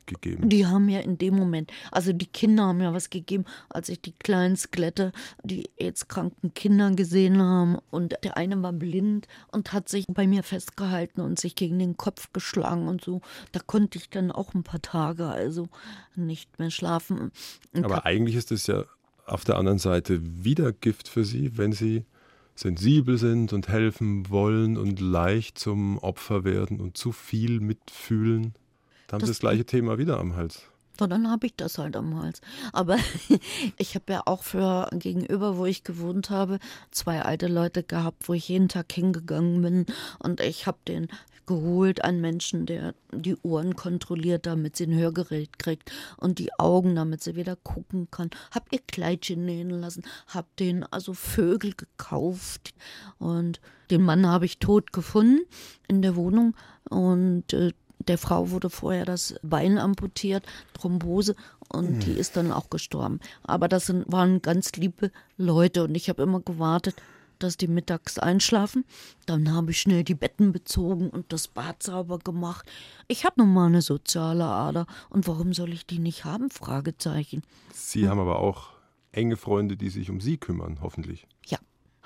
zurückgegeben. 0.07 0.49
Die 0.49 0.65
haben 0.65 0.89
ja 0.89 0.99
in 0.99 1.17
dem 1.17 1.35
Moment, 1.35 1.71
also 1.91 2.13
die 2.13 2.25
Kinder 2.25 2.65
haben 2.65 2.81
ja 2.81 2.93
was 2.93 3.09
gegeben, 3.09 3.45
als 3.69 3.89
ich 3.89 4.01
die 4.01 4.13
kleinen 4.13 4.55
Skelette, 4.55 5.11
die 5.43 5.69
jetzt 5.77 6.09
kranken 6.09 6.53
Kinder 6.53 6.91
gesehen 6.91 7.41
haben 7.41 7.77
und 7.91 8.15
der 8.23 8.37
eine 8.37 8.61
war 8.61 8.73
blind 8.73 9.27
und 9.51 9.73
hat 9.73 9.89
sich 9.89 10.05
bei 10.07 10.27
mir 10.27 10.43
festgehalten 10.43 11.21
und 11.21 11.39
sich 11.39 11.55
gegen 11.55 11.79
den 11.79 11.97
Kopf 11.97 12.31
geschlagen 12.33 12.87
und 12.87 13.03
so. 13.03 13.21
Da 13.51 13.59
konnte 13.59 13.97
ich 13.97 14.09
dann 14.09 14.31
auch 14.31 14.53
ein 14.53 14.63
paar 14.63 14.81
Tage 14.81 15.27
also 15.27 15.67
nicht 16.15 16.59
mehr 16.59 16.71
schlafen. 16.71 17.31
Und 17.73 17.85
Aber 17.85 18.05
eigentlich 18.05 18.35
ist 18.35 18.51
es 18.51 18.67
ja 18.67 18.85
auf 19.25 19.43
der 19.43 19.57
anderen 19.57 19.79
Seite 19.79 20.19
wieder 20.21 20.71
Gift 20.71 21.09
für 21.09 21.25
Sie, 21.25 21.57
wenn 21.57 21.73
Sie 21.73 22.05
sensibel 22.55 23.17
sind 23.17 23.53
und 23.53 23.67
helfen 23.67 24.29
wollen 24.29 24.77
und 24.77 24.99
leicht 24.99 25.59
zum 25.59 25.99
Opfer 25.99 26.43
werden 26.43 26.79
und 26.79 26.97
zu 26.97 27.11
viel 27.11 27.59
mitfühlen, 27.59 28.55
dann 29.07 29.15
haben 29.15 29.21
das 29.21 29.27
sie 29.27 29.33
das 29.33 29.39
gleiche 29.39 29.65
Thema 29.65 29.97
wieder 29.97 30.19
am 30.19 30.35
Hals. 30.35 30.63
So, 30.99 31.05
dann 31.05 31.29
habe 31.29 31.45
ich 31.45 31.55
das 31.55 31.77
halt 31.77 31.95
am 31.95 32.19
Hals. 32.19 32.41
Aber 32.73 32.97
ich 33.77 33.95
habe 33.95 34.13
ja 34.13 34.21
auch 34.25 34.43
für 34.43 34.89
gegenüber, 34.93 35.57
wo 35.57 35.65
ich 35.65 35.83
gewohnt 35.83 36.29
habe, 36.29 36.59
zwei 36.91 37.21
alte 37.21 37.47
Leute 37.47 37.83
gehabt, 37.83 38.27
wo 38.27 38.33
ich 38.33 38.49
jeden 38.49 38.67
Tag 38.67 38.91
hingegangen 38.91 39.61
bin. 39.61 39.85
Und 40.19 40.41
ich 40.41 40.65
habe 40.65 40.79
den 40.87 41.07
geholt, 41.45 42.03
einen 42.03 42.19
Menschen, 42.19 42.65
der 42.65 42.93
die 43.11 43.37
Ohren 43.37 43.75
kontrolliert, 43.75 44.45
damit 44.45 44.75
sie 44.75 44.85
ein 44.85 44.97
Hörgerät 44.97 45.57
kriegt 45.57 45.91
und 46.17 46.39
die 46.39 46.51
Augen, 46.59 46.95
damit 46.95 47.23
sie 47.23 47.35
wieder 47.35 47.55
gucken 47.55 48.09
kann. 48.11 48.29
Hab 48.51 48.71
ihr 48.73 48.81
Kleidchen 48.85 49.45
nähen 49.45 49.69
lassen, 49.69 50.03
hab 50.27 50.55
den 50.57 50.83
also 50.83 51.13
Vögel 51.13 51.73
gekauft 51.73 52.73
und 53.17 53.61
den 53.89 54.01
Mann 54.01 54.27
habe 54.27 54.45
ich 54.45 54.59
tot 54.59 54.91
gefunden 54.91 55.39
in 55.87 56.01
der 56.01 56.17
Wohnung 56.17 56.53
und 56.89 57.53
äh, 57.53 57.71
der 58.07 58.17
Frau 58.17 58.51
wurde 58.51 58.69
vorher 58.69 59.05
das 59.05 59.35
Bein 59.43 59.77
amputiert, 59.77 60.45
Thrombose, 60.73 61.35
und 61.69 61.91
mhm. 61.91 61.99
die 61.99 62.13
ist 62.13 62.37
dann 62.37 62.51
auch 62.51 62.69
gestorben. 62.69 63.19
Aber 63.43 63.67
das 63.67 63.87
sind, 63.87 64.05
waren 64.11 64.41
ganz 64.41 64.71
liebe 64.73 65.11
Leute 65.37 65.83
und 65.83 65.95
ich 65.95 66.09
habe 66.09 66.23
immer 66.23 66.39
gewartet, 66.39 66.95
dass 67.39 67.57
die 67.57 67.67
mittags 67.67 68.17
einschlafen. 68.17 68.85
Dann 69.25 69.53
habe 69.53 69.71
ich 69.71 69.81
schnell 69.81 70.03
die 70.03 70.15
Betten 70.15 70.51
bezogen 70.51 71.09
und 71.09 71.31
das 71.31 71.47
Bad 71.47 71.83
sauber 71.83 72.19
gemacht. 72.19 72.67
Ich 73.07 73.25
habe 73.25 73.35
nun 73.37 73.53
mal 73.53 73.67
eine 73.67 73.81
soziale 73.81 74.45
Ader 74.45 74.87
und 75.09 75.27
warum 75.27 75.53
soll 75.53 75.73
ich 75.73 75.85
die 75.85 75.99
nicht 75.99 76.25
haben? 76.25 76.49
Fragezeichen. 76.49 77.43
Sie 77.73 78.03
hm. 78.03 78.09
haben 78.09 78.19
aber 78.19 78.39
auch 78.39 78.69
enge 79.11 79.37
Freunde, 79.37 79.77
die 79.77 79.89
sich 79.89 80.09
um 80.09 80.19
Sie 80.19 80.37
kümmern, 80.37 80.79
hoffentlich. 80.81 81.27
Ja, 81.45 81.59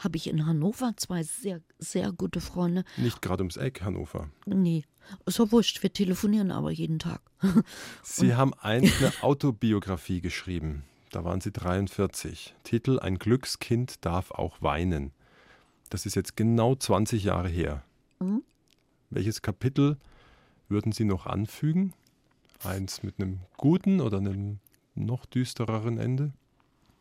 habe 0.04 0.18
ich 0.18 0.28
in 0.28 0.46
Hannover 0.46 0.94
zwei 0.98 1.24
sehr, 1.24 1.62
sehr 1.80 2.12
gute 2.12 2.42
Freunde. 2.42 2.84
Nicht 2.98 3.22
gerade 3.22 3.44
ums 3.44 3.58
Eck, 3.58 3.82
Hannover. 3.82 4.30
Nee, 4.46 4.84
so 5.26 5.52
wurscht, 5.52 5.84
wir 5.84 5.94
telefonieren 5.94 6.52
aber 6.52 6.72
jeden 6.72 7.00
Tag. 7.00 7.22
Sie 8.04 8.36
haben 8.36 8.54
eine 8.56 8.92
Autobiografie 9.22 10.22
geschrieben. 10.22 10.84
Da 11.12 11.24
waren 11.24 11.42
Sie 11.42 11.52
43. 11.52 12.56
Titel 12.64 13.00
Ein 13.00 13.18
Glückskind 13.18 14.06
darf 14.06 14.32
auch 14.32 14.62
weinen. 14.62 15.12
Das 15.90 16.06
ist 16.06 16.16
jetzt 16.16 16.38
genau 16.38 16.76
20 16.76 17.24
Jahre 17.24 17.50
her. 17.50 17.84
Mhm. 18.20 18.44
Welches 19.10 19.42
Kapitel 19.42 19.98
würden 20.70 20.94
Sie 20.94 21.04
noch 21.04 21.26
anfügen? 21.26 21.94
Eins 22.64 23.04
mit 23.04 23.20
einem 23.20 23.40
guten 23.58 24.00
oder 24.00 24.20
einem 24.20 24.60
noch 24.96 25.26
düstereren 25.26 25.98
Ende? 25.98 26.32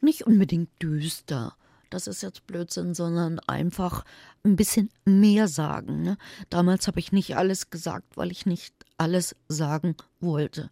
Nicht 0.00 0.26
unbedingt 0.26 0.70
düster. 0.82 1.54
Das 1.90 2.06
ist 2.06 2.22
jetzt 2.22 2.46
Blödsinn, 2.46 2.94
sondern 2.94 3.38
einfach 3.40 4.04
ein 4.44 4.56
bisschen 4.56 4.90
mehr 5.04 5.48
sagen. 5.48 6.02
Ne? 6.02 6.16
Damals 6.48 6.86
habe 6.86 7.00
ich 7.00 7.12
nicht 7.12 7.36
alles 7.36 7.70
gesagt, 7.70 8.16
weil 8.16 8.30
ich 8.30 8.46
nicht 8.46 8.74
alles 8.96 9.36
sagen 9.48 9.96
wollte. 10.20 10.70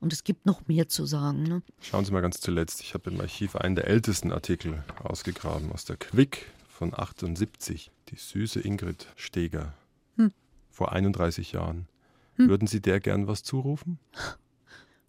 Und 0.00 0.12
es 0.12 0.24
gibt 0.24 0.44
noch 0.44 0.66
mehr 0.66 0.88
zu 0.88 1.06
sagen. 1.06 1.44
Ne? 1.44 1.62
Schauen 1.80 2.04
Sie 2.04 2.12
mal 2.12 2.20
ganz 2.20 2.40
zuletzt. 2.40 2.80
Ich 2.80 2.94
habe 2.94 3.10
im 3.10 3.20
Archiv 3.20 3.56
einen 3.56 3.76
der 3.76 3.86
ältesten 3.86 4.32
Artikel 4.32 4.84
ausgegraben 5.02 5.72
aus 5.72 5.84
der 5.84 5.96
Quick 5.96 6.52
von 6.68 6.92
78, 6.92 7.90
die 8.10 8.16
süße 8.16 8.60
Ingrid 8.60 9.06
Steger, 9.16 9.72
hm. 10.16 10.32
vor 10.68 10.92
31 10.92 11.52
Jahren. 11.52 11.88
Hm. 12.34 12.48
Würden 12.48 12.68
Sie 12.68 12.80
der 12.80 13.00
gern 13.00 13.26
was 13.26 13.42
zurufen? 13.42 13.98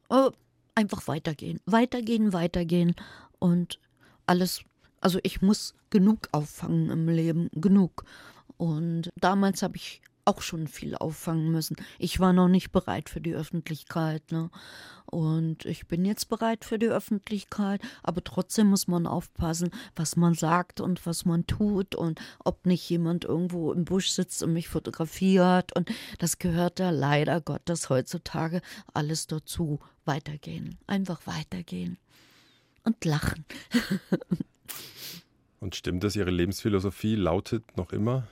Oh, 0.10 0.32
einfach 0.74 1.08
weitergehen, 1.08 1.60
weitergehen, 1.66 2.32
weitergehen 2.32 2.96
und 3.40 3.80
alles. 4.26 4.62
Also 5.02 5.20
ich 5.24 5.42
muss 5.42 5.76
genug 5.90 6.30
auffangen 6.32 6.90
im 6.90 7.08
Leben, 7.08 7.50
genug. 7.54 8.04
Und 8.58 9.10
damals 9.16 9.62
habe 9.62 9.78
ich 9.78 10.02
auch 10.28 10.42
schon 10.42 10.68
viel 10.68 10.96
auffangen 10.96 11.52
müssen. 11.52 11.78
Ich 12.00 12.20
war 12.20 12.34
noch 12.34 12.50
nicht 12.50 12.72
bereit 12.72 13.10
für 13.10 13.22
die 13.22 13.34
Öffentlichkeit. 13.34 14.30
Ne? 14.32 14.50
Und 15.06 15.66
ich 15.66 15.88
bin 15.88 16.04
jetzt 16.04 16.28
bereit 16.28 16.66
für 16.66 16.78
die 16.78 16.90
Öffentlichkeit, 16.90 17.82
aber 18.04 18.22
trotzdem 18.22 18.68
muss 18.68 18.90
man 18.90 19.08
aufpassen, 19.08 19.72
was 19.96 20.18
man 20.18 20.34
sagt 20.34 20.82
und 20.82 21.06
was 21.06 21.24
man 21.24 21.48
tut 21.48 21.96
und 21.96 22.20
ob 22.44 22.66
nicht 22.66 22.90
jemand 22.90 23.24
irgendwo 23.24 23.72
im 23.72 23.86
Busch 23.86 24.10
sitzt 24.10 24.44
und 24.44 24.52
mich 24.52 24.68
fotografiert. 24.68 25.74
Und 25.74 25.90
das 26.20 26.40
gehört 26.40 26.82
da 26.82 26.90
leider 26.90 27.40
Gottes 27.40 27.90
heutzutage 27.90 28.62
alles 28.94 29.28
dazu. 29.28 29.80
Weitergehen, 30.04 30.78
einfach 30.88 31.26
weitergehen 31.26 31.98
und 32.84 33.04
lachen. 33.04 33.46
und 35.60 35.76
stimmt 35.76 36.04
das, 36.04 36.16
Ihre 36.16 36.32
Lebensphilosophie 36.32 37.16
lautet 37.16 37.78
noch 37.78 37.92
immer, 37.92 38.28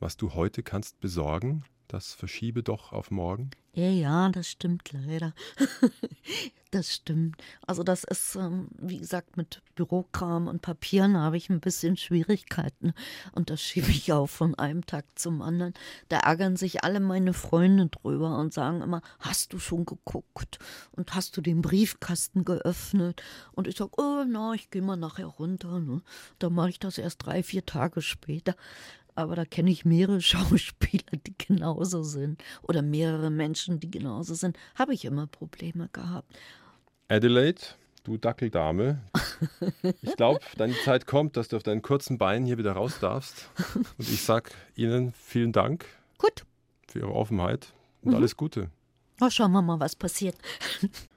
was 0.00 0.16
du 0.16 0.34
heute 0.34 0.62
kannst 0.62 1.00
besorgen, 1.00 1.64
das 1.88 2.14
verschiebe 2.14 2.62
doch 2.62 2.92
auf 2.92 3.10
morgen? 3.10 3.50
Ja, 3.76 3.90
ja, 3.90 4.28
das 4.30 4.48
stimmt 4.48 4.90
leider. 4.92 5.34
das 6.70 6.94
stimmt. 6.94 7.36
Also 7.66 7.82
das 7.82 8.04
ist, 8.04 8.34
ähm, 8.34 8.68
wie 8.78 8.96
gesagt, 8.96 9.36
mit 9.36 9.60
Bürokram 9.74 10.48
und 10.48 10.62
Papieren 10.62 11.18
habe 11.18 11.36
ich 11.36 11.50
ein 11.50 11.60
bisschen 11.60 11.98
Schwierigkeiten. 11.98 12.94
Und 13.32 13.50
das 13.50 13.60
schiebe 13.60 13.90
ich 13.90 14.10
auch 14.14 14.28
von 14.28 14.54
einem 14.54 14.86
Tag 14.86 15.04
zum 15.14 15.42
anderen. 15.42 15.74
Da 16.08 16.20
ärgern 16.20 16.56
sich 16.56 16.84
alle 16.84 17.00
meine 17.00 17.34
Freunde 17.34 17.88
drüber 17.88 18.38
und 18.38 18.54
sagen 18.54 18.80
immer, 18.80 19.02
hast 19.18 19.52
du 19.52 19.58
schon 19.58 19.84
geguckt? 19.84 20.58
Und 20.92 21.14
hast 21.14 21.36
du 21.36 21.42
den 21.42 21.60
Briefkasten 21.60 22.46
geöffnet? 22.46 23.22
Und 23.52 23.68
ich 23.68 23.76
sage, 23.76 23.92
oh, 23.98 24.24
na, 24.26 24.54
ich 24.54 24.70
gehe 24.70 24.80
mal 24.80 24.96
nachher 24.96 25.26
runter. 25.26 25.80
Ne? 25.80 26.00
Dann 26.38 26.54
mache 26.54 26.70
ich 26.70 26.78
das 26.78 26.96
erst 26.96 27.26
drei, 27.26 27.42
vier 27.42 27.66
Tage 27.66 28.00
später 28.00 28.56
aber 29.16 29.34
da 29.34 29.44
kenne 29.44 29.70
ich 29.70 29.84
mehrere 29.84 30.20
Schauspieler, 30.20 31.18
die 31.26 31.34
genauso 31.36 32.02
sind 32.02 32.42
oder 32.62 32.82
mehrere 32.82 33.30
Menschen, 33.30 33.80
die 33.80 33.90
genauso 33.90 34.34
sind. 34.34 34.56
Habe 34.74 34.94
ich 34.94 35.04
immer 35.04 35.26
Probleme 35.26 35.88
gehabt. 35.92 36.32
Adelaide, 37.08 37.62
du 38.04 38.16
Dackeldame, 38.16 39.00
ich 40.02 40.16
glaube, 40.16 40.40
deine 40.56 40.74
Zeit 40.84 41.06
kommt, 41.06 41.36
dass 41.36 41.48
du 41.48 41.56
auf 41.56 41.62
deinen 41.62 41.82
kurzen 41.82 42.18
Beinen 42.18 42.46
hier 42.46 42.58
wieder 42.58 42.72
raus 42.72 42.98
darfst. 43.00 43.50
Und 43.74 44.08
ich 44.08 44.22
sage 44.22 44.50
Ihnen 44.74 45.12
vielen 45.12 45.52
Dank. 45.52 45.86
Gut. 46.18 46.44
Für 46.88 47.00
Ihre 47.00 47.12
Offenheit 47.12 47.72
und 48.02 48.10
mhm. 48.10 48.16
alles 48.16 48.36
Gute. 48.36 48.70
Oh, 49.20 49.30
schauen 49.30 49.52
wir 49.52 49.62
mal, 49.62 49.80
was 49.80 49.96
passiert. 49.96 50.36